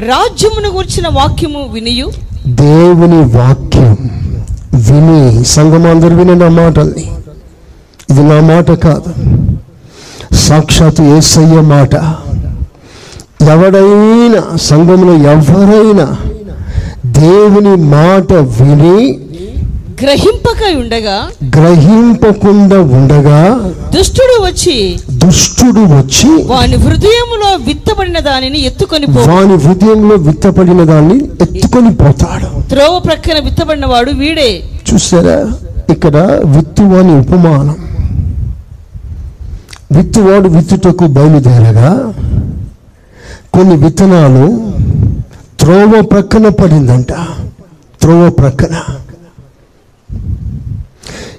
రాజ్యమును 0.00 0.68
గురించిన 0.68 1.08
వాక్యము 1.08 1.68
వినియు? 1.72 2.12
దేవుని 2.46 3.36
వాక్యం 3.36 3.96
విని 4.74 5.44
సంఘం 5.44 5.86
అందరు 5.86 6.14
వినండి 6.14 6.44
ఆ 6.44 6.48
మాటల్ని. 6.48 7.10
ఇది 8.10 8.22
నా 8.22 8.40
మాట 8.40 8.70
కాదు. 8.70 9.10
సాక్షాత్ 10.36 11.00
ఏసయ్య 11.00 11.60
మాట. 11.60 11.94
ఎవడైనా 13.48 14.56
సంఘంలో 14.56 15.12
ఎవరైనా 15.32 16.06
దేవుని 17.06 17.76
మాట 17.90 18.32
విని 18.32 18.98
గ్రహింపక 20.02 20.60
ఉండగా 20.78 21.16
గ్రహింపకుండా 21.56 22.80
ఉండగా 22.80 23.40
దుష్టుడు 23.94 24.46
వచ్చి 24.46 24.76
దుష్టుడు 25.10 25.80
వచ్చి 25.80 26.30
వాని 26.46 26.76
హృదయములో 26.76 27.56
విత్తబడిన 27.66 28.18
దానిని 28.20 28.58
ఎత్తుకొని 28.58 29.06
వాని 29.06 29.56
హృదయంలో 29.56 30.14
విత్తపడిన 30.14 30.84
దాన్ని 30.84 31.16
ఎత్తుకొని 31.42 31.94
పోతాడు. 31.94 32.48
త్రోవ 32.68 32.98
ప్రక్కన 32.98 33.38
విత్తబడిన 33.44 33.86
వాడు 33.86 34.10
వీడే. 34.10 34.62
చూసారా? 34.90 35.38
ఇక్కడ 35.90 36.16
విత్తువాని 36.44 37.12
ఉపమానం. 37.20 37.89
విత్తువాడు 39.92 40.48
విత్తుటకు 40.48 41.06
బయలుదేరగా 41.06 41.90
కొన్ని 43.54 43.76
విత్తనాలు 43.76 44.46
త్రోవ 45.60 46.02
ప్రక్కన 46.02 46.48
పడిందంట. 46.48 47.12
త్రోవ 48.00 48.30
ప్రక్కన. 48.30 48.74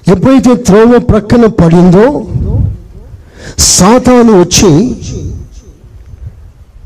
ఎప్పుడైతే 0.08 0.54
త్రోవ 0.54 0.98
ప్రక్కన 0.98 1.46
పడిందో 1.46 2.06
సాతాను 3.58 4.32
వచ్చి 4.40 4.70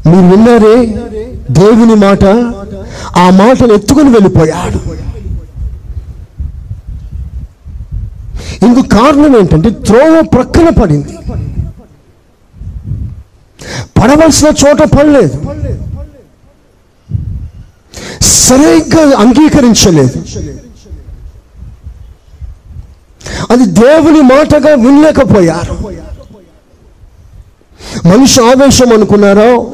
మీరు 0.07 0.27
విన్నారే 0.31 0.77
దేవుని 1.51 1.95
మాట 1.95 2.25
ఆ 3.17 3.31
మాటను 3.31 3.73
ఎత్తుకొని 3.73 4.11
వెళ్ళిపోయాడు. 4.11 4.81
ఇందుకు 8.67 8.89
కారణం 8.89 9.37
ఏంటంటే 9.39 9.71
త్రోవ 9.71 10.23
ప్రక్కన 10.35 10.69
పడింది. 10.69 11.13
పడవలసిన 13.99 14.49
చోట 14.49 14.83
పడలేదు. 14.83 15.43
సరిగ్గా 18.23 19.19
అంగీకరించలేదు. 19.19 20.23
అది 23.51 23.67
దేవుని 23.67 24.21
మాటగా 24.21 24.75
వినలేకపోయారు. 24.75 25.97
మనిషి 28.09 28.41
ఆవేశం 28.41 28.93
అనుకున్నారో? 28.93 29.73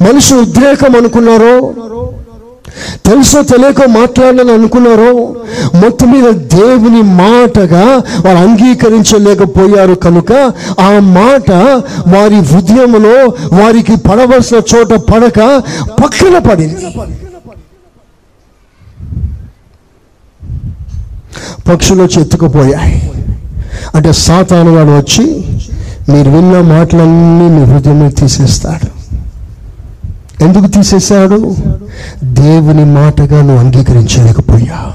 మనిషి 0.00 0.34
ఉద్రేకం 0.34 0.96
అనుకున్నారో? 0.96 1.74
తెలుసో 3.06 3.42
తెలియక 3.42 3.84
మాట్లాడాలని 3.84 4.52
అనుకున్నారో? 4.52 5.36
మొత్తం 5.74 6.12
మీద 6.12 6.30
దేవుని 6.32 7.02
మాటగా 7.02 7.84
వారు 8.26 8.38
అంగీకరించలేకపోయారు 8.38 9.94
కనుక 9.94 10.32
ఆ 10.80 10.98
మాట 10.98 11.50
వారి 12.08 12.36
హృదయంలో 12.36 13.24
వారికి 13.56 13.96
పడవలసిన 13.96 14.56
చోట 14.56 14.94
పడక 14.94 15.62
పక్కన 16.02 16.38
పడింది. 16.38 16.86
పక్షులు 21.68 22.02
వచ్చి 22.02 22.22
ఎత్తుకుపోయాయి. 22.22 23.10
అంటే 23.94 24.12
సాతాను 24.12 24.76
వాడు 24.76 24.88
వచ్చి 24.88 25.44
మీరు 26.08 26.30
విన్న 26.30 26.60
మాటలన్నీ 26.60 27.48
మీ 27.48 27.64
హృదయంలో 27.64 28.10
తీసేస్తాడు. 28.10 28.93
ఎందుకు 30.40 30.66
తీసేశాడు? 30.66 31.56
దేవుని 32.22 32.84
మాటగా 32.84 33.42
నువ్వు 33.42 33.58
అంగీకరించలేకపోయా. 33.58 34.94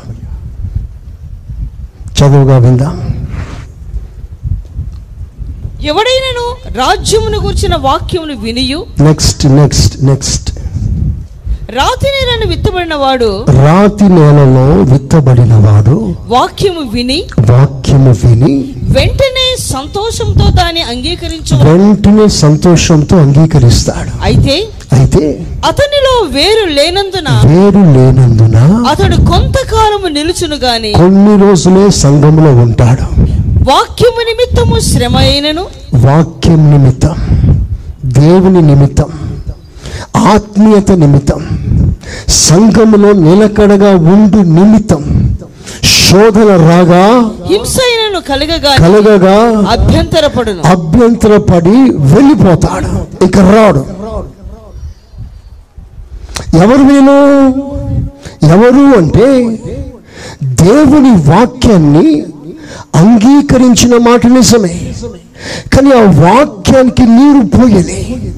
చదువుగా 2.20 2.58
విందాం. 2.58 3.28
ఎవడైనను 5.84 6.78
రాజ్యమును 6.78 7.40
కూర్చిన 7.40 7.76
వాక్యమును 7.76 8.38
వినియు. 8.38 8.86
నెక్స్ట్ 9.00 9.46
నెక్స్ట్ 9.46 10.04
నెక్స్ట్ 10.04 10.59
రాతి 11.78 12.10
నేలను 12.16 12.46
విత్తబడిన 12.52 12.96
వాడు 12.96 13.30
రాతి 13.60 14.06
నేలలో 14.14 14.64
విత్తబడిన 14.92 15.54
వాడు 15.66 15.96
వాక్యము 16.32 16.84
విని 16.94 17.18
వాక్యము 17.50 18.12
విని 18.22 18.54
వెంటనే 18.96 19.46
సంతోషంతో 19.66 20.46
దాన్ని 20.60 20.84
అంగీకరించు 20.92 21.58
వెంటనే 21.68 22.26
సంతోషంతో 22.40 23.16
అంగీకరిస్తాడు. 23.18 24.12
అయితే 24.24 24.56
అయితే 24.92 25.24
అతనిలో 25.70 26.14
వేరు 26.36 26.66
లేనందున 26.78 27.30
వేరు 27.52 27.84
లేనందున 27.98 28.58
అతడు 28.92 29.18
కొంతకాలము 29.32 30.10
నిలుచును 30.18 30.60
గాని 30.66 30.92
కొన్ని 30.94 31.36
రోజులే 31.44 31.86
సంఘంలో 32.04 32.52
ఉంటాడు. 32.66 33.08
వాక్యము 33.70 34.22
నిమిత్తము 34.30 34.78
శ్రమ 34.90 35.16
అయినను 35.26 35.64
వాక్యం 36.06 36.62
నిమిత్తం 36.72 37.16
దేవుని 38.20 38.62
నిమిత్తం 38.70 39.10
ఆత్మీయత 40.16 40.92
నిమిత్తం 40.92 41.50
సంఘములో 42.30 43.12
నిలకడగా 43.12 43.96
ఉండు 43.96 44.38
నిమిత్తం 44.38 45.36
శోధన 45.84 46.48
రాగా 46.48 47.32
హింస 47.46 47.78
అయినను 47.80 48.20
కలగగా 48.22 48.76
కలగగా 48.76 49.60
అభ్యంతరపడును. 49.70 50.62
అభ్యంతరపడి 50.62 51.78
వెళ్ళిపోతాడు. 52.14 53.24
ఇక 53.24 53.38
రాడు. 53.38 53.86
ఎవరు 56.58 56.84
వీళ్ళు? 56.84 57.20
ఎవరు 58.46 58.98
అంటే 58.98 59.60
దేవుని 60.44 61.10
వాక్యాన్ని 61.10 62.24
అంగీకరించిన 62.96 63.98
మాట 63.98 64.28
నిజమే. 64.28 64.94
కానీ 65.76 65.92
ఆ 65.92 66.32
వాక్యానికి 66.32 67.02
నీరు 67.02 67.58
పోయలే. 67.58 68.29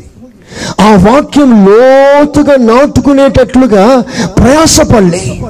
ఆ 0.81 0.95
వాక్యం 0.95 1.65
లోతుగా 1.65 2.55
నాటుకునేటట్లుగా 2.55 4.03
ప్రయాసపడలే. 4.25 5.41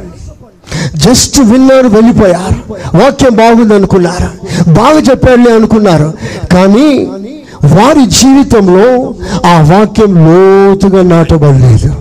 జస్ట్ 0.95 1.39
విన్నారు 1.39 1.87
వెళ్ళిపోయారు. 1.87 2.73
వాక్యం 2.97 3.35
బాగుంది 3.35 3.73
అనుకున్నారు? 3.75 4.29
బాగా 4.71 4.99
చెప్పాడులే 4.99 5.55
అనుకున్నారు. 5.55 6.13
కానీ 6.51 7.07
వారి 7.63 8.05
జీవితంలో 8.05 9.13
ఆ 9.45 9.61
వాక్యం 9.61 10.15
లోతుగా 10.15 11.03
నాటబడలేదు. 11.03 11.95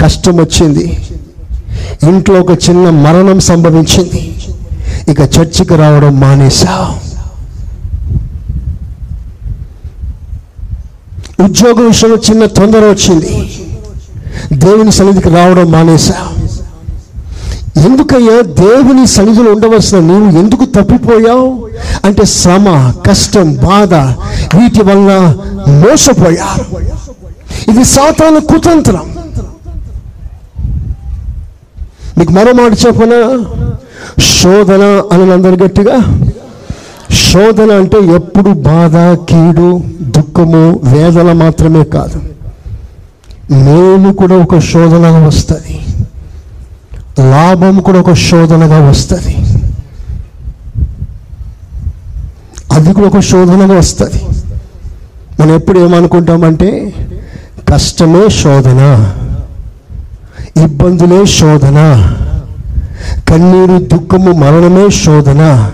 కష్టం 0.00 0.36
వచ్చింది. 0.36 1.06
ఇంట్లో 2.02 2.40
ఒక 2.40 2.50
చిన్న 2.50 2.90
మరణం 2.90 3.40
సంభవించింది. 3.40 4.34
ఇక 5.08 5.20
చర్చికి 5.20 5.76
రావడం 5.76 6.20
మానేశావు 6.20 7.09
ఉద్యోగం 11.44 11.86
విషయంలో 11.86 12.16
చిన్న 12.16 12.44
తొందర 12.46 12.78
వచ్చింది. 12.78 13.50
దేవుని 14.52 14.92
సన్నిధికి 14.92 15.28
రావడం 15.28 15.72
మానేశా. 15.72 16.14
ఎందుకయ్యా? 17.86 18.40
దేవుని 18.40 19.06
సన్నిధిలో 19.06 19.52
ఉండవలసిన 19.52 19.98
నీవు 19.98 20.38
ఎందుకు 20.38 20.64
తప్పిపోయావు? 20.64 21.68
అంటే 22.04 22.24
శ్రమ 22.24 22.92
కష్టం 23.06 23.54
బాధ 23.54 23.94
వీటి 24.56 24.82
వల్ల 24.82 25.34
మోసపోయా 25.68 26.48
ఇది 27.72 27.84
సాతాన 27.84 28.38
కుతంత్రం. 28.38 29.14
మీకు 32.18 32.32
మరో 32.32 32.52
మాట 32.52 32.72
చెప్పనా? 32.86 33.44
శోధన 34.22 35.02
అని 35.12 35.32
అందరు 35.32 35.64
గట్టిగా? 35.64 35.96
శోధన 37.12 37.72
అంటే 37.72 37.96
ఎప్పుడు 37.96 38.50
బాధ 38.50 38.96
కీడు 39.30 39.80
దుఃఖము 40.02 40.80
వేదన 40.84 41.32
మాత్రమే 41.32 41.84
కాదు. 41.84 42.22
మేలు 43.52 44.12
కూడా 44.12 44.36
ఒక 44.36 44.58
శోధనగా 44.58 45.26
వస్తుంది. 45.26 45.80
లాభం 47.30 47.80
కూడా 47.80 48.00
ఒక 48.00 48.12
శోధనగా 48.12 48.88
వస్తుంది. 48.88 49.36
అది 52.72 52.92
కూడా 52.92 53.06
ఒక 53.06 53.18
శోధనగా 53.18 53.78
వస్తుంది. 53.78 54.24
మనం 55.40 55.54
ఎప్పుడు 55.54 55.78
ఏమనుకుంటామంటే 55.78 56.92
కష్టమే 57.68 58.28
శోధన 58.28 59.12
ఇబ్బందులే 60.64 61.26
శోధన 61.26 62.06
కన్నీరు 63.28 63.84
దుఃఖము 63.84 64.32
మరణమే 64.32 64.90
శోధన 64.90 65.70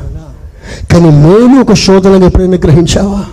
కానీ 0.92 1.10
మేలు 1.10 1.60
ఒక 1.60 1.72
శోధనగా 1.72 2.26
ఎప్పుడైనా 2.26 2.56
గ్రహించావా? 2.56 3.24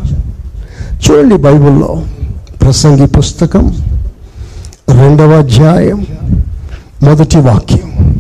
చూడండి 0.91 1.35
బైబిల్లో 1.38 2.03
ప్రసంగి 2.61 3.07
పుస్తకం 3.07 3.84
రెండవ 4.89 5.31
అధ్యాయం 5.31 6.05
మొదటి 7.03 7.38
వాక్యం. 7.38 8.15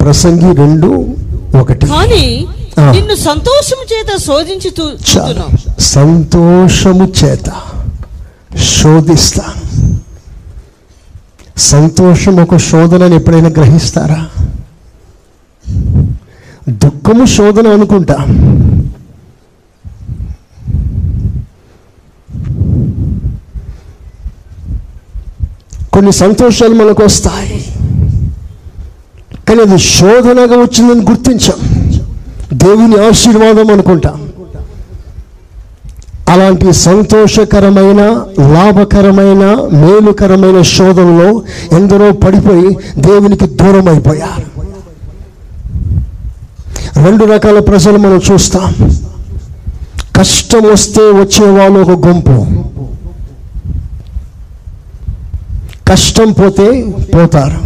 ప్రసంగి 0.00 0.54
రెండు 0.54 1.16
ఒకటి. 1.60 1.86
కానీ. 1.86 2.46
నిన్ను 2.78 3.14
సంతోషము 3.14 3.84
చేత 3.94 4.18
శోధించి. 4.18 5.82
సంతోషము 5.82 7.12
చేత 7.24 7.52
శోధిస్తా 8.56 9.44
సంతోషం 11.58 12.36
ఒక 12.36 12.56
శోధనని 12.56 13.16
ఎప్పుడైనా 13.16 13.48
గ్రహిస్తారా? 13.48 14.26
దుఃఖము 16.68 17.26
శోధన 17.26 17.66
అనుకుంటా. 17.66 18.16
కొన్ని 25.92 26.12
సంతోషాలు 26.12 26.74
మనకు 26.74 27.04
వస్తాయి. 27.04 27.64
కానీ 29.48 29.60
అది 29.60 29.78
శోధనగా 29.78 30.56
వచ్చిందని 30.56 31.10
గుర్తించాం. 31.10 31.82
దేవుని 32.52 33.06
ఆశీర్వాదం 33.06 33.70
అనుకుంటాం. 33.70 34.28
అలాంటి 36.28 36.72
సంతోషకరమైన 36.72 38.00
లాభకరమైన 38.40 39.44
మేలుకరమైన 39.72 40.62
శోధనలో 40.62 41.42
ఎందరో 41.72 42.12
పడిపోయి 42.12 42.76
దేవునికి 43.00 43.46
దూరం 43.46 43.88
అయిపోయారు 43.88 44.51
రెండు 46.96 47.24
రకాల 47.24 47.58
ప్రజలు 47.58 47.98
మనం 47.98 48.20
చూస్తాం. 48.32 48.74
కష్టం 50.16 50.72
వస్తే 50.72 51.00
వచ్చేవాళ్ళు 51.00 51.80
ఒక 51.80 52.06
గుంపు. 52.06 52.46
కష్టం 55.88 56.32
పోతే 56.32 56.86
పోతారు. 57.14 57.58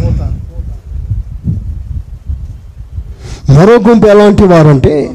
మరో 3.51 3.73
గుంపు 3.89 4.07
ఎలాంటి 4.07 4.43
వారంటే 4.43 5.11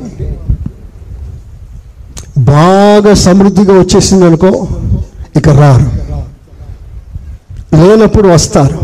బాగా 2.39 3.15
సమృద్ధిగా 3.15 3.79
వచ్చేసింది 3.79 4.25
అనుకో 4.25 4.69
ఇక 5.37 5.49
రారు. 5.49 6.03
లేనప్పుడు 7.77 8.29
వస్తారు. 8.29 8.79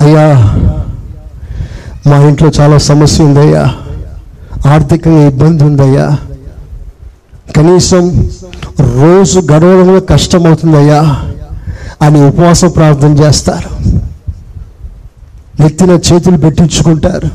అయ్యా 0.00 0.28
మా 2.06 2.16
ఇంట్లో 2.16 2.50
చాలా 2.60 2.78
సమస్య 2.78 3.24
ఉందయ్యా. 3.24 3.74
ఆర్థికంగా 4.66 5.26
ఇబ్బంది 5.26 5.64
ఉందయ్యా. 5.64 6.18
కనీసం 7.56 8.30
రోజు 8.80 9.40
గడవడంలో 9.40 10.00
కష్టమవుతుందయ్యా. 10.00 11.22
అని 12.02 12.24
ఉపవాస 12.24 12.64
ప్రార్థన 12.64 13.12
చేస్తారు. 13.12 13.98
నెత్తిన 15.62 15.90
చేతులు 15.90 16.36
పెట్టించుకుంటారు. 16.36 17.30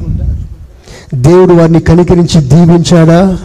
దేవుడు 1.15 1.53
వారిని 1.53 1.79
కనికరించి 1.79 2.41
దీవించాడా? 2.41 3.37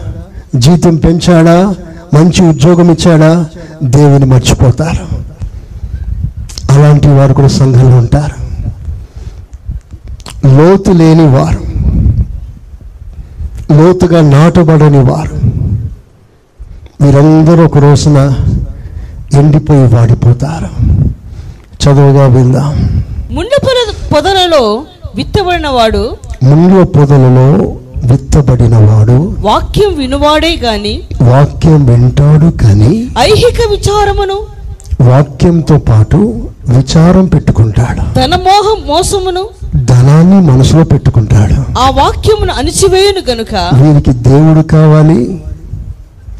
జీతం 0.55 0.95
పెంచాడా? 0.95 1.75
మంచి 2.13 2.49
ఉద్యోగం 2.49 2.91
ఇచ్చాడా? 2.91 3.45
దేవుని 3.83 4.25
మర్చిపోతారు. 4.25 5.23
అలాంటి 6.73 7.07
వారు 7.07 7.33
కూడా 7.33 7.47
సంఘంలో 7.47 7.97
ఉంటారు. 7.97 8.42
లోతు 10.45 10.91
లేని 10.91 11.27
వారు 11.27 11.61
లోతుగా 13.73 14.21
నాటబడని 14.21 14.99
వారు 14.99 15.35
మీరందరూ 17.03 17.65
ఒక 17.65 17.77
రోజున 17.77 18.35
ఎండిపోయి 19.33 19.95
వాడిపోతారు. 19.95 20.69
చదువుగా 21.83 22.27
వెళ్దాం 22.27 22.73
ముండ్ల 23.31 23.57
పొద 23.63 23.79
పొదలలో 24.15 24.83
విత్తబడిన 25.15 25.67
వాడు 25.67 26.17
ముండ్ల 26.43 26.83
పొదలలో 26.83 27.75
విత్తబడిన 28.11 28.77
వాడు 28.77 29.35
వాక్యం 29.39 29.97
వినువాడే 29.97 30.55
గాని 30.55 31.03
వాక్యం 31.21 31.85
వింటాడు 31.85 32.49
కానీ 32.63 33.07
ఐహిక 33.19 33.69
విచారమును 33.71 34.39
వాక్యంతో 35.01 35.77
పాటు 35.77 36.17
విచారం 36.69 37.25
పెట్టుకుంటాడు. 37.25 38.01
తన 38.15 38.35
మోహం 38.35 38.87
మోసమును 38.87 39.49
ధనాన్ని 39.75 40.51
మనసులో 40.51 40.83
పెట్టుకుంటాడు. 40.83 41.79
ఆ 41.79 41.89
వాక్యమును 41.89 42.53
అణిచివేయును 42.53 43.31
గనుక 43.31 43.55
వీరికి 43.55 44.13
దేవుడు 44.13 44.61
కావాలి 44.67 45.43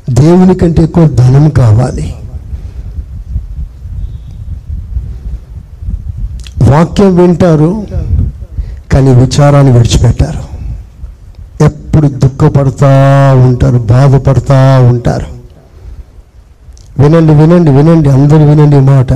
దేవుని 0.10 0.56
కంటే 0.56 0.84
ఎక్కువ 0.84 1.08
ధనం 1.08 1.50
కావాలి. 1.50 2.16
వాక్యం 6.70 7.16
వింటారు 7.16 7.88
కానీ 8.92 9.14
విచారాన్ని 9.14 9.72
విడిచిపెట్టారు. 9.72 10.44
ఎప్పుడు 11.64 12.08
దుఃఖపడతా 12.08 12.92
ఉంటారు 13.46 13.78
బాధపడతా 13.78 14.80
ఉంటారు. 14.80 15.26
వినండి 17.02 17.34
వినండి 17.34 17.72
వినండి 17.72 18.10
అందరూ 18.10 18.46
వినండి 18.46 18.80
మాట. 18.80 19.14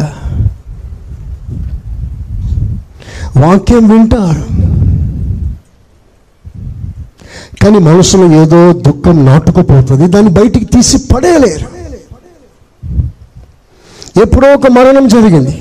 వాక్యం 3.40 3.88
వింటారు. 3.90 4.58
కానీ 7.64 7.78
మనసులో 7.78 8.44
ఏదో 8.44 8.74
దుఃఖం 8.74 9.26
నాటుకుపోతుంది. 9.26 10.08
దాన్ని 10.08 10.32
బయటికి 10.32 10.66
తీసి 10.66 10.98
పడేయలేరు. 10.98 11.78
ఎప్పుడో 14.22 14.54
ఒక 14.54 14.68
మరణం 14.72 15.08
జరిగింది. 15.08 15.60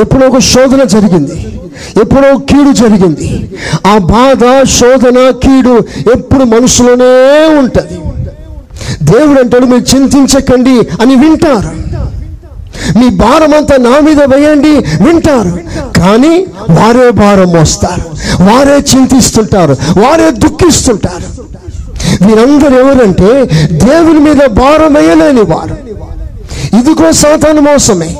ఎప్పుడో 0.00 0.28
ఒక 0.28 0.38
శోధన 0.38 0.84
జరిగింది. 0.84 1.60
ఎప్పుడో 2.00 2.38
కీడు 2.38 2.72
జరిగింది. 2.72 3.56
ఆ 3.86 3.98
బాధ 3.98 4.68
శోధన 4.68 5.30
కీడు 5.30 5.78
ఎప్పుడు 6.14 6.44
మనసులోనే 6.44 7.10
ఉంటుంది. 7.58 8.00
దేవుడు 9.02 9.40
అంటాడు 9.40 9.64
మీరు 9.64 9.96
చింతించకండి 9.96 11.02
అని 11.02 11.14
వింటారు. 11.14 11.90
మీ 12.98 13.08
భారం 13.08 13.54
అంతా 13.54 13.76
నా 13.76 14.00
మీద 14.00 14.22
వేయండి 14.22 14.68
వింటారు. 15.04 15.60
కానీ 16.00 16.46
వారే 16.70 17.10
భారం 17.10 17.52
మోస్తారు. 17.52 18.00
వారే 18.42 18.84
చింతిస్తుంటారు. 18.96 19.76
వారే 19.98 20.30
దుఃఖిస్తుంటారు. 20.30 21.40
మీరందరూ 22.24 22.80
ఎవరంటే 22.80 23.44
దేవుని 23.72 24.18
మీద 24.18 24.46
భారం 24.46 24.94
వేయలేని 24.94 25.40
వారు. 25.40 25.76
ఇదిగో 26.76 27.12
సాతాను 27.12 27.60
మోసమే. 27.60 28.16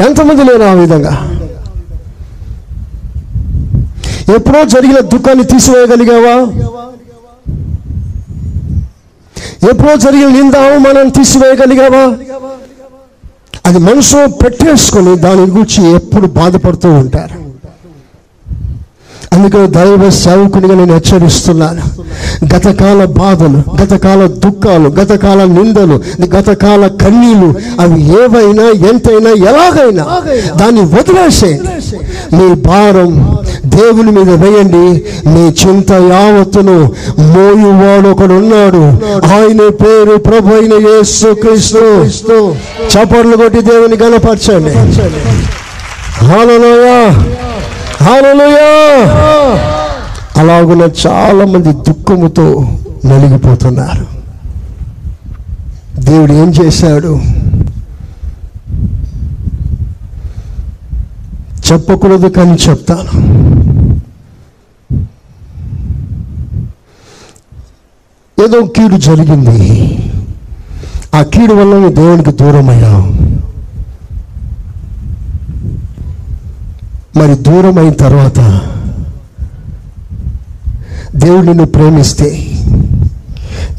ఎంతమంది 0.00 0.44
లేరు 0.44 0.62
ఆ 0.62 0.72
విధంగా? 0.72 1.30
ఎప్పుడో 4.34 4.64
జరిగిన 4.64 5.00
దుఃఖాన్ని 5.00 5.44
తీసివేయగలిగావా? 5.44 6.46
ఎప్పుడో 9.70 9.96
జరిగిన 9.96 10.28
నింద 10.28 10.54
అవమానం 10.54 11.08
తీసివేయగలిగావా? 11.08 12.04
అది 13.66 13.78
మనసులో 13.78 14.26
పెట్టేసుకొని 14.42 15.16
దాని 15.16 15.40
గురించి 15.40 15.94
ఎప్పుడు 15.94 16.26
బాధపడుతూ 16.26 16.90
ఉంటారు. 16.90 17.43
అందుకే 19.32 19.66
దైవ 19.66 20.10
సేవకునిగా 20.10 20.74
నేను 20.74 20.94
హెచ్చరిస్తున్నాను. 20.94 21.82
గతకాల 22.54 23.04
బాధలు 23.04 23.60
గతకాల 23.82 24.26
దుఃఖాలు 24.26 24.88
గతకాల 24.88 25.44
నిందలు 25.44 25.96
గతకాల 26.36 26.86
కన్నీలు 26.86 27.48
అవి 27.80 27.98
ఏవైనా 28.20 28.66
ఎంతైనా 28.90 29.30
ఎలాగైనా 29.50 30.04
దాన్ని 30.56 30.80
వదిలేసేయండి 30.80 31.74
మీ 32.36 32.54
భారం 32.54 33.38
దేవుని 33.66 34.10
మీద 34.10 34.30
వేయండి. 34.42 34.84
మీ 35.28 35.44
చింత 35.62 35.90
యావత్తును 35.92 36.76
మోయువాడు 37.18 38.08
ఒకడు 38.08 38.34
ఉన్నాడు 38.34 38.82
ఆయన 39.34 39.60
పేరు 39.84 40.16
ప్రభు 40.18 40.54
అయిన 40.54 40.74
యేసు 40.88 41.34
క్రీస్తు. 41.34 41.84
చపర్లు 42.92 43.36
కొట్టి 43.36 43.60
దేవుని 43.60 43.96
గణపరచండి. 43.96 44.74
హాలలోయా 46.24 46.98
అలాగున 50.36 50.90
చాలా 51.06 51.44
మంది 51.44 51.72
దుఃఖముతో 51.72 52.68
నలిగిపోతున్నారు. 53.06 54.06
దేవుడు 56.00 56.32
ఏం 56.32 56.50
చేశాడు? 56.50 57.20
చెప్పకూడదు 61.72 62.28
కానీ 62.28 62.56
చెప్తాను. 62.68 63.34
ఏదో 68.46 68.62
కీడు 68.62 68.96
జరిగింది. 68.96 69.98
ఆ 71.14 71.22
కీడు 71.22 71.54
వల్ల 71.54 71.88
దేవునికి 71.88 72.32
దూరం 72.32 72.70
మరి 77.16 77.34
దూరం 77.34 77.78
అయిన 77.78 77.92
తర్వాత 77.92 78.38
దేవుడు 81.16 81.46
నిన్ను 81.46 81.64
ప్రేమిస్తే 81.64 82.50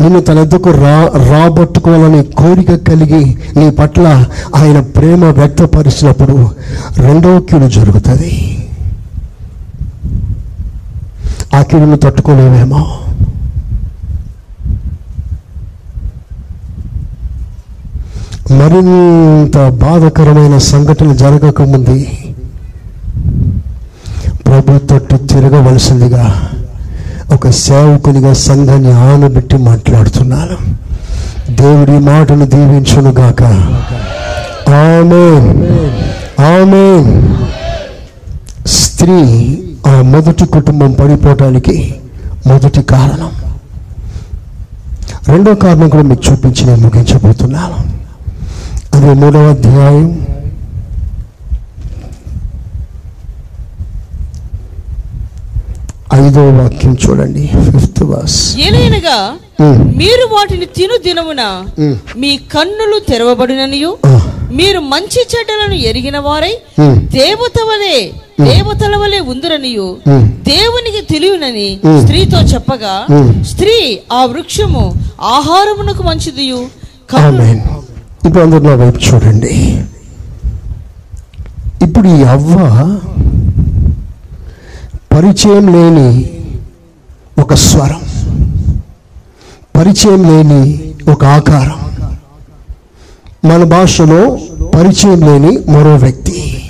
నిన్ను 0.01 0.21
తన 0.21 0.37
ఎద్దకు 0.37 0.69
రా 0.69 1.11
రాబట్టుకోవాలని 1.29 2.23
కోరిక 2.23 2.75
కలిగి 2.75 3.37
నీ 3.57 3.69
పట్ల 3.69 4.25
ఆయన 4.55 4.79
ప్రేమ 4.79 5.25
వ్యక్తపరిచినప్పుడు 5.25 6.49
రెండవ 6.97 7.39
కీడు 7.39 7.67
జరుగుతుంది. 7.67 8.65
ఆ 11.55 11.61
కీడును 11.61 11.97
తట్టుకోలేమేమో. 11.97 12.87
మరింత 18.51 19.69
బాధకరమైన 19.69 20.57
సంఘటన 20.57 21.13
జరగకముందే 21.13 22.17
ప్రభు 24.45 24.77
తట్టు 24.77 25.15
తిరగవలసిందిగా 25.15 26.49
ఒక 27.33 27.49
సేవకునిగా 27.49 28.33
సంఘాన్ని 28.33 28.91
ఆనబెట్టి 28.91 29.57
మాట్లాడుతున్నాను. 29.57 30.57
దేవుడి 31.55 31.91
మాటను 31.91 32.45
దీవించును 32.45 33.11
గాక. 33.11 33.43
ఆమె 34.69 35.25
ఆమె 36.43 36.85
స్త్రీ 38.67 39.19
ఆ 39.87 40.01
మొదటి 40.01 40.45
కుటుంబం 40.45 40.91
పడిపోవటానికి 40.91 41.95
మొదటి 42.47 42.81
కారణం. 42.81 43.31
రెండో 45.27 45.55
కారణం 45.55 45.89
కూడా 45.89 46.03
మీకు 46.03 46.31
చూపించి 46.31 46.65
నేను 46.65 46.81
ముగించబోతున్నాను. 46.81 47.95
అది 48.95 49.19
మూడవ 49.19 49.49
అధ్యాయం 49.49 50.27
ఐదో 56.21 56.41
వాక్యం 56.57 56.93
చూడండి 57.03 57.43
ఫిఫ్త్ 57.65 58.01
వర్స్. 58.03 58.39
ఏలైనగా 58.65 59.17
మీరు 59.99 60.25
వాటిని 60.33 60.65
తిను 60.77 60.95
దినమున 61.05 61.41
మీ 62.17 62.37
కన్నులు 62.53 62.97
తెరవబడిననియు 63.09 63.91
మీరు 64.51 64.79
మంచి 64.93 65.21
చెడ్డలను 65.31 65.75
ఎరిగిన 65.89 66.17
వారై 66.17 66.53
దేవత 67.17 67.57
వలె 67.69 67.97
దేవతల 68.49 68.95
వలె 68.95 69.19
ఉందిరనియు 69.33 69.87
దేవునికి 70.51 71.01
తెలియనని 71.13 71.69
స్త్రీతో 72.01 72.39
చెప్పగా 72.53 72.95
స్త్రీ 73.51 73.77
ఆ 74.11 74.25
వృక్షము 74.25 74.83
ఆహారమునకు 75.35 76.03
మంచిదియు. 76.03 76.59
ఆమెన్. 77.21 77.61
ఇప్పుడు 78.25 78.43
అందరు 78.43 78.63
నా 78.63 78.75
వైపు 78.75 78.99
చూడండి. 79.07 79.55
ఇప్పుడు 81.85 82.07
ఈ 82.07 82.23
అవ్వ 82.35 82.57
పరిచయం 85.15 85.73
లేని 85.73 86.31
ఒక 87.41 87.53
స్వరం. 87.53 88.01
పరిచయం 89.75 90.23
లేని 90.23 90.93
ఒక 91.11 91.25
ఆకారం. 91.25 91.91
మన 93.51 93.63
భాషలో 93.63 94.39
పరిచయం 94.75 95.21
లేని 95.21 95.71
మరో 95.71 95.95
వ్యక్తి. 95.95 96.67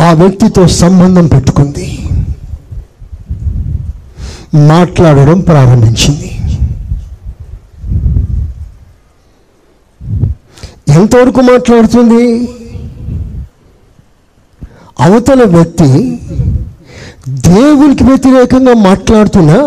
ఆ 0.00 0.12
వ్యక్తితో 0.12 0.68
సంబంధం 0.68 1.26
పెట్టుకుంది. 1.26 2.08
మాట్లాడడం 4.54 5.40
ప్రారంభించింది. 5.40 6.38
ఎంతవరకు 10.88 11.40
మాట్లాడుతుంది? 11.40 12.48
అవతల 15.02 15.44
వ్యక్తి 15.44 16.18
దేవునికి 17.28 18.04
వ్యతిరేకంగా 18.04 18.74
మాట్లాడుతున్నా 18.74 19.58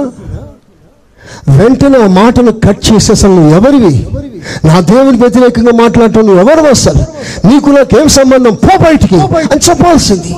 వెంటనే 1.58 1.98
ఆ 2.04 2.08
మాటను 2.08 2.52
కట్ 2.52 2.94
చేసేసాను 2.94 3.36
నువ్వు 3.36 3.56
ఎవరివి? 3.56 4.08
నా 4.68 4.80
దేవునికి 4.80 5.22
వ్యతిరేకంగా 5.22 5.72
మాట్లాడటం 5.84 6.26
నువ్వు 6.26 6.42
ఎవరు 6.42 6.70
అసలు? 6.70 7.04
నీకు 7.48 7.70
నాకేం 7.70 8.08
సంబంధం? 8.08 8.56
పో 8.56 8.78
బయటికి 8.84 9.16
అని 9.16 9.70
చెప్పాల్సింది. 9.70 10.36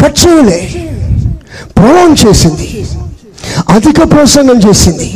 కట్ 0.00 0.18
చేయలే. 0.26 0.58
ప్రొలాంగ్ 1.76 2.16
చేసింది. 2.26 2.86
అధిక 3.74 3.98
ప్రసంగం 4.10 4.58
చేసింది. 4.68 5.06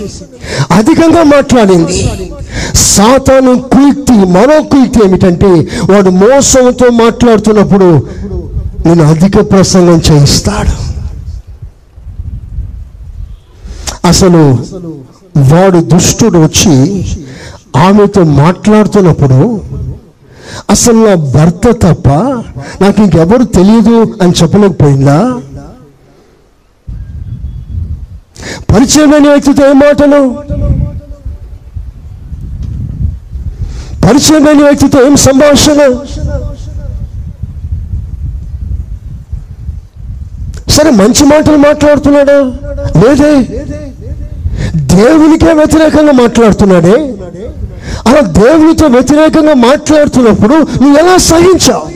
అధికంగా 0.73 1.23
మాట్లాడింది. 1.23 1.98
సాతాను 2.74 3.53
కుయుక్తి 3.73 4.12
మరో 4.12 4.62
కుయుక్తి 4.62 5.01
ఏమిటంటే 5.07 5.51
వాడు 5.93 6.11
మోసంతో 6.11 6.86
మాట్లాడుతున్నప్పుడు 7.05 7.89
నేను 8.86 9.05
అధిక 9.12 9.36
ప్రసంగం 9.51 10.01
చేయిస్తాడు. 10.09 10.74
అసలు 14.09 14.43
వాడు 15.53 15.78
దుష్టుడు 15.78 16.39
వచ్చి 16.39 16.74
ఆమెతో 17.86 18.23
మాట్లాడుతున్నప్పుడు 18.24 19.39
అసలు 20.70 20.98
నా 21.07 21.15
భర్త 21.15 21.70
తప్ప 21.82 22.09
నాకు 22.82 23.03
ఇంకెవరు 23.03 23.44
తెలియదు 23.44 23.97
అని 24.23 24.32
చెప్పలేకపోయిందా? 24.43 25.19
పరిచయమైన 28.73 29.28
వ్యక్తితో 29.31 29.68
ఏం 29.70 29.78
మాటలు? 29.78 30.20
పరిచయమైన 34.06 34.62
వ్యక్తితో 34.62 35.06
ఏం 35.06 35.16
సంభాషణ? 35.16 35.81
సరే 40.70 40.90
మంచి 40.90 41.24
మాటలు 41.24 41.56
మాట్లాడుతున్నాడా? 41.56 42.39
లేదే. 43.02 43.32
దేవునికే 44.77 45.52
వ్యతిరేకంగా 45.52 46.12
మాట్లాడుతున్నాడే. 46.12 46.97
అలా 48.06 48.20
దేవునితో 48.20 48.86
వ్యతిరేకంగా 48.86 49.55
మాట్లాడుతున్నప్పుడు 49.55 50.55
నువ్వు 50.55 50.98
ఎలా 50.98 51.16
సహించావు? 51.16 51.86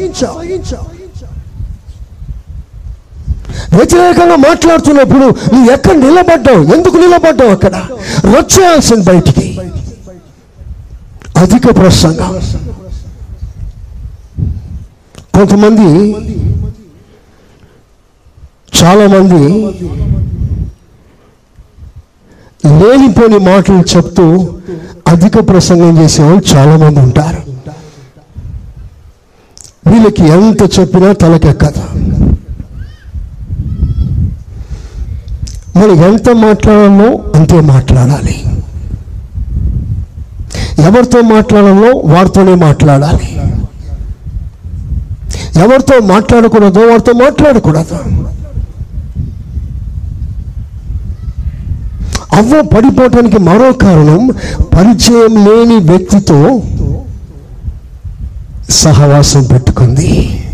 వ్యతిరేకంగా 3.76 4.36
మాట్లాడుతున్నప్పుడు 4.36 5.24
నువ్వు 5.54 5.72
ఎక్కడ 5.72 5.92
నిలబడ్డావు? 5.92 6.62
ఎందుకు 6.74 6.96
నిలబడ్డావు 6.96 7.50
అక్కడ? 7.50 7.76
రొచ్చేయాల్సింది 8.24 9.04
బయటికి. 9.04 9.60
అధిక 11.36 11.76
ప్రసంగం. 11.76 12.40
కొంతమంది 15.34 16.12
చాలామంది 18.82 19.42
లేనిపోని 22.66 23.38
మాటలు 23.38 23.96
చెప్తూ 23.96 24.54
అధిక 25.08 25.48
ప్రసంగం 25.48 25.98
చేసేవాళ్ళు 25.98 26.56
చాలా 26.56 26.76
మంది 26.76 27.00
ఉంటారు. 27.00 27.42
వీళ్ళకి 29.90 30.22
ఎంత 30.28 30.78
చెప్పినా 30.78 31.12
తలకెక్కదు. 31.12 31.82
మనం 35.80 36.04
ఎంత 36.04 36.30
మాట్లాడాలో 36.30 37.18
అంతే 37.34 37.60
మాట్లాడాలి. 37.60 38.44
ఎవరితో 40.78 41.20
మాట్లాడాలో 41.20 41.90
వారితోనే 41.98 42.54
మాట్లాడాలి. 42.54 43.28
ఎవరితో 45.60 46.06
మాట్లాడకూడదో 46.06 46.80
వారితో 46.80 47.12
మాట్లాడకూడదు. 47.12 47.98
అవ్వ 52.34 52.62
పడిపోవటానికి 52.62 53.38
మరో 53.38 53.72
కారణం 53.72 54.30
పరిచయం 54.76 55.34
లేని 55.46 55.76
వ్యక్తితో 55.76 56.62
సహవాసం 58.70 59.42
పెట్టుకుంది 59.42 60.44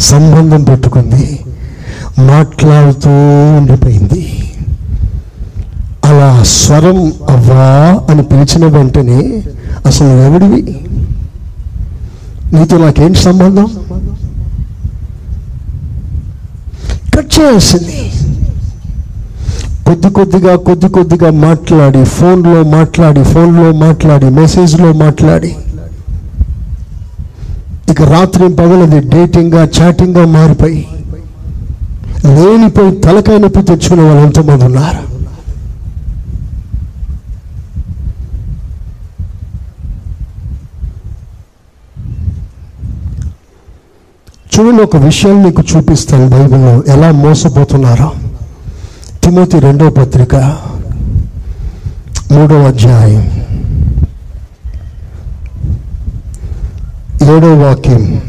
సంబంధం 0.00 0.64
పెట్టుకుంది. 0.64 1.40
మాట్లాడుతూ 2.18 3.10
ఉండిపోయింది. 3.58 4.52
అలా 6.04 6.42
స్వరం 6.42 7.12
అవ్వా 7.28 8.00
అని 8.10 8.22
పిలిచిన 8.22 8.66
వెంటనే 8.66 9.42
అసలు 9.86 10.08
ఎవడివి? 10.08 10.76
నీతో 12.52 12.78
నాకేం 12.78 13.14
సంబంధం? 13.14 13.66
కట్ 17.16 17.40
చేయాల్సింది. 17.40 18.12
కొద్ది 19.86 20.10
కొద్దిగా 20.10 20.56
కొద్ది 20.56 20.88
కొద్దిగా 20.88 21.30
మాట్లాడి 21.30 22.04
ఫోన్లో 22.04 22.62
మాట్లాడి 22.62 23.24
ఫోన్లో 23.24 23.72
మాట్లాడి 23.72 24.26
మెసేజ్లో 24.30 24.92
మాట్లాడి. 24.92 25.56
ఇక 27.90 28.02
రాత్రి 28.02 28.48
పగలది 28.48 29.08
డేటింగ్గా 29.08 29.68
చాటింగ్గా 29.80 30.26
మారిపోయి 30.26 30.88
లేనిపోయి 32.24 33.00
తలకాయ 33.00 33.38
నొప్పి 33.38 33.62
తెచ్చుకునే 33.62 34.02
వాళ్ళు 34.02 34.22
ఎంతోమంది 34.22 34.64
ఉన్నారు? 34.64 35.10
చూడండి 44.54 44.82
ఒక 44.82 44.96
విషయం 44.96 45.42
మీకు 45.42 45.62
చూపిస్తాను. 45.76 46.28
బైబిల్లో 46.28 46.82
ఎలా 46.86 47.10
మోసపోతున్నారో. 47.10 48.12
తిమోతి 49.24 49.58
రెండో 49.58 49.90
పత్రిక 49.90 50.36
మూడవ 52.32 52.66
అధ్యాయం. 52.66 53.30
ఏడో 57.36 57.54
వాక్యం. 57.54 58.22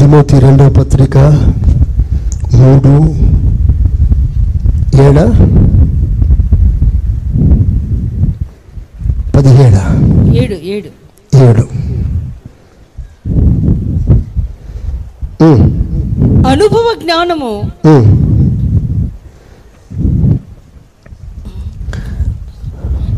తిమోతి 0.00 0.40
రెండో 0.40 0.68
పత్రిక 0.68 1.18
మూడు 2.54 2.92
ఏడ? 5.02 5.18
పదిహేడా. 9.36 9.84
ఏడు 10.34 10.54
ఏడు. 10.54 10.88
ఏడు. 11.36 11.66
అనుభవ 16.48 16.94
జ్ఞానము 17.02 17.70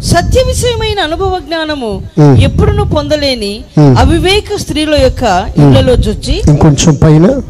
సత్య 0.04 0.42
విషయమైన 0.46 1.00
అనుభవ 1.00 1.38
జ్ఞానము. 1.38 2.02
ఎప్పుడును 2.40 2.84
పొందలేని. 2.84 3.64
అవివేక 3.98 4.56
స్త్రీల 4.56 4.94
యొక్క 4.94 5.22
ఇళ్ళలో 5.58 5.92
చొచ్చి 5.92 6.42
ఇంకొంచెం 6.48 6.94
పైన. 6.94 7.40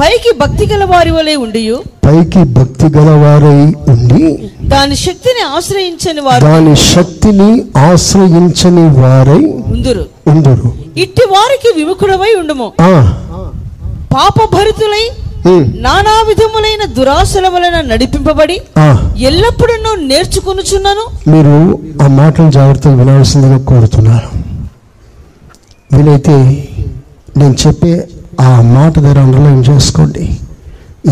పైకి 0.00 0.34
భక్తి 0.38 0.66
గల 0.66 0.84
వారి 0.84 1.10
వలె 1.10 1.36
ఉండి 1.36 1.74
పైకి 2.06 2.44
భక్తి 2.44 2.86
గలవారై 2.86 3.92
ఉండి 3.92 4.50
దాని 4.68 4.96
శక్తిని 4.96 5.56
ఆశ్రయించని 5.56 6.20
వారు 6.20 6.44
దాని 6.44 6.76
శక్తిని 6.76 7.62
ఆశ్రయించని 7.78 9.00
వారై 9.00 9.72
ఉందురు. 9.72 10.06
ఉందరు. 10.26 10.72
ఇట్టి 10.96 11.22
వారికి 11.30 11.78
విముఖుడవై 11.78 12.34
ఉండుము. 12.40 12.72
ఆ, 12.80 13.22
పాపభరితులై 14.14 15.10
ఉమ్, 15.10 15.25
నానా 15.54 16.14
విధములైన 16.28 16.92
దురాశల 16.92 17.48
వలన 17.48 17.92
నడిపింపబడి. 17.92 18.60
ఎల్లప్పుడూ 19.18 20.06
నేర్చుకొనుచున్నాను. 20.06 21.30
మీరు 21.30 21.78
ఆ 22.02 22.06
మాటలు 22.06 22.50
జాగ్రత్తగా 22.50 22.94
వినాల్సిందిగా 22.94 23.58
కోరుతున్నారు 23.64 24.28
వీలైతే 25.96 26.68
నేను 27.36 27.56
చెప్పే 27.66 28.08
ఆ 28.40 28.60
మాట 28.60 28.98
దగ్గర 28.98 29.18
అండర్లైన్ 29.18 29.64
చేసుకోండి. 29.68 30.38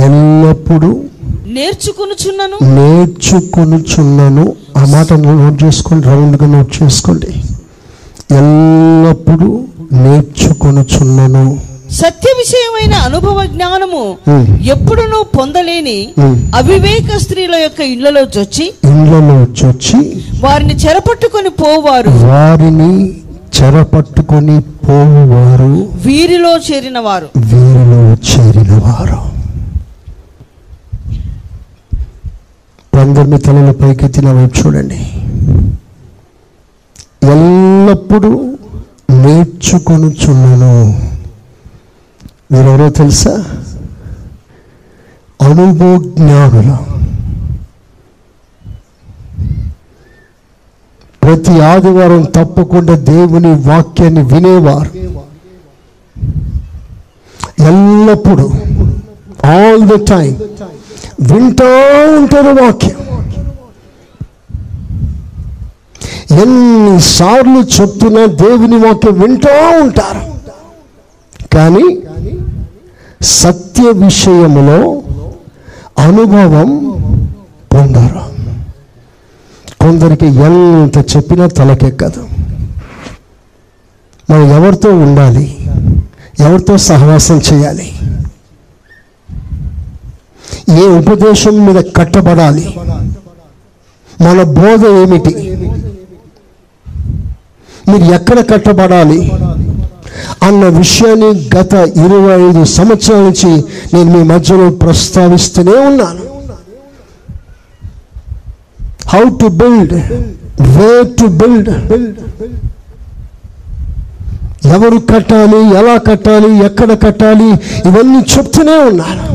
ఎల్లప్పుడూ 0.05 1.05
నేర్చుకొనుచున్నాను. 1.47 2.57
నేర్చుకొనుచున్నాను. 2.75 4.57
ఆ 4.77 4.85
మాట 4.85 5.13
నోట్ 5.13 5.65
చేసుకోండి. 5.65 6.07
రౌండ్గా 6.07 6.47
నోట్ 6.47 6.83
చేసుకోండి. 6.83 7.31
ఎల్లప్పుడూ 8.37 9.65
నేర్చుకొనుచున్నాను. 9.93 11.74
సత్య 11.99 12.29
విషయమైన 12.39 12.95
అనుభవ 13.07 13.39
జ్ఞానము 13.53 14.03
Hmm. 14.29 14.45
ఎప్పుడునూ 14.75 15.19
పొందలేని 15.37 15.99
Hmm. 16.21 16.35
అవివేక 16.61 17.17
స్త్రీల 17.25 17.55
యొక్క 17.65 17.81
ఇళ్ళలో 17.95 18.23
చొచ్చి 18.37 18.65
ఇండ్లలో 18.91 19.37
చొచ్చి 19.61 19.99
వారిని 20.45 20.75
చెరపట్టుకొని 20.85 21.51
పోవారు. 21.63 22.13
వారిని 22.31 22.91
చెరపట్టుకొని 23.57 24.57
పోవారు 24.87 25.71
వీరిలో 26.07 26.53
చేరిన 26.69 26.99
వారు 27.09 27.29
వీరిలో 27.53 28.01
చేరిన 28.31 28.73
వారు 28.87 29.21
అందరి 32.93 33.39
తలల 33.47 33.71
పైకెత్తి 33.81 34.21
నా 34.25 34.33
వైపు 34.33 34.55
చూడండి. 34.61 34.99
ఎల్లప్పుడూ 37.35 38.31
నేర్చుకొనుచున్నాను. 39.23 40.75
మీరెవరో 42.53 42.91
తెలుసా? 42.91 43.45
అనుభవజ్ఞానులు 45.43 46.95
ప్రతి 51.23 51.61
ఆదివారం 51.61 52.23
తప్పకుండా 52.23 52.97
దేవుని 52.99 53.55
వాక్యాన్ని 53.55 54.23
వినేవారు. 54.23 54.91
ఎల్లప్పుడూ 57.63 58.53
ఆల్ 59.45 59.83
ద 59.83 60.09
టైం 60.09 60.37
వింటూ 61.21 61.65
ఉంటారు 62.19 62.65
వాక్యం. 62.65 63.05
ఎన్నిసార్లు 66.41 67.83
చెప్తున్నా 67.83 68.27
దేవుని 68.27 68.77
వాక్యం 68.77 69.21
వింటూ 69.21 69.81
ఉంటారు. 69.83 70.34
కానీ 71.55 71.99
సత్య 73.23 73.91
విషయములో 73.91 75.03
అనుభవం 75.99 76.69
పొందరు. 77.75 78.21
కొందరికి 79.81 80.27
ఎంత 80.27 81.17
చెప్పినా 81.17 81.47
తలకెక్కదు. 81.47 82.29
మనం 84.31 84.51
ఎవరితో 84.51 84.99
ఉండాలి? 84.99 85.71
ఎవరితో 86.41 86.77
సహవాసం 86.77 87.41
చేయాలి? 87.53 87.93
ఏ 90.71 90.89
ఉపదేశం 90.99 91.67
మీద 91.67 91.85
కట్టబడాలి? 91.97 92.75
మన 94.21 94.43
బోధ 94.43 94.87
ఏమిటి? 94.87 95.51
మీరు 97.91 98.15
ఎక్కడ 98.15 98.51
కట్టబడాలి? 98.51 99.33
అన్న 100.47 100.65
విషయాన్ని 100.79 101.29
గత 101.55 101.73
ఇరవై 102.05 102.35
ఐదు 102.43 102.63
సంవత్సరాల 102.75 103.23
నుంచి 103.27 103.51
నేను 103.95 104.09
మీ 104.15 104.23
మధ్యలో 104.33 104.67
ప్రస్తావిస్తూనే 104.83 105.77
ఉన్నాను. 105.89 106.23
How 109.13 109.23
to 109.41 109.49
build 109.61 109.95
way 110.77 110.91
to 111.19 111.27
build 111.41 111.71
ఎవరు 114.75 114.99
కట్టాలి 115.11 115.61
ఎలా 115.79 115.95
కట్టాలి 116.07 116.51
ఎక్కడ 116.67 116.91
కట్టాలి 117.03 117.49
ఇవన్నీ 117.89 118.21
చెప్తూనే 118.33 118.77
ఉన్నాను 118.91 119.27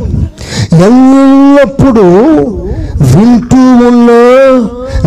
ఎల్లప్పుడూ 0.88 2.06
వింటూ 3.12 3.60
ఉన్నా 3.90 4.22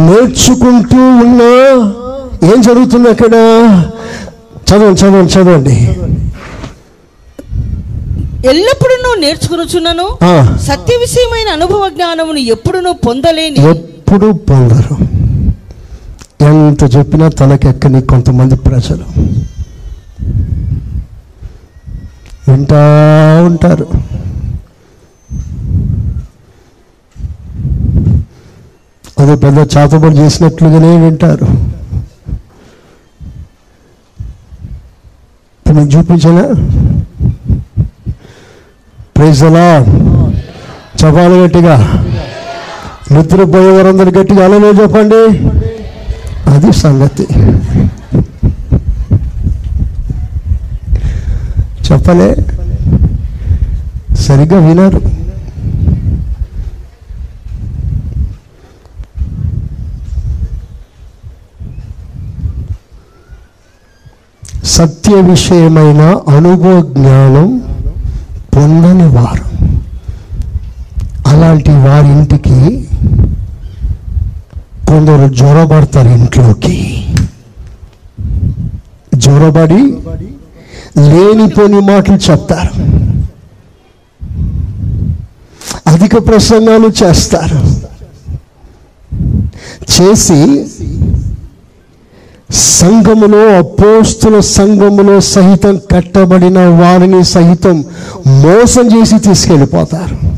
నేర్చుకుంటూ 0.06 1.00
ఉన్నా 1.24 1.50
ఏం 2.50 2.58
జరుగుతుంది 2.66 3.08
అక్కడ? 3.08 3.34
చదవండి 4.72 5.00
చదవండి 5.00 5.32
చదవండి. 5.32 5.74
ఎల్లప్పుడూ 8.48 9.20
నేర్చుకునుచున్నాను. 9.20 10.06
సత్య 10.58 10.96
విషయమైన 10.96 11.48
అనుభవ 11.52 11.88
జ్ఞానమును 11.88 12.38
ఎప్పుడునూ 12.38 12.92
పొందలేని 12.92 13.70
ఎప్పుడు 13.70 14.32
పొందరు. 14.32 14.94
ఎంత 16.44 16.96
చెప్పినా 16.96 17.28
తలకెక్కని 17.28 18.02
కొంతమంది 18.02 18.56
ప్రజలు. 18.56 19.04
వింటా 22.48 22.80
ఉంటారు. 23.46 23.86
అదే 29.18 29.34
పెద్ద 29.34 29.76
చాతబడి 29.76 30.16
చేసినట్లుగానే 30.16 31.04
వింటారు. 31.04 31.46
ఇప్పుడు 35.72 35.84
మీకు 35.84 35.98
చూపించనా 35.98 36.42
ప్రైజ్ 39.16 39.42
అలా 39.44 39.84
గట్టిగా. 41.44 42.04
నిద్రపోయే 43.12 43.70
వారందరూ 43.70 44.20
గట్టిగా. 44.20 44.44
అలానే 44.44 44.82
చెప్పండి. 44.82 45.48
అది 46.50 46.72
సంగతి. 46.72 47.26
చెప్పలే. 51.92 52.36
సరిగ్గా 54.14 54.66
వినరు. 54.68 55.21
సత్య 64.64 65.14
విషయమైన 65.14 66.02
అనుభవ 66.36 66.80
జ్ఞానం 66.80 67.58
పొందని 68.56 69.08
వారు. 69.08 69.44
అలాంటి 71.26 71.70
వారి 71.70 72.08
ఇంటికి 72.08 72.88
కొందరు 74.88 75.34
జ్వరపడతారు 75.34 76.08
ఇంట్లోకి. 76.08 77.06
జ్వరబడి 79.14 79.82
లేనిపోని 80.98 81.80
మాటలు 81.80 82.30
చెప్తారు. 82.30 83.02
అధిక 85.86 86.26
ప్రసంగాలు 86.26 86.90
చేస్తారు. 87.04 87.82
చేసి 90.02 90.66
సంఘములో 92.52 93.56
అపోస్తుల 93.58 94.40
సంఘములో 94.40 95.20
సహితం 95.20 95.80
కట్టబడిన 95.94 96.58
వారిని 96.58 97.24
సహితం 97.24 97.84
మోసం 98.26 99.00
చేసి 99.00 99.18
తీసుకెళ్ళిపోతారు. 99.18 100.32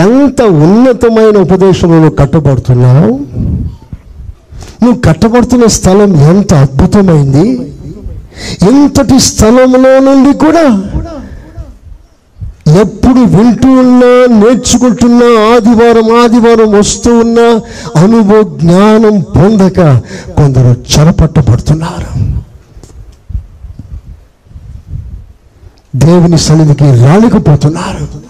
ఎంత 0.00 0.42
ఉన్నతమైన 0.42 1.38
ఉపదేశంలో 1.38 2.10
కట్టబడుతున్నావు? 2.10 3.20
నువ్వు 4.84 5.00
కట్టబడుతున్న 5.00 5.66
స్థలం 5.66 6.16
ఎంత 6.16 6.54
అద్భుతమైంది? 6.54 7.72
ఎంతటి 8.62 9.20
స్థలంలో 9.20 9.98
నుండి 9.98 10.38
కూడా 10.38 10.82
ఎప్పుడు 12.66 13.20
వింటూ 13.20 13.68
ఉన్నా 13.68 14.36
నేర్చుకుంటున్నా 14.36 15.54
ఆదివారం 15.54 16.24
ఆదివారం 16.24 16.72
వస్తూ 16.72 17.18
ఉన్నా 17.18 17.60
అనుభవ 18.00 18.58
జ్ఞానం 18.58 19.20
పొందక 19.20 19.80
కొందరు 20.36 20.84
చెరపట్టబడుతున్నారు 20.92 22.24
దేవుని 25.96 26.38
సన్నిధికి 26.38 26.84
రాలేకపోతున్నారు. 26.84 28.24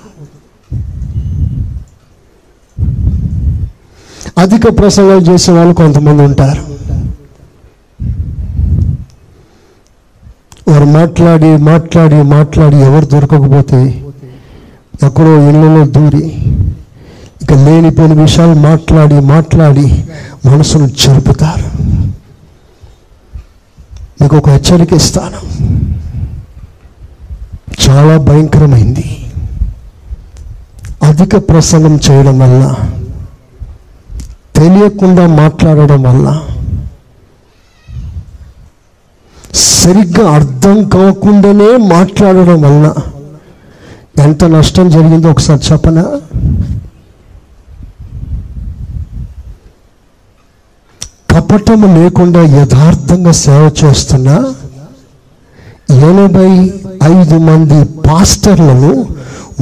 అధిక 4.39 4.79
ప్రసంగాలు 4.79 5.21
చేసే 5.21 5.53
వాళ్ళు 5.53 5.75
కొంతమంది 5.75 6.23
ఉంటారు. 6.23 6.75
వారు 10.71 10.85
మాట్లాడి 10.85 11.57
మాట్లాడి 11.57 12.23
మాట్లాడి 12.23 12.77
ఎవరు 12.77 13.07
దొరకకపోతే 13.07 14.01
ఎక్కడో 15.03 15.49
ఇళ్ళలో 15.49 15.87
దూరి 15.87 16.27
ఇక 17.43 17.53
లేనిపోని 17.53 18.23
విషయాలు 18.23 18.55
మాట్లాడి 18.55 19.21
మాట్లాడి 19.21 20.05
మనసును 20.47 20.87
చెరుపుతారు. 20.87 21.69
మీకు 24.23 24.37
ఒక 24.37 24.49
హెచ్చరిక 24.49 24.93
ఇస్తాను. 24.93 25.41
చాలా 27.85 28.19
భయంకరమైంది. 28.19 29.27
అధిక 31.03 31.37
ప్రసంగం 31.37 32.01
చేయడం 32.11 32.39
వల్ల 32.39 32.75
తెలియకుండా 34.57 35.27
మాట్లాడడం 35.27 36.03
వల్ల 36.03 36.43
సరిగ్గా 39.55 40.31
అర్థం 40.31 40.89
కాకుండానే 40.89 41.77
మాట్లాడడం 41.77 42.63
వల్ల 42.63 42.95
ఎంత 44.19 44.45
నష్టం 44.45 44.89
జరిగిందో 44.89 45.31
ఒకసారి 45.31 45.73
చెప్పనా? 45.73 46.21
కపటము 51.31 52.03
లేకుండా 52.03 52.43
యథార్థంగా 52.43 53.33
సేవ 53.33 53.71
చేస్తున్న 53.85 54.55
ఎనభై 55.91 56.75
ఐదు 57.05 57.39
మంది 57.39 57.85
పాస్టర్లను 57.85 59.09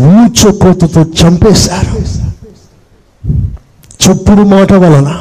ఊచకోతతో 0.00 1.02
చంపేశారు. 1.02 2.02
చెప్పుడు 4.04 4.42
మాట 4.42 4.72
వలన. 4.72 5.18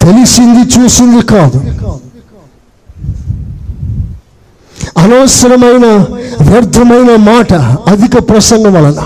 తెలిసింది 0.00 0.78
చూసింది 0.78 1.26
కాదు. 1.26 1.87
అనవసరమైన 4.98 5.86
వ్యర్థమైన 6.48 7.10
మాట 7.30 7.52
అధిక 7.92 8.14
ప్రసంగం 8.30 8.74
వలన. 8.74 9.00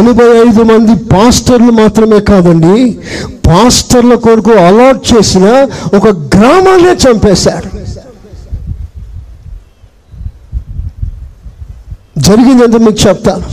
ఎనభై 0.00 0.28
ఐదు 0.46 0.62
మంది 0.70 0.94
పాస్టర్లు 1.14 1.72
మాత్రమే 1.72 2.18
కాదండి 2.20 2.74
పాస్టర్ల 3.46 4.14
కొరకు 4.14 4.52
అలాట్ 4.68 5.02
చేసిన 5.10 5.46
ఒక 5.96 6.08
గ్రామాన్నే 6.34 6.92
చంపేశారు. 7.04 7.70
జరిగిందంటే 12.26 12.78
మీకు 12.78 13.08
చెప్తాను 13.08 13.44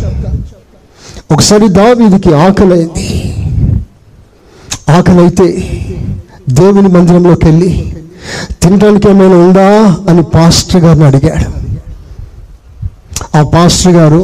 ఒకసారి 1.34 1.68
దావీదికి 1.80 2.32
ఆకలైంది. 2.46 3.08
ఆకలైతే 4.98 5.48
దేవుని 6.50 6.90
మందిరంలోకి 6.96 7.46
వెళ్ళి 7.46 7.72
తినడానికి 8.62 9.08
ఏమైనా 9.10 9.38
ఉందా 9.38 9.68
అని 10.10 10.24
పాస్టర్ 10.36 10.82
గారిని 10.82 11.06
అడిగాడు. 11.06 11.48
ఆ 13.38 13.42
పాస్టర్ 13.54 13.94
గారు 13.94 14.22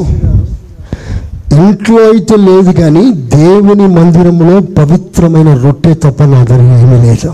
ఇంట్లో 1.61 2.01
అయితే 2.11 2.35
లేదు 2.47 2.71
కానీ 2.71 3.03
దేవుని 3.35 3.87
మందిరంలో 3.97 4.55
పవిత్రమైన 4.79 5.49
రొట్టె 5.63 5.93
తప్ప 5.93 6.23
నా 6.23 6.39
దగ్గర 6.43 6.77
ఏమీ 6.83 6.97
లేదు. 7.07 7.31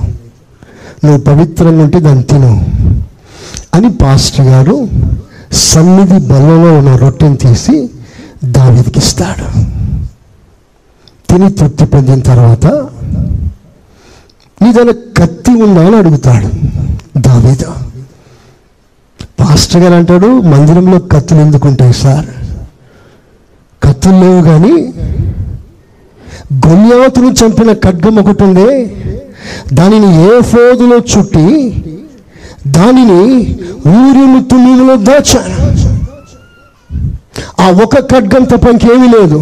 నువ్వు 1.04 1.20
పవిత్రంగా 1.24 1.84
ఉంటే 1.84 2.00
దాన్ని 2.00 2.24
తిను 2.24 2.52
అని 3.74 3.90
పాస్టర్ 4.02 4.48
గారు 4.48 4.76
సన్నిధి 5.70 6.20
బల్లలో 6.30 6.70
ఉన్న 6.80 6.96
రొట్టెని 6.96 7.38
తీసి 7.38 7.76
దావిదికిస్తాడు 8.56 9.48
తిని 11.30 11.50
తృప్తి 11.52 11.86
పొందిన 11.86 12.20
తర్వాత 12.22 12.66
నీ 14.62 14.74
దగ్గర 14.74 14.92
కత్తి 14.92 15.52
ఉందా 15.52 15.82
అని 15.86 15.96
అడుగుతాడు 15.96 16.48
మీద 17.40 17.64
పాస్టర్ 19.40 19.82
గారు 19.82 19.94
అంటాడు 19.94 20.28
మందిరంలో 20.28 21.00
కత్తులు 21.00 21.40
ఎందుకుంటాయి 21.40 21.94
సార్? 21.94 22.26
కత్తులు 23.84 24.14
లేవు 24.14 24.42
కానీ 24.44 24.74
గొల్యాతును 26.68 27.30
చంపిన 27.30 27.74
ఖడ్గం 27.74 28.16
ఒకటి 28.16 28.44
ఉంది. 28.44 28.70
దానిని 29.74 30.10
ఏ 30.26 30.42
ఫోదులో 30.42 30.98
చుట్టి 30.98 31.48
దానిని 32.68 33.22
ఊరిము 33.88 34.44
తుమ్మిలో 34.44 34.96
దాచాను. 34.96 35.58
ఆ 37.62 37.70
ఒక 37.84 38.00
ఖడ్గం 38.00 38.44
తప్ప 38.44 38.68
ఇంకేమీ 38.68 39.08
లేదు. 39.08 39.40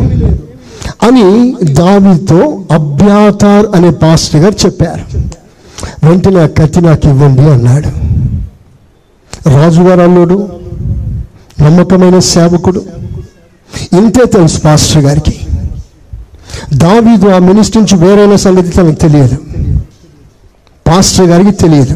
అని 1.06 1.56
దావితో 1.73 2.65
అభ్యాతార్ 2.72 3.65
అనే 3.76 3.90
పాస్టర్ 3.90 4.41
గారు 4.41 4.56
చెప్పారు. 4.65 5.03
వెంటనే 6.06 6.40
ఆ 6.40 6.45
కత్తి 6.45 6.82
నాకు 6.82 7.07
ఇవ్వండి 7.07 7.41
అన్నాడు. 7.41 7.88
రాజుగారు 9.49 10.02
అల్లుడు 10.02 10.49
నమ్మకమైన 11.61 12.19
సేవకుడు 12.19 12.86
ఇంతే 13.99 14.26
తెలుసు 14.26 14.60
పాస్టర్ 14.60 15.03
గారికి. 15.03 15.40
దావీదు 16.73 17.27
ఆ 17.30 17.38
మినిస్టర్ 17.38 17.84
నుంచి 17.84 18.07
వేరైన 18.07 18.36
సంగతి 18.36 18.69
తనకు 18.69 18.95
తెలియదు. 18.95 19.38
పాస్టర్ 20.88 21.27
గారికి 21.27 21.52
తెలియదు. 21.52 21.95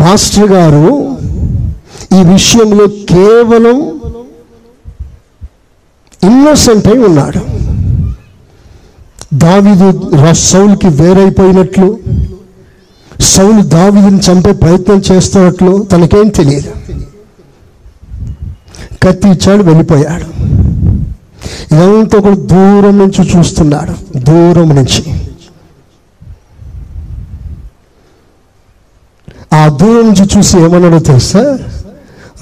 పాస్టర్ 0.00 0.52
గారు 0.52 1.16
ఈ 2.20 2.22
విషయంలో 2.22 2.86
కేవలం 2.86 4.00
ఇన్నోసెంట్ 6.26 6.88
అయి 6.88 6.98
ఉన్నాడు. 6.98 7.40
దావిదు 9.34 10.32
సౌలుకి 10.32 10.88
వేరైపోయినట్లు 10.88 11.98
సౌలు 13.20 13.62
దావీదుని 13.62 14.20
చంపే 14.20 14.52
ప్రయత్నం 14.52 15.02
చేస్తున్నట్లు 15.12 15.86
తనకేం 15.92 16.28
తెలియదు. 16.28 16.72
కత్తి 19.02 19.28
ఇచ్చాడు 19.28 19.62
వెళ్ళిపోయాడు. 19.62 20.26
ఇదంతా 21.74 22.18
కూడా 22.18 22.36
దూరం 22.36 22.98
నుంచి 22.98 23.22
చూస్తున్నాడు. 23.32 24.18
దూరం 24.18 24.68
నుంచి. 24.68 25.02
ఆ 29.52 29.68
దూరం 29.68 30.06
నుంచి 30.06 30.24
చూసి 30.36 30.58
ఏమన్నాడో 30.58 30.98
తెలుసా? 30.98 31.58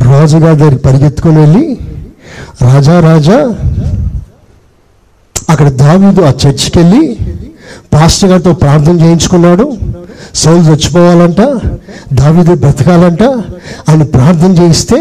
రాజుగారి 0.00 0.56
దగ్గర 0.56 0.76
పరిగెత్తుకొని 0.76 1.36
వెళ్ళి 1.36 1.78
రాజా 2.62 3.00
రాజా. 3.00 3.38
అక్కడ 5.50 5.68
దావీదు 5.68 6.20
ఆ 6.20 6.32
చర్చికి 6.42 6.78
వెళ్ళి 6.78 7.18
పాస్టర్ 7.94 8.30
గారితో 8.30 8.52
ప్రార్థన 8.52 9.00
చేయించుకున్నాడు. 9.00 9.66
సౌలు 10.34 10.62
చచ్చిపోవాలంట 10.62 11.40
దావీదు 12.12 12.54
బ్రతకాలంట 12.54 13.22
అని 13.88 14.04
ప్రార్థన 14.04 14.52
చేయిస్తే 14.62 14.98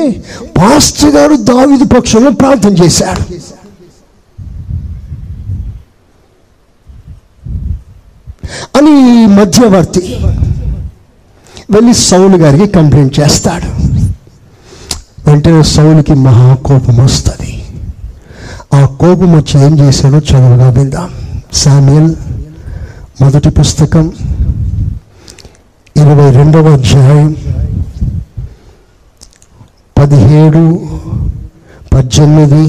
పాస్టర్ 0.57 1.09
గారు 1.09 1.35
దావీదు 1.35 1.83
పక్షంలో 1.83 2.31
ప్రార్థన 2.31 2.73
చేశాడు 2.83 3.23
అని 8.77 8.95
మధ్యవర్తి 9.27 10.05
వెళ్ళి 11.71 11.93
సౌలు 11.93 12.37
గారికి 12.37 12.67
కంప్లైంట్ 12.67 13.19
చేస్తాడు. 13.19 13.69
వెంటనే 15.27 15.63
సౌలుకి 15.73 16.13
మహాకోపం 16.27 16.97
వస్తుంది. 17.05 17.51
ఆ 18.73 18.85
కోపం 19.01 19.29
వచ్చి 19.37 19.55
ఏం 19.65 19.73
చేశాడో 19.79 20.19
చదువుగా 20.29 20.69
విందాం. 20.69 21.09
శామ్యుల్ 21.53 22.09
మొదటి 23.21 23.49
పుస్తకం 23.49 24.05
ఇరవై 26.01 26.29
రెండవ 26.37 26.73
అధ్యాయం 26.73 27.31
పదిహేడు 29.97 30.63
పద్దెనిమిది 31.93 32.63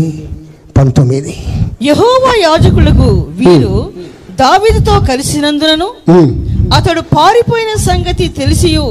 పంతొమ్మిది. 0.76 1.34
యహోవా 1.82 2.32
యాజకులకు 2.40 3.08
వీరు 3.40 3.74
దావీదుతో 4.40 4.94
కలిసినందునను 5.08 5.88
అతడు 6.76 7.00
పారిపోయిన 7.16 7.72
సంగతి 7.88 8.28
తెలిసియు. 8.28 8.86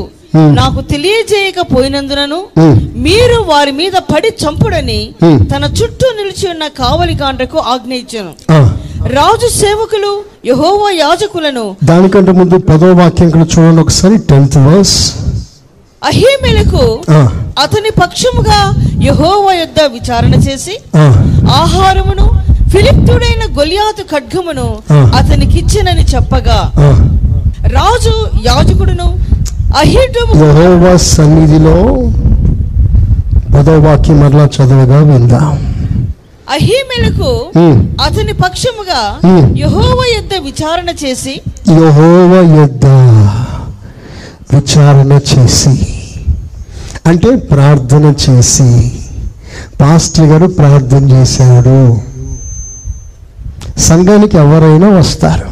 నాకు 0.58 0.80
తెలియజేయకపోయినందునను 0.92 2.38
Hmm. 2.60 2.76
మీరు 3.06 3.38
వారి 3.50 3.72
మీద 3.80 3.96
పడి 4.12 4.30
చంపుడని 4.42 5.00
Hmm. 5.24 5.38
తన 5.52 5.64
చుట్టూ 5.78 6.08
నిలిచి 6.18 6.46
ఉన్న 6.52 6.66
కావలి 6.80 7.16
కాండ్రకు 7.22 7.58
ఆజ్ఞ 7.74 7.94
ఇచ్చాను 7.96 8.32
రాజు 9.16 9.48
సేవకులు 9.60 10.12
యహోవా 10.50 10.90
యాజకులను 10.98 11.66
దానికంటే 11.90 12.32
ముందు 12.40 12.58
పదో 12.70 12.90
వాక్యం 13.00 13.30
కూడా 13.34 13.48
చూడండి 13.54 13.82
ఒకసారి 13.82 14.18
టెన్త్ 14.30 14.58
వర్స్ 14.68 14.98
అహీమెలకు 16.02 16.84
అతని 17.64 17.92
పక్షముగా 18.02 18.60
యహోవా 19.08 19.54
యొద్ద 19.54 19.80
విచారణ 19.96 20.34
చేసి 20.48 20.76
ఆహారమును 21.60 22.28
ఫిలిప్తుడైన 22.74 23.44
గొలియాతు 23.58 24.04
ఖడ్గమును. 24.12 24.68
అతనికిచ్చినని 25.20 26.04
చెప్పగా. 26.14 26.60
రాజు 27.76 28.14
యాజకుడును 28.46 29.08
యెహోవా 30.44 30.96
సన్నిధిలో 30.98 31.76
పదో 33.54 33.80
వాక్యం 33.80 34.20
మరలా 34.20 34.46
చదవగా 34.46 34.98
విందాం. 34.98 35.54
అహీమెలకు. 36.50 37.32
అతని 38.04 38.34
పక్షముగా. 38.34 39.02
యహోవ 39.58 40.00
యొద్ద 40.16 40.34
విచారణ 40.44 40.90
చేసి 41.04 41.42
యహోవ 41.70 42.34
యొద్ద 42.60 42.86
విచారణ 44.56 45.20
చేసి 45.32 45.74
అంటే 47.08 47.36
ప్రార్థన 47.36 48.14
చేసి 48.24 48.92
పాస్టర్ 49.82 50.26
గారు 50.26 50.48
ప్రార్థన 50.48 51.04
చేశాడు 51.12 51.78
సంఘానికి 53.80 54.38
ఎవరైనా 54.38 54.90
వస్తారు. 54.98 55.50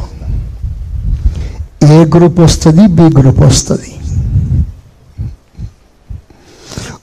ఏ 1.86 2.06
గ్రూప్ 2.16 2.40
వస్తుంది? 2.40 2.88
బి 2.88 3.06
గ్రూప్ 3.20 3.40
వస్తుంది. 3.40 3.92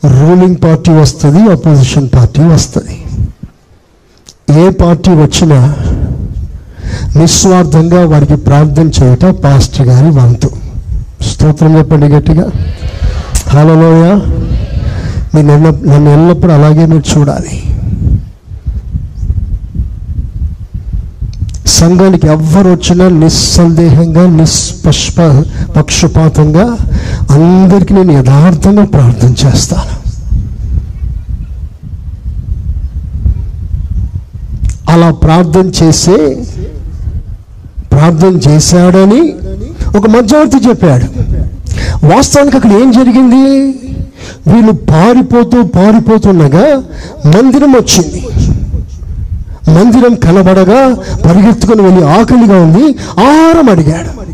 రూలింగ్ 0.04 0.56
పార్టీ 0.64 0.92
వస్తుంది 0.92 1.38
అపోజిషన్ 1.38 2.08
పార్టీ 2.14 2.42
వస్తుంది. 2.42 3.02
ఏ 4.60 4.70
పార్టీ 4.70 5.10
వచ్చినా 5.10 5.76
నిస్వార్థంగా 7.16 8.06
వారికి 8.06 8.36
ప్రార్థన 8.36 8.90
చేయటం 9.02 9.34
పాస్టర్ 9.44 9.86
గారి 9.86 10.10
వంతు. 10.10 10.50
స్తోత్రం 11.22 11.78
చెప్పండి 11.78 12.06
గట్టిగా. 12.06 12.50
హలోయ 13.48 14.14
మీరు 15.34 15.46
నన్ను 15.46 15.70
నన్ను 15.86 16.10
ఎల్లప్పుడూ 16.10 16.52
అలాగే 16.52 16.86
మీరు 16.86 17.18
చూడాలి. 17.18 17.75
సంఘానికి 21.78 22.26
ఎవ్వరు 22.26 22.68
వచ్చినా 22.70 23.06
నిస్సందేహంగా 23.20 24.24
నిష్పష్ప 24.38 25.18
పక్షపాతంగా 25.76 26.64
అందరికీ 27.36 27.94
నేను 27.94 28.12
యథార్థంగా 28.12 28.84
ప్రార్థన 28.94 29.32
చేస్తాను. 29.44 29.94
అలా 34.92 35.08
ప్రార్థన 35.24 35.66
చేసే 35.82 36.18
ప్రార్థన 37.92 38.34
చేశాడని 38.48 39.22
ఒక 39.98 40.06
మధ్యవర్తి 40.16 40.58
చెప్పాడు. 40.68 41.06
వాస్తవానికి 42.06 42.56
అక్కడ 42.56 42.72
ఏం 42.82 42.88
జరిగింది? 42.92 43.44
వీళ్ళు 44.52 44.72
పారిపోతూ 44.92 45.58
పారిపోతుండగా 45.76 46.66
మందిరం 47.34 47.72
వచ్చింది. 47.72 48.20
మందిరం 49.68 50.14
కనబడగా 50.14 50.94
పరిగెత్తుకుని 51.28 51.82
వెళ్ళి 51.82 52.04
ఆకలిగా 52.04 52.62
ఉంది 52.62 52.84
ఆహారం 53.20 53.70
అడిగాడు. 53.70 54.26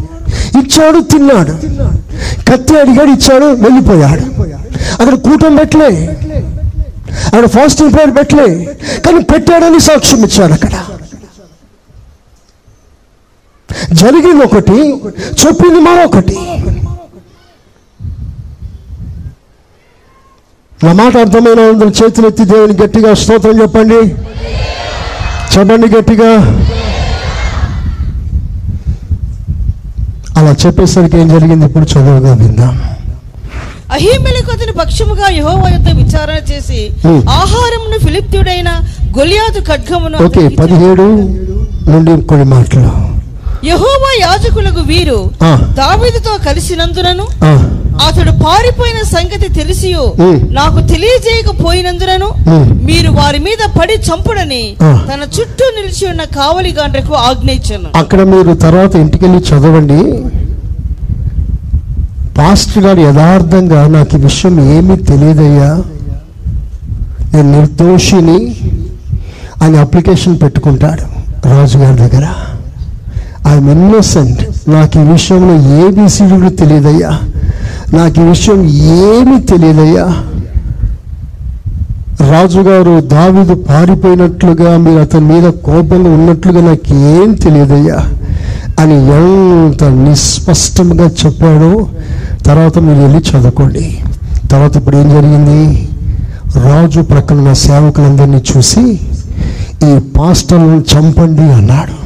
ఇచ్చాడు 0.59 1.01
తిన్నాడు. 1.01 1.53
కత్తి 2.51 2.81
అడిగాడు 2.81 3.11
ఇచ్చాడు 3.11 3.45
వెళ్ళిపోయాడు. 3.45 4.43
అక్కడ 5.03 5.15
కూటం 5.15 5.57
పెట్టలే. 5.57 6.07
అక్కడ 7.27 7.47
ఫాస్టింగ్ 7.47 7.93
ప్రేయర్ 7.93 8.17
పెట్టలే. 8.17 8.79
కానీ 9.07 9.23
పెట్టాడని 9.23 9.81
సాక్ష్యం 9.81 10.25
ఇచ్చాడు 10.25 10.53
అక్కడ. 10.53 10.71
జరిగింది 13.93 14.45
ఒకటి 14.45 14.79
చెప్పింది 15.43 15.81
మరొకటి. 15.81 16.37
నా 20.85 20.93
మాట 20.93 21.17
అర్థమైన 21.17 21.61
అందరూ 21.69 21.89
చేతులెత్తి 21.89 22.45
దేవుని 22.45 22.83
గట్టిగా 22.83 23.15
స్తోత్రం 23.15 23.63
చెప్పండి. 23.63 24.15
చెప్పండి 25.53 25.87
గట్టిగా 25.95 26.31
అలా 30.39 30.53
చెప్పేసరికి 30.63 31.17
ఏం 31.23 31.29
జరిగింది 31.33 31.65
ఇప్పుడు 31.69 31.87
చదువుగా 31.93 32.33
విందాం 32.41 32.75
అహీమెలకు 33.95 34.51
అతని 34.55 34.73
పక్షముగా 34.79 35.27
యెహోవా 35.37 35.67
యుద్ధ 35.69 35.89
విచారణ 35.99 36.37
చేసి. 36.51 36.79
ఆహారమును 37.35 37.97
ఫిలిప్తుడైన 38.05 38.71
గొలియాతు 39.17 39.61
ఖడ్గమును 39.69 40.19
ఓకే. 40.27 40.45
పదిహేడు 40.61 41.07
నుండి 41.91 42.13
కొన్ని 42.31 42.47
మాటలు 42.55 42.93
యెహోవా 43.63 44.11
యాజకులకు 44.21 44.83
వీరు 44.89 45.19
దావీదుతో 45.79 46.33
కలిసినందునను 46.47 47.27
అతడు 48.07 48.33
పారిపోయిన 48.45 49.01
సంగతి 49.15 49.49
Hmm. 50.19 50.37
నాకు 50.59 50.79
తెలియజేయకపోయినందునను. 50.93 52.29
మీరు 52.89 53.11
వారి 53.19 53.41
మీద 53.47 53.63
పడి 53.77 53.97
చంపుడని. 54.07 54.63
తన 55.11 55.21
చుట్టూ 55.37 55.65
నిలిచి 55.77 56.05
ఉన్న 56.11 56.23
కావలిగాండ్రకు 56.37 57.15
ఆజ్ఞయించను 57.27 57.89
అక్కడ 58.01 58.21
మీరు 58.33 58.53
తర్వాత 58.65 58.93
ఇంటికి 59.03 59.25
వెళ్ళి 59.25 59.41
చదవండి 59.51 60.01
పాస్టర్ 62.39 62.85
గారు 62.85 63.01
యథార్థంగా 63.07 63.81
నాకు 63.97 64.17
ఈ 64.17 64.23
విషయం 64.23 64.55
ఏమీ 64.77 64.97
తెలియదయ్యా 65.11 65.71
నేను 67.33 67.49
నిర్దోషిని 67.57 68.39
అని 69.63 69.77
అప్లికేషన్ 69.85 70.37
పెట్టుకుంటాడు 70.43 71.05
రాజుగారి 71.51 71.97
దగ్గర 72.03 72.27
ఐఎమ్ 73.49 73.71
ఇన్నోసెంట్ 73.71 74.71
నాకు 74.71 74.99
ఈ 74.99 75.03
విషయంలో 75.03 75.87
ఏబిసిడి 75.87 76.31
కూడా 76.31 76.49
తెలియదయ్యా. 76.49 77.21
నాకు 77.95 78.21
ఈ 78.21 78.25
విషయం 78.25 78.65
ఏమీ 78.69 79.41
తెలియదయ్యా. 79.41 80.15
రాజుగారు 82.31 83.01
దావిదు 83.01 83.55
పారిపోయినట్లుగా 83.55 84.77
మీరు 84.77 85.01
అతని 85.01 85.21
మీద 85.21 85.51
కోపంగా 85.51 86.11
ఉన్నట్లుగా 86.11 86.61
నాకు 86.61 86.95
ఏం 86.95 87.33
తెలియదయ్యా. 87.33 87.97
అని 88.81 88.95
ఎంత 88.95 89.85
నిస్పష్టంగా 89.85 91.11
చెప్పాడో 91.27 91.87
తర్వాత 92.47 92.79
మీరు 92.79 92.99
వెళ్ళి 92.99 93.19
చదువుకోండి. 93.19 93.99
తర్వాత 94.51 94.77
ఇప్పుడు 94.77 94.97
ఏం 94.97 95.11
జరిగింది? 95.11 95.89
రాజు 96.57 97.01
ప్రక్కన 97.01 97.53
సేవకులందరినీ 97.53 98.43
చూసి 98.57 99.01
ఈ 99.89 99.99
పాస్టర్లను 99.99 100.85
చంపండి 100.97 101.43
అన్నాడు. 101.43 102.02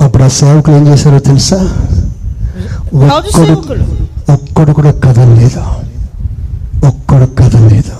అప్పుడు 0.00 0.24
ఆ 0.24 0.28
సేవకులు 0.28 0.76
ఏం 0.76 0.88
చేశారో 0.88 1.18
తెలుసా? 1.18 1.56
ఒక్కడు 2.94 3.76
ఒక్కడు 4.32 4.72
కూడా 4.72 4.90
కదలలేదు. 4.90 5.62
ఒక్కడు 6.86 7.26
కదలలేదు. 7.38 7.96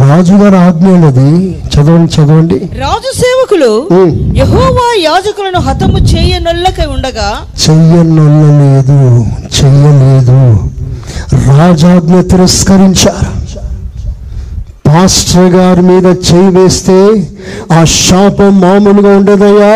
రాజుగారు 0.00 0.56
ఆజ్ఞ 0.56 0.86
ఉన్నది 0.86 1.28
చదవండి 1.74 2.12
చదవండి. 2.14 2.58
రాజు 2.78 3.10
సేవకులు. 3.16 3.70
యెహోవా 4.36 4.86
యాజకులను 5.02 5.60
హతము 5.60 5.98
చేయనొల్లకై 5.98 6.86
ఉండగా 6.86 7.28
చెయ్యనొల్లలేదు 7.64 8.98
చెయ్యలేదు. 9.58 10.38
రాజాజ్ఞ 11.48 12.20
తిరస్కరించారు. 12.20 13.30
పాస్టర్ 14.88 15.50
గారి 15.54 15.82
మీద 15.82 16.06
చేయి 16.06 16.50
వేస్తే 16.56 16.98
ఆ 17.72 17.84
శాపం 17.84 18.60
మామూలుగా 18.60 19.16
ఉండదయ్యా? 19.16 19.74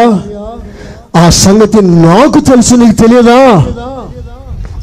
ఆ 1.16 1.30
సంగతి 1.30 1.82
నాకు 1.82 2.40
తెలుసు 2.40 2.74
నీకు 2.74 2.92
తెలియదా? 2.92 3.46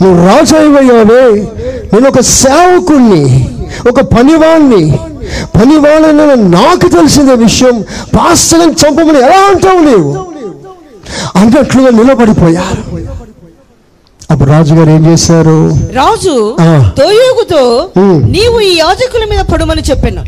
నువ్వు 0.02 0.28
రాజాయ్యావే. 0.28 1.52
నేను 1.94 2.08
ఒక 2.08 2.20
సేవకుణ్ణి 2.20 3.49
ఒక 3.90 4.02
పనివాణ్ణి. 4.02 4.99
పనివాళ్ళని 5.56 6.49
నాకు 6.49 6.88
తెలిసిన 6.88 7.34
విషయం. 7.34 7.82
పాస్టర్ని 8.16 8.68
చంపమని 8.68 9.18
ఎలా 9.18 9.49
అంటావు 9.49 9.80
నీవు? 9.80 10.26
అన్నట్లుగా 11.36 11.90
నిలబడిపోయారు. 11.90 13.02
అప్పుడు 14.32 14.49
రాజుగారు 14.52 14.91
ఏం 14.91 15.03
చేశారు 15.06 15.56
రాజు. 15.95 16.34
దోయేగుతో. 16.99 17.62
నీవు 18.34 18.58
ఈ 18.62 18.74
యాజకుల 18.78 19.24
మీద 19.32 19.41
పడుమని 19.49 19.84
చెప్పాను 19.90 20.22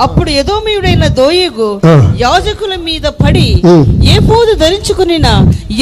అప్పుడు 0.00 0.30
ఎదోమీయుడైన 0.40 1.06
దోయేగు 1.18 1.68
ఆ. 1.86 1.94
యాజకుల 2.20 2.74
మీద 2.84 3.06
పడి. 3.20 3.46
ఏ 4.06 4.16
పోదు 4.28 4.54
ధరించుకునిన 4.60 5.26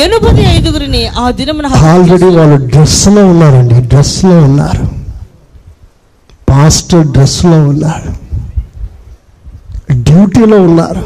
ఎనుపది 0.04 0.44
ఐదుగురిని 0.54 1.02
ఆ 1.18 1.26
దినమున 1.38 1.68
ఆల్రెడీ 1.90 2.30
వాళ్ళు 2.36 2.58
డ్రెస్లో 2.68 3.24
ఉన్నారండి 3.26 3.78
డ్రెస్లో 3.90 4.34
ఉన్నారు 4.46 4.86
పాస్టర్ 6.48 7.06
డ్రెస్లో 7.12 7.58
ఉన్నారు 7.68 8.10
డ్యూటీలో 10.02 10.58
ఉన్నారు 10.62 11.04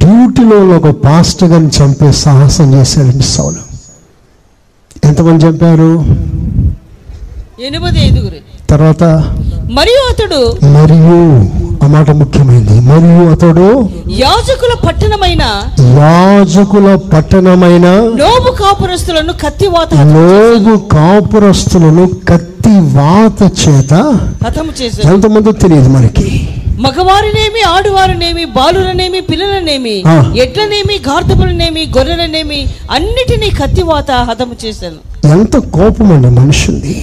డ్యూటీలో 0.00 0.56
ఒక 0.76 0.90
పాస్టర్ 1.04 1.50
గారిని 1.50 1.72
చంపే 1.76 2.08
సాహసం 2.20 2.68
చేశాడండి 2.74 3.26
సౌలు 3.30 3.60
ఎంతమంది 5.02 5.44
చంపారు? 5.44 5.90
ఎనిమిది 7.66 7.98
ఐదుగురు. 8.06 8.38
తర్వాత 8.70 9.04
మరియు 9.78 10.02
అతడు 10.10 10.38
మరియు 10.74 11.18
ఆ 11.84 11.86
మాట 11.86 12.10
ముఖ్యమైనది 12.20 12.76
మరియు 12.88 13.22
అతడు 13.34 13.66
యాజకుల 14.22 14.72
పట్టణమైన 14.86 15.42
యాజకుల 16.00 16.88
పట్టణమైన 17.12 17.86
నోబు 18.20 18.50
కాపురస్తులను 18.60 19.32
కత్తివాత 19.44 19.90
లోగు 20.14 20.74
కాపురస్తులను 20.94 22.04
కత్తి 22.30 22.74
వాత 22.96 23.40
చేత 23.62 23.92
ఎంతమందో 25.12 25.52
తెలియదు 25.62 25.88
మనకి. 25.88 26.28
మగవారినేమి 26.78 27.62
ఆడువారినేమి 27.62 28.44
బాలులనేమి 28.44 29.20
పిల్లలనేమి. 29.20 29.96
ఎడ్లనేమి 30.40 30.94
గార్ధపులనేమి 31.08 31.92
గొర్రెలనేమి 31.96 32.68
అన్నిటినీ 32.90 33.50
కత్తివాత 33.50 34.10
హతము 34.10 34.56
చేశాను. 34.64 35.28
ఎంత 35.28 35.56
కోపం 35.56 36.12
అండి 36.12 36.28
మనుషుల్ని 36.28 36.96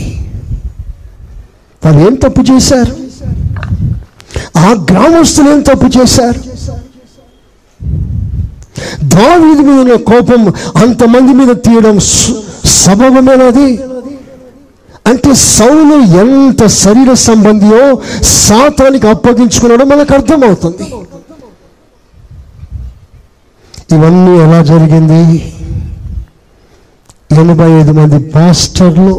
వాళ్ళు 1.86 2.02
ఏం 2.08 2.16
తప్పు 2.16 2.42
చేశారు? 2.52 2.96
ఆ 4.58 4.72
గ్రామస్తులు 4.92 5.50
ఏం 5.50 5.62
తప్పు 5.62 6.00
చేశారు? 6.00 6.40
దావీదు 9.04 9.62
మీద 9.62 9.96
కోపం 9.96 10.54
అంతమంది 10.76 11.34
మీద 11.34 11.56
తీయడం 11.56 12.00
సబబమేనది? 12.66 13.80
అంటే 15.10 15.32
సౌలు 15.36 15.96
ఎంత 16.24 16.66
శరీర 16.82 17.14
సంబంధియో 17.14 17.84
సాతానికి 18.24 19.08
అప్పగించుకున్నాడో 19.08 19.86
మనకు 19.86 20.14
అర్థమవుతుంది. 20.14 20.88
ఇవన్నీ 23.96 24.34
ఎలా 24.46 24.62
జరిగింది? 24.64 25.22
ఎనభై 27.42 27.70
ఐదు 27.80 27.92
మంది 27.92 28.20
పాస్టర్లు 28.30 29.14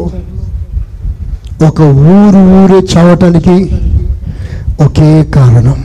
ఒక 1.67 1.81
ఊరు 2.13 2.41
ఊరే 2.59 2.79
చావటానికి 2.93 3.55
ఒకే 4.85 5.09
కారణం 5.35 5.79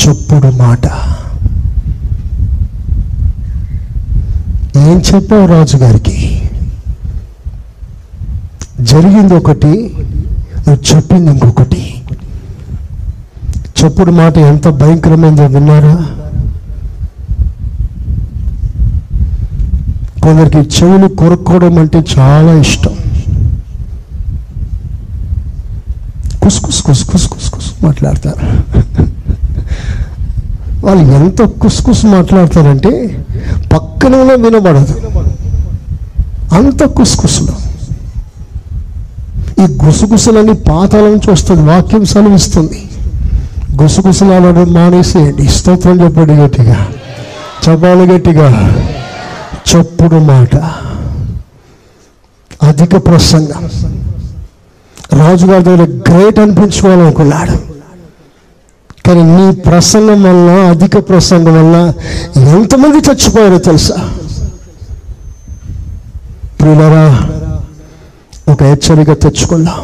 చెప్పుడు 0.00 0.50
మాట. 0.62 0.86
ఏం 4.86 4.98
చెప్పావు 5.08 5.46
రాజు 5.46 5.76
గారికి 5.76 6.16
జరిగింది 8.84 9.34
ఒకటి 9.34 9.94
నువ్వు 10.68 10.96
చెప్పింది 10.96 11.30
ఇంకొకటి. 11.30 12.02
చెప్పుడు 13.84 14.10
మాట 14.10 14.38
ఎంత 14.38 14.68
భయంకరమైందో 14.68 15.46
విన్నారా? 15.46 16.06
కొందరికి 20.22 20.58
చెవులు 20.58 21.08
కొరుక్కోవడం 21.08 21.78
అంటే 21.78 22.04
చాలా 22.18 22.52
ఇష్టం. 22.52 22.90
కుసుకుస్ 26.42 26.82
కుసు 26.82 27.04
కుసు 27.04 27.28
కుసు 27.28 27.50
కుసు 27.50 27.72
మాట్లాడతారు. 27.84 28.60
వాళ్ళు 30.86 31.12
ఎంత 31.12 31.42
కుస్కుస్ 31.42 32.04
మాట్లాడతారంటే 32.06 33.24
పక్కన 33.72 34.16
వినబడదు. 34.16 34.94
అంత 36.52 36.84
కుస్కుస్లో 36.84 37.54
ఈ 39.60 39.76
గుసగుసలని 39.84 40.54
పాతాల 40.54 41.02
నుంచి 41.02 41.30
వస్తుంది 41.30 41.62
వాక్యం 41.62 42.04
సెలవిస్తుంది. 42.04 42.88
గుసగుసలాలను 43.82 44.64
మానేసేయండి. 44.64 45.48
స్తోత్రం 45.48 46.00
చెప్పండి 46.00 46.32
గట్టిగా. 46.32 46.88
చెప్పాలి 47.68 48.12
గట్టిగా. 48.12 48.76
చెప్పుడు 49.70 50.16
మాట. 50.16 50.56
అధిక 52.62 53.06
ప్రసంగం. 53.06 53.70
రాజుగారి 55.12 55.64
దగ్గర 55.64 55.82
గ్రేట్ 55.82 56.38
అనిపించుకోవాలనుకున్నాడు 56.38 57.70
కానీ 59.06 59.22
నీ 59.22 59.60
ప్రసంగం 59.60 60.22
వల్ల 60.22 60.50
అధిక 60.50 61.08
ప్రసంగం 61.08 61.44
వల్ల 61.44 61.92
ఎంతమంది 62.40 62.96
చచ్చిపోయారో 62.96 63.58
తెలుసా? 63.58 63.94
ప్రియులరా 66.60 67.28
ఒక 68.50 68.62
హెచ్చరిక 68.62 69.12
తెచ్చుకుందాం. 69.12 69.80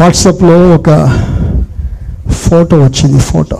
వాట్సాప్లో 0.00 0.74
ఒక 0.74 0.90
ఫోటో 2.30 2.76
వచ్చింది 2.76 3.20
ఫోటో. 3.20 3.58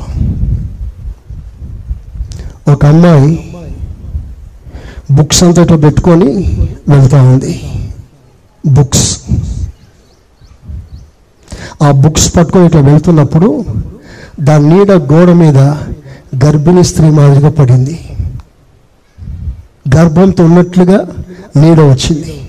ఒక 2.73 2.87
అమ్మాయి 2.87 3.55
బుక్స్ 5.11 5.45
అంతటా 5.45 5.77
పెట్టుకొని 5.77 6.31
వెళ్తూ 6.89 7.17
ఉంది. 7.17 7.63
బుక్స్. 8.67 9.21
ఆ 11.83 11.91
బుక్స్ 11.91 12.37
పట్టుకొని 12.37 12.67
ఇట్లా 12.67 12.81
వెళ్తున్నప్పుడు 12.81 13.65
దాని 14.41 14.69
నీడ 14.69 14.93
గోడ 14.93 15.31
మీద 15.31 15.59
గర్భిణీ 16.45 16.85
స్త్రీ 16.85 17.11
మాదిరిగా 17.11 17.51
పడింది. 17.51 18.09
గర్భంతో 19.97 20.45
ఉన్నట్లుగా 20.45 21.07
నీడ 21.57 21.81
వచ్చింది. 21.81 22.41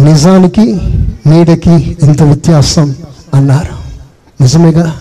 నిజానికి 0.00 0.80
నీడకి 1.26 1.96
ఎంత 2.02 2.22
వ్యత్యాసం 2.22 2.94
అన్నారు. 3.34 3.76
నిజమేగా? 4.42 4.96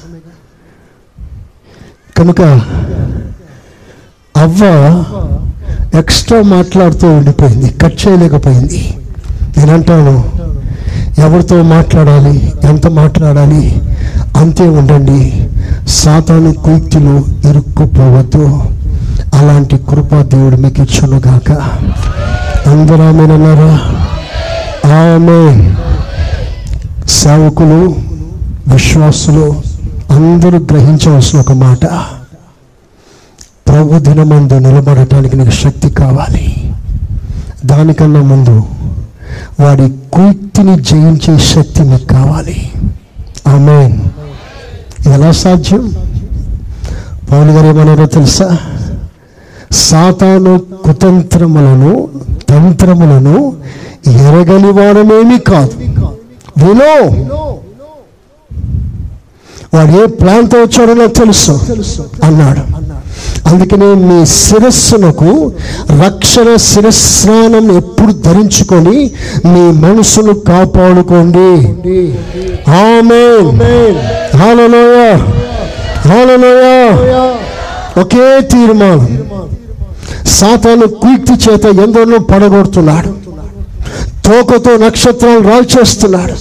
కనుక 2.18 2.42
అవ్వ 4.38 4.62
ఎక్స్ట్రా 5.98 6.42
మాట్లాడుతూ 6.42 7.14
ఉండిపోయింది 7.14 7.70
కట్ 7.70 8.08
చేయలేకపోయింది. 8.08 8.98
నేనంటాను 9.58 10.32
ఎవరితో 11.18 11.64
మాట్లాడాలి 11.64 12.54
ఎంత 12.64 12.88
మాట్లాడాలి 12.88 13.82
అంతే 14.36 14.68
ఉండండి. 14.68 15.50
సాతాను 15.88 16.54
కుయుక్తిలో 16.54 17.26
ఇరుక్కుపోవద్దు. 17.50 18.75
అలాంటి 19.34 19.78
కృప 19.78 20.22
దేవుడు 20.22 20.56
మీకు 20.56 20.82
ఇచ్చునుగాక. 20.82 21.52
అందరూ 22.68 23.04
ఆమెనన్నారా 23.04 23.96
ఆమె 24.92 25.74
సేవకులు 27.08 27.96
విశ్వాసులు 28.68 29.62
అందరూ 30.10 30.58
గ్రహించవలసిన 30.58 31.40
ఒక 31.40 31.52
మాట. 31.52 31.86
ప్రభు 33.68 34.00
దినమందు 34.00 34.54
నిలబడటానికి 34.54 35.38
నీకు 35.38 35.52
శక్తి 35.52 35.90
కావాలి. 35.90 36.74
దానికన్నా 37.66 38.22
ముందు 38.22 38.64
వాడి 39.60 39.94
కుయుక్తిని 40.14 40.84
జయించే 40.84 41.40
శక్తి 41.40 41.82
మీకు 41.82 42.06
కావాలి. 42.06 42.72
ఆమె 43.48 43.98
ఎలా 45.14 45.32
సాధ్యం? 45.32 45.94
పౌన్ 47.32 47.50
గారు 47.50 47.68
ఏమన్నారో 47.68 48.06
తెలుసా? 48.06 48.58
సాతాను 49.72 50.62
కుతంత్రములను 50.86 52.10
తంత్రములను 52.50 53.54
ఎరగని 54.08 54.72
వాడమేమీ 54.72 55.40
కాదు. 55.40 55.72
వినో 56.66 57.20
వాడు 59.74 60.04
ఏ 60.04 60.06
ప్లాన్తో 60.06 60.58
వచ్చాడో 60.58 60.94
నాకు 60.94 61.12
తెలుసు 61.12 61.52
అన్నాడు. 62.24 62.86
అందుకనే 63.48 63.86
మీ 63.86 64.26
శిరస్సునకు 64.26 65.54
రక్షణ 66.06 66.56
శిరస్నానం 66.56 67.78
ఎప్పుడు 67.78 68.12
ధరించుకొని 68.12 69.12
మీ 69.46 69.72
మనసును 69.72 70.34
కాపాడుకోండి. 70.34 71.68
ఆమె 72.72 73.38
హాలలోయ. 74.38 75.14
హాలలోయ. 76.10 76.88
ఒకే 78.00 78.42
తీర్మానం. 78.42 79.12
సాతాను 80.26 80.88
కీర్తి 80.88 81.34
చేత 81.46 81.66
ఎందరినో 81.66 82.18
పడగొడుతున్నాడు. 82.18 83.12
తోకతో 84.26 84.78
నక్షత్రాలు 84.78 85.40
రాల్చేస్తున్నాడు. 85.40 86.36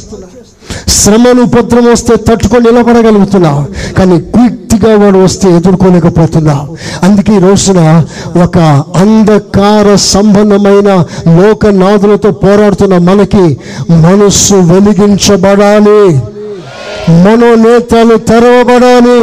శ్రమను 0.90 1.42
ఉపద్రవం 1.42 1.92
వస్తే 1.92 2.14
తట్టుకొని 2.16 2.64
నిలబడగలుగుతున్నావు 2.64 3.92
కానీ 3.94 4.20
క్విక్తిగా 4.20 4.96
వాడు 4.96 5.18
వస్తే 5.18 5.48
ఎదుర్కోలేకపోతున్నావు 5.56 6.76
అందుకే 7.04 7.32
ఈ 7.36 7.38
రోజున 7.38 7.80
ఒక 8.44 8.58
అంధకార 8.96 9.94
సంబంధమైన 9.94 10.90
లోకనాథులతో 11.40 12.30
పోరాడుతున్న 12.30 12.98
మనకి 12.98 13.44
మనస్సు 13.90 14.54
వెలిగించబడాలి. 14.54 16.02
మనోనేత్రాలు 17.24 18.16
తెరవబడాలి. 18.30 19.20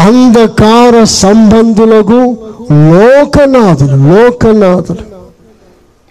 అంధకార 0.00 1.04
సంబంధులకు 1.04 2.36
లోకనాథులు 2.72 3.96
లోకనాథులు. 3.96 5.04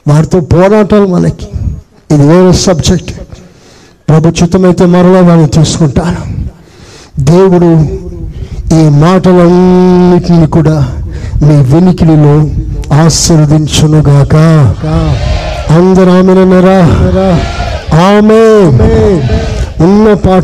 వారితో 0.07 0.39
పోరాటాలు 0.39 1.07
మనకి. 1.07 1.47
ఇది 2.11 2.27
వేరే 2.27 2.53
సబ్జెక్ట్ 2.53 3.11
ప్రభుత్వమైతే 4.09 4.85
మరలా 4.85 5.21
వారిని 5.21 5.47
తీసుకుంటాను 5.47 6.21
దేవుడు 7.19 7.69
ఈ 8.75 8.89
మాటలన్నిటిని 8.89 10.47
కూడా 10.47 10.89
మీ 11.43 11.55
వినికిడిలో 11.55 12.49
ఆశీర్వదించునుగాక. 13.03 14.35
అందరూ 15.71 16.11
ఆమెనన్నారా 16.11 16.79
ఆమె 18.03 18.41
ఉన్న 19.83 20.13
పాట 20.13 20.43